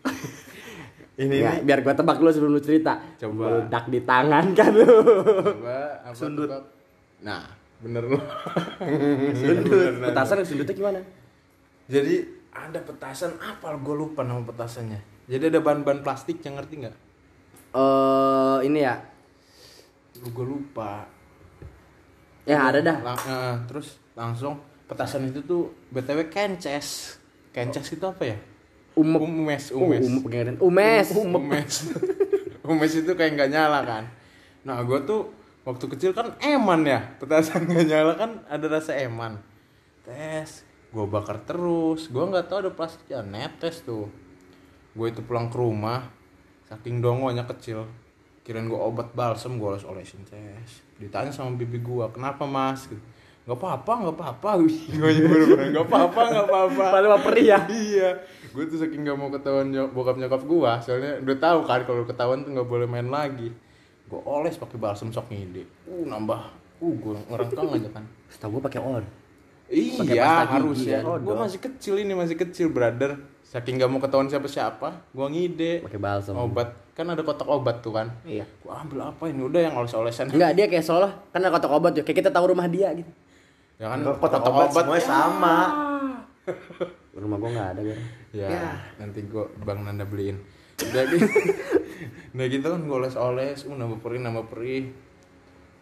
Ini 1.16 1.36
Ya, 1.36 1.52
biar 1.60 1.78
gua 1.80 1.92
tebak 1.92 2.18
lu 2.18 2.26
sebelum 2.28 2.52
lu 2.52 2.60
cerita. 2.60 2.98
Coba. 3.16 3.62
meledak 3.62 3.86
di 3.86 4.00
tangan 4.00 4.50
kan 4.52 4.70
lu. 4.72 4.82
Coba 4.84 5.78
apa 6.02 6.10
Sundut. 6.12 6.46
tebak? 6.46 6.64
nah 7.20 7.42
bener 7.78 8.02
lu. 8.04 8.18
Sundut. 9.40 9.92
petasan 10.02 10.42
sundutnya 10.42 10.74
gimana? 10.74 11.00
Jadi 11.86 12.14
ada 12.50 12.78
petasan 12.78 13.34
apa? 13.36 13.74
Gue 13.76 13.94
lupa 13.96 14.22
nama 14.22 14.42
petasannya. 14.42 14.98
Jadi 15.24 15.48
ada 15.48 15.60
bahan-bahan 15.60 16.00
plastik 16.00 16.38
yang 16.40 16.58
ngerti 16.58 16.74
nggak? 16.80 16.96
Eh 17.72 18.58
ini 18.64 18.80
ya. 18.80 18.98
Gue 20.24 20.46
lupa. 20.48 21.06
Ya 22.44 22.58
ada 22.64 22.78
dah. 22.78 22.98
Lang- 23.02 23.24
eh, 23.24 23.54
terus 23.66 23.96
langsung 24.12 24.58
petasan 24.84 25.28
itu 25.28 25.40
tuh 25.44 25.72
btw 25.92 26.28
kences. 26.28 27.16
Kences 27.54 27.86
itu 27.94 28.04
apa 28.04 28.22
ya? 28.24 28.36
Umep. 28.94 29.20
umes 29.26 29.64
Uh, 29.74 29.82
umes. 29.82 30.04
umes 30.06 30.22
pengen 30.22 30.56
umes. 30.66 31.06
Umes. 31.14 31.74
Umes 32.64 32.96
itu 32.96 33.12
kayak 33.12 33.36
nggak 33.36 33.50
nyala 33.52 33.84
kan. 33.84 34.04
Nah 34.64 34.80
gue 34.88 34.96
tuh 35.04 35.28
waktu 35.68 35.84
kecil 35.84 36.16
kan 36.16 36.32
eman 36.40 36.80
ya 36.88 37.12
petasan 37.20 37.64
nggak 37.68 37.84
nyala 37.84 38.12
kan 38.16 38.30
ada 38.48 38.66
rasa 38.72 38.96
eman. 38.96 39.36
Tes 40.00 40.64
gue 40.88 41.04
bakar 41.04 41.44
terus. 41.44 42.08
Gue 42.08 42.24
nggak 42.24 42.48
tahu 42.48 42.64
ada 42.64 42.72
plastiknya 42.72 43.20
netes 43.20 43.84
tuh. 43.84 44.08
Gue 44.96 45.12
itu 45.12 45.20
pulang 45.20 45.52
ke 45.52 45.60
rumah 45.60 46.08
saking 46.64 47.04
dongonya 47.04 47.44
kecil 47.44 47.84
kirain 48.44 48.68
gue 48.68 48.76
obat 48.76 49.12
balsem 49.12 49.60
gue 49.60 49.68
oles 49.68 49.84
olesin 49.84 50.24
tes. 50.24 50.80
Ditanya 50.96 51.36
sama 51.36 51.52
bibi 51.60 51.84
gue 51.84 52.06
kenapa 52.16 52.48
mas? 52.48 52.88
Gitu 52.88 53.13
nggak 53.44 53.58
apa-apa 53.60 53.92
nggak 54.00 54.16
apa-apa. 54.16 54.50
Gue 54.96 55.12
nggak 55.68 55.84
apa-apa 55.84 56.20
nggak 56.32 56.46
apa-apa. 56.48 56.84
Paling 56.88 57.10
perih 57.20 57.46
ya? 57.52 57.58
Iya. 57.68 58.10
Gue 58.56 58.64
tuh 58.70 58.80
saking 58.80 59.04
gak 59.04 59.18
mau 59.18 59.28
ketahuan 59.28 59.68
nyok 59.68 59.92
bokap 59.92 60.16
nyokap 60.16 60.46
gue 60.46 60.72
soalnya 60.86 61.18
udah 61.20 61.36
tahu 61.42 61.58
kan 61.66 61.80
kalau 61.84 62.06
ketahuan 62.08 62.40
tuh 62.46 62.56
nggak 62.56 62.68
boleh 62.68 62.88
main 62.88 63.04
lagi. 63.12 63.52
Gue 64.08 64.20
oles 64.24 64.56
pakai 64.56 64.80
balsem 64.80 65.12
sok 65.12 65.28
ngide. 65.28 65.68
Uh 65.84 66.08
nambah. 66.08 66.40
Uh 66.80 66.94
gue 66.96 67.14
ngerengkang 67.28 67.68
aja 67.68 67.90
kan. 67.92 68.04
Setahu 68.32 68.56
gua 68.56 68.62
pakai 68.64 68.80
on. 68.80 69.04
Iya 69.64 69.96
pasta 69.96 70.12
gigi 70.12 70.20
harusnya 70.60 70.98
kan? 71.00 71.24
gue 71.24 71.34
masih 71.40 71.60
kecil 71.60 71.94
ini 72.00 72.12
masih 72.16 72.36
kecil 72.40 72.66
brother. 72.72 73.20
Saking 73.44 73.76
gak 73.76 73.90
mau 73.92 74.00
ketahuan 74.00 74.32
siapa 74.32 74.48
siapa 74.48 75.04
gue 75.12 75.26
ngide. 75.28 75.72
Pakai 75.84 76.00
balsam. 76.00 76.40
Obat. 76.40 76.96
Kan 76.96 77.12
ada 77.12 77.20
kotak 77.20 77.50
obat 77.50 77.84
tuh 77.84 77.92
kan. 77.92 78.08
Iya. 78.24 78.48
Gue 78.64 78.72
ambil 78.72 79.12
apa 79.12 79.28
ini? 79.28 79.44
Udah 79.44 79.60
yang 79.60 79.76
oles-olesan. 79.76 80.32
Enggak 80.32 80.56
dia 80.56 80.64
kayak 80.64 80.84
seolah 80.86 81.12
kan 81.28 81.44
ada 81.44 81.52
kotak 81.52 81.68
obat 81.68 81.92
tuh 81.92 82.06
kayak 82.08 82.24
kita 82.24 82.30
tahu 82.32 82.56
rumah 82.56 82.64
dia 82.72 82.88
gitu 82.96 83.12
ya 83.74 83.86
kan 83.88 83.98
kotak 84.16 84.42
obat 84.42 84.70
semuanya 84.70 85.02
sama. 85.02 85.56
rumah 87.14 87.38
gua 87.38 87.50
nggak 87.50 87.68
ada 87.72 87.82
kan 87.84 87.98
ya, 88.30 88.48
Ya. 88.48 88.70
nanti 88.98 89.24
gua 89.24 89.46
bang 89.56 89.80
Nanda 89.80 90.04
beliin. 90.04 90.36
Udah 90.76 91.02
gitu. 91.06 91.26
Udah 92.34 92.46
gitu 92.50 92.66
kan 92.66 92.80
gue 92.82 92.96
oles-oles 92.96 93.58
uh 93.62 93.72
nambah 93.72 93.98
perih 93.98 94.20
nambah 94.20 94.46
perih. 94.48 94.90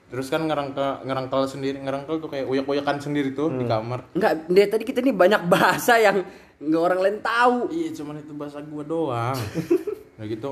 Terus 0.07 0.29
kan 0.29 0.45
ngerangkel 0.45 1.03
ngerangkel 1.03 1.49
sendiri 1.49 1.81
ngerangkel 1.81 2.21
tuh 2.21 2.29
kayak 2.29 2.45
uyak-uyakan 2.45 3.01
sendiri 3.01 3.33
tuh 3.33 3.49
di 3.51 3.65
kamar. 3.65 4.13
Enggak 4.13 4.45
dari 4.45 4.69
tadi 4.69 4.85
kita 4.85 5.01
nih 5.01 5.17
banyak 5.17 5.43
bahasa 5.49 5.97
yang 5.97 6.21
nggak 6.59 6.83
orang 6.85 7.01
lain 7.01 7.19
tahu. 7.19 7.73
Iya 7.73 7.91
cuman 7.97 8.21
itu 8.21 8.33
bahasa 8.37 8.61
gua 8.61 8.85
doang. 8.85 9.39
Udah 10.21 10.27
gitu 10.29 10.49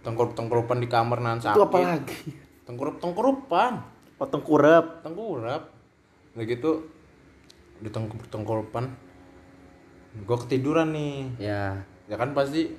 tengkurup 0.00 0.32
tengkurupan 0.32 0.78
di 0.78 0.88
kamar 0.88 1.18
nahan 1.18 1.42
sakit 1.42 1.58
Itu 1.58 1.62
apa 1.66 1.76
lagi? 1.76 2.18
tengkurup 2.64 2.96
tengkurupan 2.96 3.72
Potong 4.14 4.40
kurep. 4.40 5.02
tengkurap 5.02 5.62
udah 6.34 6.44
gitu 6.46 6.86
di 7.80 7.88
tengkurup 7.90 8.28
tengkurupan 8.30 8.84
gue 10.10 10.36
ketiduran 10.46 10.90
nih. 10.90 11.16
Ya. 11.38 11.78
Ya 12.10 12.16
kan 12.18 12.34
pasti 12.34 12.74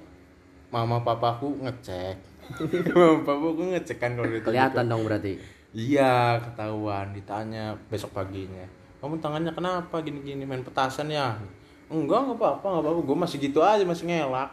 mama 0.71 1.03
papaku 1.03 1.59
ngecek. 1.63 2.15
Mama 2.95 3.23
papaku 3.23 3.71
ngecek 3.71 3.97
kan 4.03 4.19
kalau 4.19 4.27
gitu 4.27 4.51
Kelihatan 4.51 4.91
dong 4.91 5.07
berarti. 5.07 5.39
iya 5.71 6.35
ketahuan 6.43 7.15
ditanya 7.15 7.71
besok 7.87 8.11
paginya. 8.11 8.67
Kamu 8.99 9.23
tangannya 9.23 9.55
kenapa 9.55 10.03
gini-gini 10.03 10.43
main 10.43 10.59
petasan 10.67 11.07
ya? 11.07 11.39
Enggak 11.87 12.27
nggak 12.27 12.35
apa-apa 12.35 12.65
nggak 12.67 12.83
apa-apa. 12.83 13.01
Gue 13.07 13.17
masih 13.17 13.37
gitu 13.39 13.63
aja 13.63 13.83
masih 13.87 14.11
ngelak. 14.11 14.51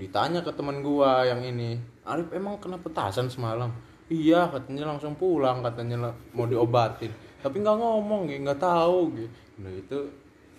Ditanya 0.00 0.40
ke 0.40 0.52
teman 0.52 0.80
gua 0.84 1.24
yang 1.24 1.40
ini 1.40 1.76
Arif 2.04 2.32
emang 2.32 2.56
kena 2.56 2.80
petasan 2.80 3.28
semalam? 3.28 3.68
Iya 4.08 4.48
katanya 4.48 4.96
langsung 4.96 5.12
pulang 5.20 5.60
katanya 5.60 6.12
mau 6.32 6.48
diobatin 6.48 7.12
tapi 7.38 7.56
nggak 7.58 7.76
ngomong 7.76 8.20
gitu 8.26 8.40
nggak 8.42 8.60
tahu 8.60 8.98
gitu 9.14 9.38
nah 9.56 9.72
itu 9.72 9.98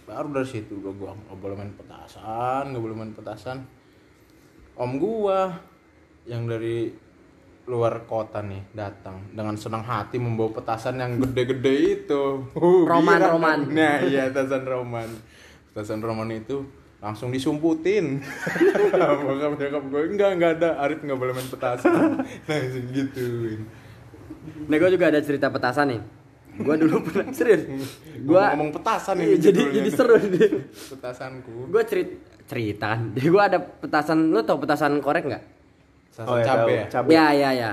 baru 0.04 0.28
dari 0.32 0.48
situ 0.48 0.74
gua 0.80 0.94
gua 0.94 1.12
nggak 1.14 1.38
boleh 1.38 1.56
main 1.56 1.74
petasan 1.74 2.64
nggak 2.70 2.84
boleh 2.84 2.96
main 2.96 3.12
petasan 3.12 3.58
om 4.74 4.92
gua 4.96 5.58
yang 6.24 6.46
dari 6.46 6.92
luar 7.68 8.08
kota 8.08 8.40
nih 8.40 8.64
datang 8.72 9.20
dengan 9.30 9.60
senang 9.60 9.84
hati 9.84 10.16
membawa 10.16 10.56
petasan 10.56 10.96
yang 10.96 11.20
gede-gede 11.20 11.76
itu 12.00 12.24
Uh, 12.56 12.88
Roman. 12.88 13.20
Roman. 13.20 13.60
nah 13.68 14.00
iya 14.00 14.32
petasan 14.32 14.64
roman 14.64 15.10
petasan 15.70 16.00
roman 16.00 16.32
itu 16.32 16.64
langsung 16.98 17.30
disumputin 17.30 18.24
bokap 19.22 19.54
nyokap 19.54 19.84
gue 19.86 20.02
enggak 20.08 20.30
enggak 20.34 20.52
ada 20.58 20.70
Arif 20.80 21.04
nggak 21.04 21.14
boleh 21.14 21.34
main 21.36 21.46
petasan 21.46 22.24
nah 22.48 22.58
gituin 22.88 23.68
Nah, 24.48 24.80
gue 24.80 24.90
juga 24.90 25.12
ada 25.12 25.20
cerita 25.20 25.52
petasan 25.52 25.92
nih. 25.92 26.02
Gue 26.58 26.76
dulu 26.82 26.96
pernah 27.06 27.30
serius. 27.34 27.64
Gue 28.18 28.42
ngomong 28.42 28.70
petasan 28.74 29.22
Iya, 29.22 29.26
ini 29.26 29.36
jadi 29.38 29.62
judulnya. 29.62 29.76
jadi 29.78 29.90
seru 29.94 30.16
nih. 30.18 30.50
petasanku 30.98 31.54
Gue 31.70 31.84
cerit 31.86 32.10
cerita 32.48 32.86
kan. 32.98 33.14
Jadi 33.14 33.28
gue 33.28 33.44
ada 33.44 33.60
petasan, 33.62 34.18
lu 34.34 34.42
tau 34.42 34.58
petasan 34.58 34.98
korek 35.00 35.24
nggak? 35.28 35.44
Oh, 36.26 36.34
ya, 36.34 36.46
cabe 36.50 36.72
ya 36.74 36.86
Cabe. 36.90 37.08
Ya 37.14 37.26
ya 37.30 37.50
ya. 37.54 37.70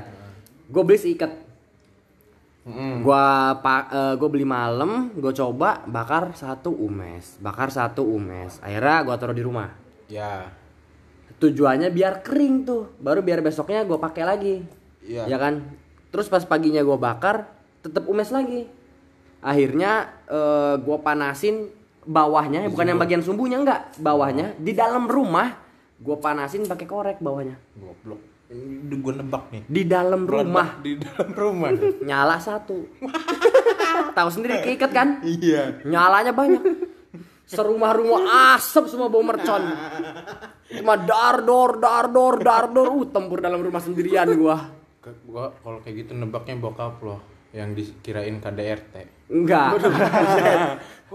Gue 0.69 0.83
beli 0.85 1.01
seikat. 1.01 1.33
Mm-mm. 2.65 3.05
Gua 3.05 3.61
pak 3.61 4.17
gue 4.17 4.29
beli 4.33 4.49
malam, 4.49 5.13
gue 5.13 5.33
coba 5.37 5.85
bakar 5.85 6.33
satu 6.33 6.73
umes, 6.73 7.37
bakar 7.41 7.69
satu 7.69 8.05
umes. 8.05 8.57
Akhirnya 8.65 9.05
gue 9.05 9.15
taruh 9.21 9.37
di 9.37 9.45
rumah. 9.45 9.69
ya 10.09 10.49
Tujuannya 11.35 11.93
biar 11.93 12.25
kering 12.25 12.65
tuh, 12.65 12.89
baru 12.97 13.21
biar 13.21 13.45
besoknya 13.45 13.85
gue 13.85 13.99
pakai 14.01 14.25
lagi. 14.25 14.57
Iya. 15.05 15.29
Ya 15.29 15.37
kan? 15.37 15.61
Terus 16.09 16.31
pas 16.33 16.41
paginya 16.49 16.81
gue 16.81 16.97
bakar, 16.97 17.53
tetap 17.85 18.09
umes 18.09 18.33
lagi. 18.33 18.65
Akhirnya 19.45 20.09
eh, 20.25 20.75
gue 20.81 20.97
panasin 21.05 21.69
bawahnya, 22.09 22.65
bukan 22.73 22.97
yang 22.97 23.01
bagian 23.01 23.21
sumbunya 23.21 23.61
enggak, 23.61 23.93
bawahnya 24.01 24.57
di 24.57 24.73
dalam 24.73 25.05
rumah 25.05 25.61
gue 26.01 26.17
panasin 26.17 26.65
pakai 26.65 26.87
korek 26.89 27.19
bawahnya. 27.21 27.61
goblok 27.77 28.21
ini 28.55 28.97
gue 29.01 29.13
nebak 29.17 29.45
nih 29.51 29.63
Di 29.67 29.83
dalam 29.89 30.29
rumah 30.29 30.79
di 30.85 31.01
dalam 31.01 31.29
rumah 31.33 31.71
nyala 32.09 32.37
satu. 32.37 32.77
Tahu 34.17 34.29
sendiri 34.31 34.63
keikat 34.63 34.91
kan? 34.91 35.09
iya 35.25 35.81
Nyalanya 35.83 36.35
banyak. 36.35 36.63
Serumah-rumah 37.45 38.57
asap 38.57 38.89
semua 38.89 39.13
bau 39.13 39.21
mercon. 39.21 39.65
Cuma 40.73 40.97
dar 40.97 41.45
dor 41.45 41.77
dar 41.77 42.09
dor 42.09 42.41
dar 42.41 42.65
dor 42.73 42.89
uh 42.89 43.05
tempur 43.13 43.39
dalam 43.45 43.61
rumah 43.61 43.81
sendirian 43.85 44.29
gua. 44.37 44.73
Gua 45.29 45.53
kalau 45.61 45.85
kayak 45.85 46.09
gitu 46.09 46.13
nebaknya 46.17 46.57
bokap 46.57 47.01
loh 47.05 47.34
yang 47.55 47.71
dikirain 47.73 48.43
KDRT 48.43 48.95
Enggak. 49.31 49.79
waduh. 49.79 49.95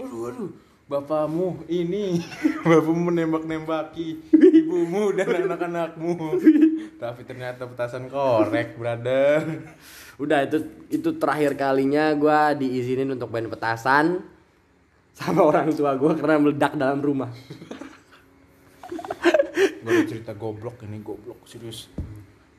Waduh 0.00 0.50
bapakmu 0.90 1.70
ini. 1.70 2.18
Bapakmu 2.66 3.14
menembak-nembaki 3.14 4.26
ibumu 4.34 5.14
dan 5.14 5.46
anak-anakmu. 5.46 6.12
Tapi 7.02 7.22
ternyata 7.22 7.70
petasan 7.70 8.10
korek 8.10 8.74
brother. 8.74 9.46
Udah 10.18 10.44
itu 10.44 10.66
itu 10.90 11.14
terakhir 11.16 11.54
kalinya 11.54 12.10
gua 12.18 12.52
diizinin 12.52 13.14
untuk 13.14 13.30
main 13.30 13.46
petasan 13.46 14.20
sama 15.14 15.46
orang 15.46 15.72
tua 15.72 15.94
gua 15.94 16.18
karena 16.18 16.42
meledak 16.42 16.74
dalam 16.74 16.98
rumah. 16.98 17.30
gue 19.80 19.88
ada 19.88 20.04
cerita 20.04 20.36
goblok 20.36 20.84
ini 20.84 21.00
goblok 21.00 21.48
serius 21.48 21.88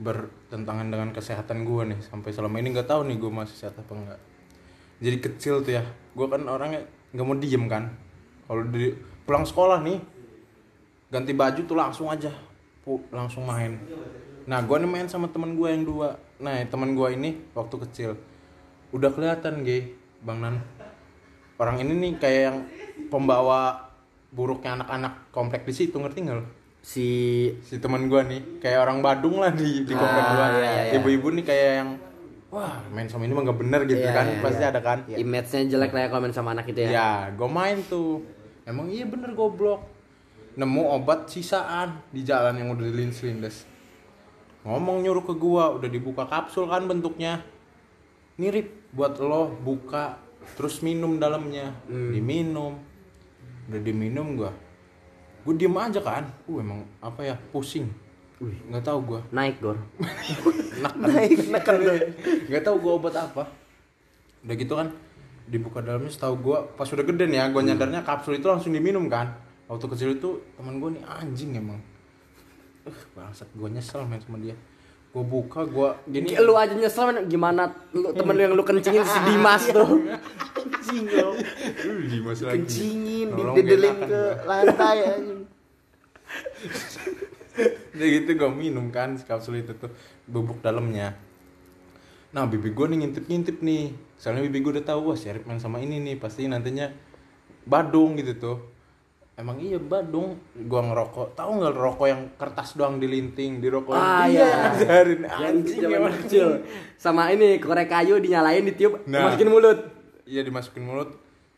bertentangan 0.02 0.90
dengan 0.90 1.14
kesehatan 1.14 1.62
gue 1.62 1.94
nih 1.94 2.00
sampai 2.02 2.34
selama 2.34 2.58
ini 2.58 2.74
nggak 2.74 2.90
tahu 2.90 3.06
nih 3.06 3.22
gue 3.22 3.32
masih 3.32 3.54
sehat 3.54 3.78
apa 3.78 3.94
enggak 3.94 4.20
jadi 5.02 5.18
kecil 5.18 5.66
tuh 5.66 5.74
ya 5.78 5.84
gue 6.14 6.28
kan 6.30 6.42
orangnya 6.46 6.86
nggak 7.12 7.26
mau 7.26 7.36
diem 7.36 7.66
kan. 7.68 7.92
Kalau 8.46 8.64
di 8.70 8.94
pulang 9.26 9.44
sekolah 9.44 9.82
nih 9.84 9.98
ganti 11.12 11.34
baju 11.36 11.62
tuh 11.66 11.76
langsung 11.76 12.08
aja 12.08 12.32
pu- 12.86 13.04
langsung 13.12 13.44
main. 13.50 13.82
Nah 14.48 14.62
gue 14.62 14.78
nih 14.78 14.90
main 14.90 15.08
sama 15.10 15.28
teman 15.28 15.58
gue 15.58 15.68
yang 15.68 15.84
dua. 15.84 16.22
Nah 16.38 16.62
teman 16.70 16.94
gue 16.94 17.08
ini 17.18 17.42
waktu 17.58 17.76
kecil 17.88 18.12
udah 18.94 19.10
kelihatan 19.10 19.66
gay 19.66 19.98
bang 20.22 20.40
nan. 20.40 20.56
Orang 21.58 21.82
ini 21.82 21.94
nih 21.98 22.14
kayak 22.22 22.42
yang 22.42 22.58
pembawa 23.10 23.90
buruknya 24.32 24.80
anak-anak 24.80 25.34
komplek 25.36 25.68
di 25.68 25.74
situ 25.76 26.00
ngerti 26.00 26.24
nggak 26.24 26.38
lo 26.40 26.46
Si 26.82 27.08
si 27.62 27.78
teman 27.78 28.10
gua 28.10 28.26
nih 28.26 28.58
kayak 28.58 28.82
orang 28.82 29.06
Badung 29.06 29.38
lah 29.38 29.54
di 29.54 29.86
di 29.86 29.94
komplek 29.94 30.26
Ah, 30.26 30.34
gua. 30.34 30.48
iya, 30.58 30.70
iya. 30.90 30.92
ibu-ibu 30.98 31.30
nih 31.30 31.46
kayak 31.46 31.70
yang 31.78 31.90
wah 32.50 32.82
main 32.90 33.06
sama 33.06 33.24
ini 33.24 33.38
mah 33.38 33.46
nggak 33.46 33.60
bener 33.62 33.82
gitu 33.86 34.02
Iya, 34.02 34.12
kan. 34.12 34.26
iya, 34.28 34.42
pasti 34.42 34.64
iya. 34.66 34.72
ada 34.74 34.80
kan? 34.82 34.98
Image-nya 35.08 35.62
jelek 35.70 35.92
lah 35.94 36.02
ya 36.04 36.08
kalau 36.10 36.22
main 36.26 36.34
sama 36.34 36.50
anak 36.52 36.66
itu 36.68 36.82
ya. 36.84 36.90
ya 36.90 37.10
gua 37.38 37.48
main 37.48 37.78
tuh. 37.86 38.26
Emang 38.66 38.90
iya 38.90 39.06
bener 39.06 39.32
goblok. 39.32 39.86
Nemu 40.52 40.84
obat 40.92 41.30
sisaan 41.30 42.02
di 42.10 42.26
jalan 42.26 42.58
yang 42.58 42.74
udah 42.74 42.84
dilindes-lindes. 42.84 43.64
Ngomong 44.62 45.02
nyuruh 45.02 45.24
ke 45.24 45.34
gua 45.34 45.72
udah 45.72 45.88
dibuka 45.88 46.26
kapsul 46.26 46.66
kan 46.66 46.90
bentuknya. 46.90 47.46
Mirip 48.36 48.90
buat 48.92 49.22
lo 49.22 49.54
buka 49.54 50.18
terus 50.58 50.82
minum 50.82 51.22
dalamnya. 51.22 51.78
Hmm. 51.86 52.10
diminum. 52.10 52.74
Udah 53.70 53.80
diminum 53.80 54.34
gua 54.36 54.52
gue 55.42 55.54
diem 55.58 55.76
aja 55.78 56.00
kan. 56.02 56.24
Uh 56.46 56.62
emang 56.62 56.86
apa 57.02 57.22
ya 57.26 57.36
pusing. 57.52 57.90
Wih, 58.42 58.58
nggak 58.74 58.82
tahu 58.82 59.00
gua. 59.06 59.22
Naik, 59.30 59.62
Gor. 59.62 59.78
naik 61.06 61.46
neken 61.54 61.76
tuh 61.78 61.94
nggak 62.50 62.64
tahu 62.66 62.76
gua 62.82 62.92
obat 62.98 63.14
apa. 63.14 63.46
Udah 64.42 64.56
gitu 64.58 64.74
kan 64.74 64.90
dibuka 65.46 65.78
dalamnya 65.86 66.10
setahu 66.10 66.42
gua 66.42 66.66
pas 66.74 66.90
udah 66.90 67.06
gede 67.06 67.30
nih 67.30 67.38
ya 67.38 67.46
gua 67.54 67.62
nyadarnya 67.62 68.02
kapsul 68.02 68.42
itu 68.42 68.50
langsung 68.50 68.74
diminum 68.74 69.06
kan. 69.06 69.30
Waktu 69.70 69.86
kecil 69.94 70.10
itu 70.18 70.42
teman 70.58 70.82
gua 70.82 70.90
nih 70.90 71.06
anjing 71.06 71.54
emang. 71.54 71.78
Eh 72.90 72.98
bangsat 73.14 73.46
gua 73.54 73.70
nyesel 73.70 74.02
main 74.10 74.18
sama 74.26 74.42
dia 74.42 74.58
gua 75.12 75.24
buka 75.28 75.62
gua 75.68 76.00
gini 76.08 76.40
Lu 76.40 76.56
aja 76.56 76.72
nyesel 76.72 77.12
men. 77.12 77.28
gimana 77.28 77.68
lu, 77.92 78.16
temen 78.16 78.32
lu 78.32 78.42
yang 78.42 78.54
lu 78.56 78.64
kencingin 78.64 79.04
si 79.04 79.20
Dimas 79.28 79.64
tuh. 79.68 80.08
anjing 80.56 81.06
lo 81.12 81.36
Dimas 82.08 82.40
lagi 82.42 82.56
kencingin 82.64 83.28
didedelin 83.36 83.98
ke 84.08 84.22
lantai 84.48 84.98
Udah 87.92 88.08
gitu 88.08 88.32
gue 88.40 88.50
minum 88.56 88.88
kan 88.90 89.20
si 89.20 89.28
kapsul 89.28 89.60
itu 89.60 89.76
tuh 89.76 89.92
bubuk 90.24 90.64
dalamnya. 90.64 91.20
Nah 92.32 92.48
bibi 92.48 92.72
gue 92.72 92.86
nih 92.88 92.98
ngintip-ngintip 93.04 93.60
nih. 93.60 93.92
Soalnya 94.16 94.48
bibi 94.48 94.64
gue 94.64 94.72
udah 94.80 94.86
tahu 94.88 95.12
wah 95.12 95.18
si 95.20 95.28
Arif 95.28 95.44
main 95.44 95.60
sama 95.60 95.84
ini 95.84 96.00
nih 96.00 96.16
pasti 96.16 96.48
nantinya 96.48 96.88
Badung 97.68 98.16
gitu 98.16 98.34
tuh. 98.40 98.58
Emang 99.42 99.58
iya 99.58 99.82
Badung. 99.82 100.38
Gua 100.70 100.86
ngerokok. 100.86 101.34
Tahu 101.34 101.50
nggak 101.58 101.74
rokok 101.74 102.08
yang 102.08 102.22
kertas 102.38 102.78
doang 102.78 103.02
dilinting 103.02 103.58
di 103.58 103.68
rokok? 103.68 103.92
Ah, 103.92 104.30
iya. 104.30 104.70
Ajarin 104.70 105.26
Yang 105.26 105.42
anjing 105.42 105.80
zaman 105.82 105.98
emang. 105.98 106.14
kecil. 106.22 106.48
Sama 106.94 107.34
ini 107.34 107.58
korek 107.58 107.90
kayu 107.90 108.22
dinyalain 108.22 108.62
ditiup 108.64 109.02
Nah. 109.10 109.26
masukin 109.26 109.50
mulut. 109.50 109.80
Iya 110.30 110.46
dimasukin 110.46 110.86
mulut. 110.86 111.10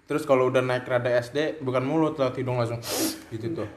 Terus 0.03 0.23
kalau 0.23 0.47
udah 0.47 0.59
naik 0.59 0.83
rada 0.83 1.11
SD 1.11 1.59
bukan 1.59 1.83
mulut 1.83 2.15
lewat 2.15 2.35
hidung 2.35 2.55
langsung 2.55 2.79
gitu 3.35 3.51
tuh. 3.53 3.67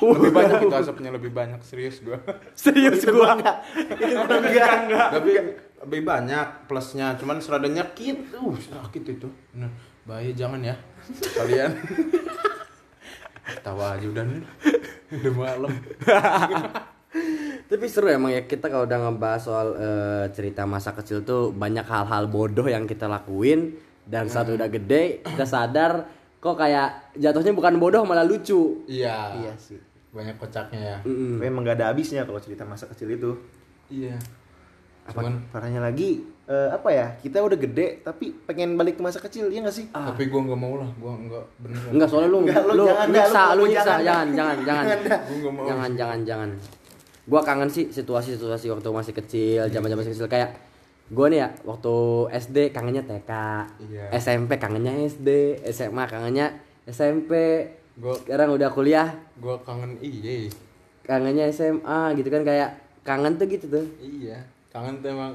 Lebih 0.00 0.32
banyak 0.32 0.58
itu 0.64 0.74
asapnya 0.74 1.12
lebih 1.12 1.28
banyak 1.28 1.60
serius 1.60 2.00
gua. 2.00 2.16
Serius 2.56 3.04
gua. 3.04 3.36
itu 3.76 4.34
enggak 4.40 4.70
enggak 4.84 5.08
tapi 5.10 5.32
lebih 5.80 6.00
banyak 6.02 6.46
plusnya 6.64 7.16
cuman 7.16 7.40
serada 7.40 7.64
nyakit 7.64 8.28
uh 8.36 8.52
sakit 8.52 9.16
itu 9.16 9.28
nah 9.56 9.72
bahaya 10.04 10.28
jangan 10.36 10.60
ya 10.60 10.76
kalian 11.32 11.72
tawa 13.62 13.98
aja 13.98 14.06
udah 14.06 14.24
nih 14.24 14.42
udah 15.20 15.32
malam. 15.34 15.72
Tapi 17.70 17.86
seru 17.86 18.10
emang 18.10 18.34
ya 18.34 18.46
kita 18.46 18.66
kalau 18.66 18.86
udah 18.86 18.98
ngebahas 18.98 19.42
soal 19.42 19.68
eh, 19.78 20.24
cerita 20.34 20.66
masa 20.66 20.94
kecil 20.94 21.22
tuh 21.22 21.50
banyak 21.54 21.86
hal-hal 21.86 22.26
bodoh 22.30 22.66
yang 22.66 22.86
kita 22.86 23.10
lakuin. 23.10 23.74
Dan 24.10 24.26
saat 24.26 24.50
udah 24.50 24.66
gede 24.66 25.22
kita 25.22 25.46
sadar 25.46 26.06
kok 26.42 26.56
kayak 26.58 27.14
jatuhnya 27.14 27.54
bukan 27.54 27.78
bodoh 27.78 28.02
malah 28.02 28.26
lucu. 28.26 28.82
iya. 28.90 29.38
Iya 29.38 29.54
sih. 29.54 29.78
Banyak 30.10 30.34
kocaknya 30.42 30.80
ya. 30.82 30.98
Mm-mm. 31.06 31.38
Tapi 31.38 31.46
emang 31.46 31.62
gak 31.62 31.78
ada 31.78 31.94
habisnya 31.94 32.26
kalau 32.26 32.42
cerita 32.42 32.66
masa 32.66 32.90
kecil 32.90 33.14
itu. 33.14 33.30
Iya 33.86 34.18
apa 35.02 35.16
cuman 35.16 35.34
parahnya 35.48 35.80
lagi? 35.80 36.20
Eh, 36.44 36.68
apa 36.68 36.90
ya? 36.90 37.06
Kita 37.16 37.38
udah 37.38 37.54
gede 37.54 38.02
tapi 38.02 38.34
pengen 38.42 38.74
balik 38.74 38.96
ke 38.96 39.02
masa 39.02 39.18
kecil 39.18 39.48
ya 39.48 39.62
nggak 39.62 39.70
sih? 39.72 39.86
Tapi 39.88 40.26
gua 40.26 40.42
nggak 40.42 40.58
mau 40.58 40.74
lah 40.76 40.90
gua 40.96 41.14
nggak 41.14 41.44
bener 41.58 41.80
Enggak 41.90 42.08
soalnya 42.08 42.28
lu 42.28 42.38
Enggak, 42.42 42.62
lu 42.62 42.72
lu 42.72 42.84
jangan 42.84 43.06
nyiksa, 43.08 43.42
lu 43.46 43.54
lu 43.54 43.64
jangan 43.66 43.70
nyiksa, 43.70 44.02
jangan. 44.02 44.26
Jangan 44.28 44.56
jangan. 44.60 44.84
gua 44.84 45.36
nggak 45.38 45.52
mau. 45.52 45.64
Jangan 45.64 45.90
jangan 45.94 46.18
jangan. 46.24 46.50
gua 47.22 47.40
kangen 47.40 47.70
sih 47.70 47.86
situasi-situasi 47.88 48.66
waktu 48.68 48.88
masih 48.90 49.14
kecil 49.14 49.62
zaman-zaman 49.68 50.02
masih 50.02 50.12
kecil. 50.12 50.26
Kayak 50.26 50.50
gua 51.08 51.26
nih 51.26 51.38
ya 51.38 51.48
waktu 51.62 51.94
SD 52.32 52.56
kangennya 52.70 53.02
TK 53.02 53.30
Iya. 53.86 54.04
SMP 54.12 54.58
kangennya 54.58 54.94
SD 55.06 55.28
SMA 55.70 56.04
kangennya 56.04 56.50
SMP 56.84 57.30
Gua- 57.94 58.16
sekarang 58.16 58.50
udah 58.50 58.70
kuliah. 58.70 59.08
Gue 59.36 59.54
kangen 59.60 59.94
iya 60.00 60.50
kangennya 61.02 61.46
SMA 61.48 62.14
gitu 62.14 62.26
kan 62.26 62.42
kayak 62.42 62.70
kangen 63.02 63.36
tuh 63.36 63.46
gitu 63.46 63.66
tuh. 63.68 63.86
Iya 63.98 64.42
kangen 64.70 65.02
tuh 65.02 65.08
emang. 65.10 65.32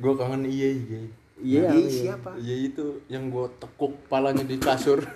Gue 0.00 0.12
kangen 0.16 0.42
iya 0.44 0.68
iya 0.70 1.00
iya 1.40 1.60
siapa? 1.88 2.36
iya 2.36 2.68
itu 2.68 3.00
yang 3.08 3.32
gue 3.32 3.46
tekuk 3.56 3.96
palanya 4.06 4.44
di 4.44 4.60
kasur. 4.60 5.00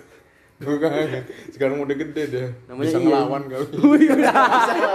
Gue 0.55 0.79
kangen. 0.79 1.27
Sekarang 1.51 1.83
udah 1.83 1.95
gede 1.99 2.23
deh. 2.31 2.47
Namanya 2.71 2.87
bisa 2.87 2.97
Iya. 2.97 3.05
ngelawan 3.05 3.43
kali. 3.51 3.65
Wih, 3.75 4.07
udah 4.15 4.35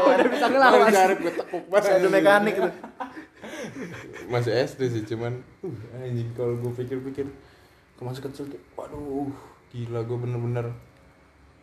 udah 0.09 0.29
bisa 0.33 0.47
ngelawan. 0.49 0.89
Masih 0.89 1.17
gue 1.21 1.33
tekuk 1.37 1.63
Masih 1.69 1.93
ada 2.01 2.09
mekanik 2.09 2.55
tuh. 2.57 2.73
masih 4.33 4.53
SD 4.55 4.81
sih 4.89 5.03
cuman 5.11 5.43
uh, 5.67 6.01
anjing 6.07 6.31
kalau 6.39 6.55
gue 6.61 6.73
pikir-pikir 6.77 7.27
ke 7.99 8.01
masa 8.01 8.23
kecil 8.23 8.47
tuh 8.47 8.61
waduh 8.79 9.27
gila 9.75 10.07
gue 10.07 10.17
bener-bener 10.17 10.67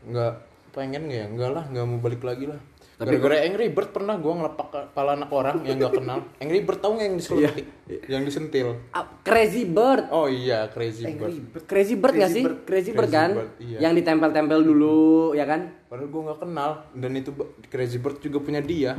nggak 0.03 0.34
pengen 0.76 1.07
nggak 1.07 1.22
ya? 1.22 1.28
Enggak 1.32 1.51
lah 1.55 1.63
nggak 1.72 1.86
mau 1.88 1.99
balik 2.03 2.22
lagi 2.22 2.45
lah 2.49 2.59
Tapi 2.98 3.14
gara-gara 3.22 3.45
Angry 3.45 3.70
Bird 3.70 3.93
pernah 3.93 4.18
gue 4.18 4.34
ngelepak 4.34 4.68
kepala 4.89 5.14
anak 5.14 5.30
orang 5.30 5.62
yang 5.62 5.78
nggak 5.78 6.02
kenal. 6.02 6.20
Angry 6.41 6.66
Bird 6.66 6.80
tau 6.82 6.98
nggak 6.98 7.06
yang 7.06 7.18
diselutik 7.22 7.66
yang 8.10 8.24
disentil. 8.26 8.68
Ah, 8.89 9.06
Crazy 9.22 9.70
Bird. 9.70 10.10
Oh 10.10 10.26
iya 10.26 10.66
Crazy 10.74 11.06
Bird 11.06 11.14
Angry 11.14 11.38
Bird. 11.38 11.64
Crazy 11.70 11.93
Bird 11.93 12.14
nggak 12.18 12.32
Crazy 12.34 12.41
sih? 12.41 12.43
Bird. 12.50 12.60
Crazy 12.66 12.91
Bird 12.98 13.06
Crazy 13.06 13.14
kan? 13.22 13.32
Bird, 13.38 13.52
iya. 13.62 13.78
Yang 13.86 13.93
ditempel-tempel 14.02 14.60
dulu, 14.66 14.98
ya 15.38 15.45
kan? 15.45 15.62
padahal 15.88 16.10
gue 16.12 16.22
nggak 16.26 16.39
kenal. 16.41 16.72
Dan 16.98 17.12
itu 17.22 17.30
Crazy 17.70 18.02
Bird 18.02 18.18
juga 18.18 18.38
punya 18.41 18.66
dia. 18.66 18.98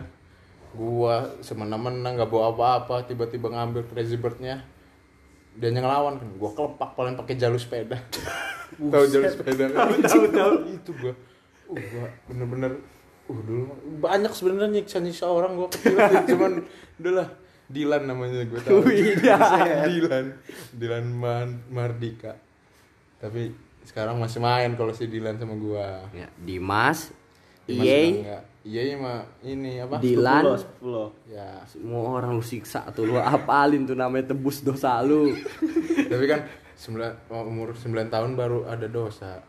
Gua 0.79 1.35
semena-mena 1.43 2.15
nggak 2.15 2.31
bawa 2.31 2.55
apa-apa 2.55 3.03
tiba-tiba 3.03 3.51
ngambil 3.51 3.83
Crazy 3.91 4.15
Birdnya. 4.15 4.63
Dia 5.59 5.75
ngelawan 5.75 6.23
kan. 6.23 6.29
Gua 6.39 6.55
kelepak 6.55 6.95
paling 6.95 7.19
pakai 7.19 7.35
jalur 7.35 7.59
sepeda. 7.59 7.99
Tahu 8.79 9.05
jalur 9.11 9.27
sepeda. 9.27 9.65
Kan 9.75 10.07
tahu 10.07 10.31
tahu. 10.31 10.53
Itu 10.71 10.91
gua. 11.03 11.13
Uh 11.67 11.83
gua 11.83 12.07
bener-bener 12.31 12.79
uh 13.29 13.41
dulu 13.45 13.68
banyak 13.99 14.33
sebenarnya 14.33 14.68
nyiksa 14.74 14.99
nyiksa 14.99 15.29
orang 15.29 15.55
gua 15.55 15.68
kecil 15.68 15.97
cuman 16.35 16.53
udah 16.99 17.12
lah 17.14 17.29
Dilan 17.68 18.09
namanya 18.09 18.49
gue 18.49 18.61
tahu 18.64 18.81
Dilan 19.85 20.26
Dilan 20.72 21.05
Man- 21.05 21.68
Mardika 21.68 22.33
tapi 23.20 23.53
sekarang 23.85 24.16
masih 24.16 24.41
main 24.41 24.72
kalau 24.72 24.97
si 24.97 25.05
Dilan 25.05 25.37
sama 25.37 25.53
gua 25.53 26.01
Ya, 26.16 26.29
Dimas, 26.41 27.12
enggak. 28.24 28.43
Iya 28.68 28.97
mah 28.97 29.24
ini 29.41 29.81
apa? 29.81 29.97
Dilan, 29.97 30.45
Sepuluh. 30.57 31.09
Ya. 31.24 31.61
semua 31.64 32.20
orang 32.20 32.37
lu 32.37 32.45
siksa 32.45 32.85
tuh 32.93 33.09
lu 33.09 33.16
apalin 33.16 33.85
tuh 33.85 33.97
namanya 33.97 34.33
tebus 34.33 34.61
dosa 34.61 35.01
lu. 35.05 35.33
Tapi 36.12 36.24
kan 36.24 36.45
sembilan 36.76 37.29
umur 37.33 37.72
9 37.72 38.09
tahun 38.09 38.37
baru 38.37 38.68
ada 38.68 38.89
dosa. 38.89 39.41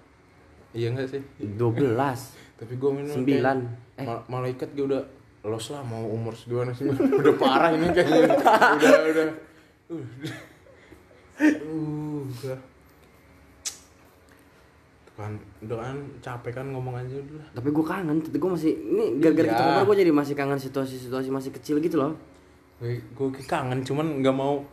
Iya 0.71 0.91
enggak 0.95 1.07
sih? 1.15 1.21
12. 1.39 1.95
Tapi 2.59 2.73
gue 2.75 2.91
minum 2.93 3.13
Sembilan. 3.13 3.57
ma- 3.99 4.23
malaikat 4.29 4.71
gue 4.71 4.85
udah 4.85 5.03
los 5.41 5.65
lah 5.69 5.79
mau 5.81 6.03
umur 6.03 6.31
segimana 6.33 6.69
sih 6.69 6.83
udah 6.83 7.33
parah 7.33 7.71
ini 7.71 7.87
kayaknya 7.89 8.35
udah 8.75 8.99
udah 9.07 9.27
uh, 11.39 12.19
udah 12.21 12.59
Tuh 15.01 15.15
kan 15.17 15.31
udah 15.61 15.77
kan 15.77 15.95
capek 16.19 16.51
kan 16.53 16.65
ngomong 16.69 16.95
aja 16.95 17.15
udah. 17.17 17.43
Tapi 17.53 17.69
gue 17.69 17.85
kangen, 17.85 18.17
tapi 18.19 18.37
gue 18.37 18.49
masih 18.49 18.71
ini 18.73 19.05
gara-gara 19.17 19.45
Iya. 19.45 19.53
kita 19.53 19.63
ngobrol 19.65 19.85
gue 19.85 19.97
jadi 19.97 20.11
masih 20.11 20.33
kangen 20.33 20.59
situasi-situasi 20.59 21.29
masih 21.29 21.51
kecil 21.53 21.79
gitu 21.79 21.97
loh. 21.97 22.13
gue 22.77 22.95
gue 23.09 23.27
kangen 23.41 23.83
cuman 23.83 24.19
nggak 24.19 24.31
mau 24.33 24.63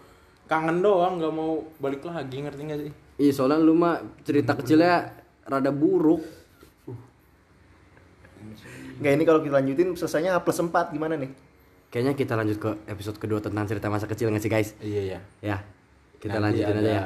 kangen 0.45 0.79
doang 0.79 1.19
nggak 1.19 1.33
mau 1.33 1.59
balik 1.77 2.03
lagi 2.03 2.39
ngerti 2.41 2.63
nggak 2.63 2.81
sih 2.81 2.93
Iya 3.19 3.33
soalnya 3.33 3.59
lu 3.59 3.75
mah 3.75 3.97
cerita 4.23 4.55
kecilnya 4.55 5.11
rada 5.43 5.71
buruk. 5.71 6.23
Nggak 9.01 9.13
ini 9.13 9.25
kalau 9.25 9.41
kita 9.45 9.55
lanjutin 9.61 9.89
selesainya 9.97 10.37
H 10.37 10.39
plus 10.45 10.59
4 10.61 10.95
gimana 10.95 11.15
nih? 11.19 11.31
Kayaknya 11.91 12.13
kita 12.19 12.33
lanjut 12.35 12.59
ke 12.59 12.71
episode 12.91 13.17
kedua 13.17 13.39
tentang 13.39 13.65
cerita 13.65 13.87
masa 13.89 14.11
kecil 14.11 14.29
nggak 14.29 14.43
sih 14.43 14.53
guys? 14.53 14.71
iya 14.83 15.17
ya 15.17 15.21
Ya, 15.41 15.57
kita 16.19 16.43
Nanti 16.43 16.61
lanjutin 16.61 16.77
ada, 16.77 16.83
aja 16.83 16.93
ya. 16.93 17.03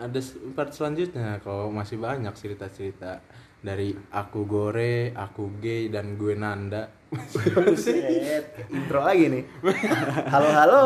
Ada 0.00 0.20
part 0.56 0.70
selanjutnya 0.72 1.36
kalau 1.44 1.68
masih 1.68 2.00
banyak 2.00 2.32
cerita-cerita 2.32 3.20
dari 3.60 3.92
aku 4.08 4.48
gore, 4.48 5.12
aku 5.12 5.60
gay 5.60 5.92
dan 5.92 6.16
gue 6.16 6.32
Nanda. 6.32 6.88
Buset, 7.10 8.56
intro 8.72 9.04
lagi 9.04 9.28
nih. 9.28 9.44
Halo 10.32 10.48
halo. 10.54 10.82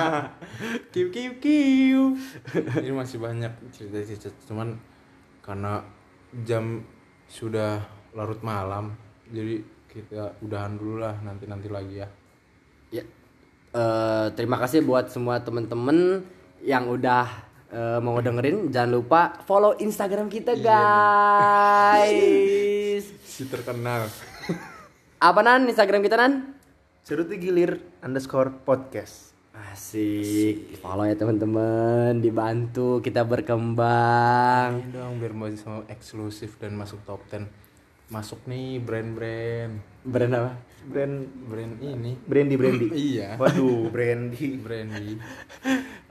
kiu 0.92 1.08
kiu 1.08 1.32
kiu. 1.40 2.04
Ini 2.52 2.92
masih 2.92 3.22
banyak 3.22 3.52
cerita-cerita 3.72 4.28
cuman 4.44 4.76
karena 5.40 5.80
jam 6.44 6.82
sudah 7.30 7.80
larut 8.16 8.40
malam 8.40 8.96
jadi 9.28 9.60
kita 9.96 10.36
udahan 10.44 10.76
dulu 10.76 11.00
lah 11.00 11.16
nanti-nanti 11.24 11.68
lagi 11.72 12.04
ya. 12.04 12.08
Ya, 12.92 13.02
eh, 13.72 14.26
terima 14.36 14.60
kasih 14.60 14.84
buat 14.84 15.08
semua 15.08 15.40
temen-temen 15.40 16.22
yang 16.60 16.84
udah 16.86 17.26
eh, 17.72 17.98
mau 18.04 18.20
dengerin. 18.20 18.68
Jangan 18.68 18.90
lupa 18.92 19.40
follow 19.48 19.74
Instagram 19.80 20.28
kita 20.28 20.52
guys. 20.60 22.04
Si 23.24 23.48
terkenal. 23.48 24.06
Apa 25.28 25.40
nan 25.40 25.64
Instagram 25.66 26.04
kita 26.04 26.20
nan? 26.20 26.54
Seruti 27.02 27.40
gilir 27.40 27.80
underscore 28.04 28.52
podcast. 28.62 29.32
Asik. 29.56 30.76
Follow 30.84 31.08
ya 31.08 31.16
teman-teman. 31.16 32.20
Dibantu 32.20 33.00
kita 33.00 33.24
berkembang. 33.24 34.84
Ini 34.84 34.92
dong 34.92 35.16
biar 35.16 35.32
mau 35.32 35.48
sama 35.56 35.88
eksklusif 35.88 36.60
dan 36.60 36.76
masuk 36.76 37.00
top 37.08 37.24
10. 37.32 37.65
Masuk 38.06 38.38
nih 38.46 38.78
brand-brand. 38.78 39.72
Brand 40.02 40.32
apa? 40.32 40.52
Brand 40.86 41.16
Brand 41.44 41.74
ini. 41.80 42.14
Brandy 42.20 42.54
Brandy. 42.54 42.86
Iya. 43.10 43.34
Waduh, 43.34 43.90
Brandy. 43.90 44.54
Brandy. 44.56 45.18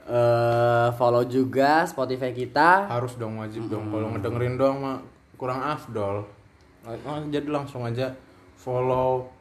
eh 0.06 0.88
follow 0.94 1.24
juga 1.24 1.82
Spotify 1.84 2.30
kita. 2.30 2.84
Harus 2.86 3.16
dong 3.16 3.40
wajib 3.40 3.66
dong. 3.66 3.88
Kalau 3.88 4.12
ngedengerin 4.12 4.54
doang 4.54 4.78
mah 4.78 4.98
kurang 5.34 5.58
afdol. 5.58 6.28
Nah, 6.84 6.94
jadi 7.26 7.48
langsung 7.48 7.82
aja 7.82 8.12
follow 8.54 9.32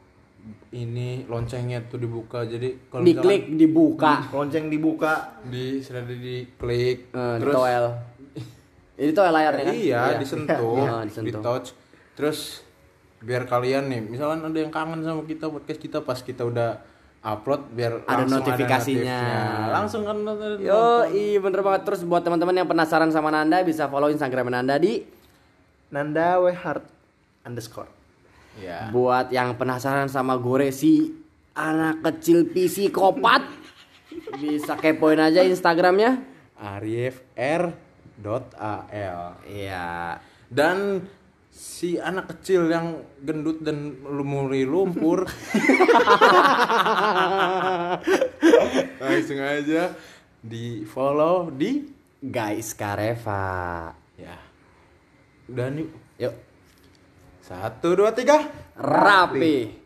ini 0.72 1.28
loncengnya 1.28 1.84
tuh 1.86 2.00
dibuka. 2.00 2.42
Jadi 2.42 2.88
kalau 2.88 3.04
Diklik, 3.04 3.52
dibuka. 3.52 4.32
Lonceng 4.32 4.72
dibuka. 4.72 5.44
misalkan 5.44 5.52
di 5.52 5.66
sudah 5.84 6.04
diklik 6.08 6.98
Eh, 7.12 7.36
terus 7.38 7.52
ditoel. 7.52 7.86
Ini 8.96 9.12
toel 9.12 9.34
layarnya 9.34 9.64
kan? 9.68 9.76
iya, 9.76 10.02
disentuh, 10.16 10.56
Iya, 10.80 10.96
disentuh. 11.04 11.28
di 11.28 11.44
touch. 11.44 11.68
Terus 12.16 12.64
biar 13.20 13.44
kalian 13.44 13.88
nih, 13.88 14.02
misalkan 14.02 14.42
ada 14.42 14.56
yang 14.56 14.70
kangen 14.70 15.02
sama 15.02 15.24
kita 15.24 15.48
podcast 15.48 15.80
kita 15.80 16.00
pas 16.00 16.20
kita 16.20 16.44
udah 16.44 16.80
upload 17.22 17.72
biar 17.72 18.06
Ada 18.06 18.24
notifikasinya. 18.24 19.18
notifnya. 19.18 19.74
langsung 19.74 20.02
kan 20.04 20.18
nonton- 20.18 20.62
Yo, 20.62 20.84
iya 21.08 21.38
bener 21.38 21.60
banget. 21.60 21.82
Terus 21.84 22.02
buat 22.04 22.22
teman-teman 22.22 22.54
yang 22.56 22.66
penasaran 22.66 23.10
sama 23.10 23.30
Nanda 23.30 23.60
bisa 23.62 23.86
follow 23.86 24.08
Instagram 24.08 24.48
Nanda 24.48 24.78
di 24.78 25.02
Nanda 25.88 26.40
Wehart 26.40 26.86
underscore. 27.42 27.90
ya 28.56 28.88
buat 28.88 29.28
yang 29.30 29.60
penasaran 29.60 30.08
sama 30.08 30.40
gore 30.40 30.72
si 30.72 31.12
anak 31.52 32.00
kecil 32.02 32.48
psikopat 32.48 33.44
bisa 34.40 34.78
kepoin 34.78 35.20
aja 35.20 35.42
Instagramnya. 35.42 36.24
Arif 36.56 37.20
R 37.36 37.76
dot 38.16 38.56
al 38.56 38.88
Iya. 39.44 40.16
dan 40.48 41.04
si 41.56 41.96
anak 41.96 42.36
kecil 42.36 42.68
yang 42.68 43.00
gendut 43.24 43.64
dan 43.64 43.96
lumuri 44.04 44.68
lumpur. 44.68 45.24
Langsung 49.00 49.40
aja 49.40 49.96
di 50.44 50.84
follow 50.84 51.48
di 51.48 51.88
Guys 52.20 52.76
Kareva. 52.76 53.96
ya. 54.20 54.36
Dan 55.48 55.80
yuk 55.80 55.92
Yuk, 56.16 56.32
satu 57.44 57.92
dua 57.92 58.16
tiga. 58.16 58.40
Rapi. 58.80 59.85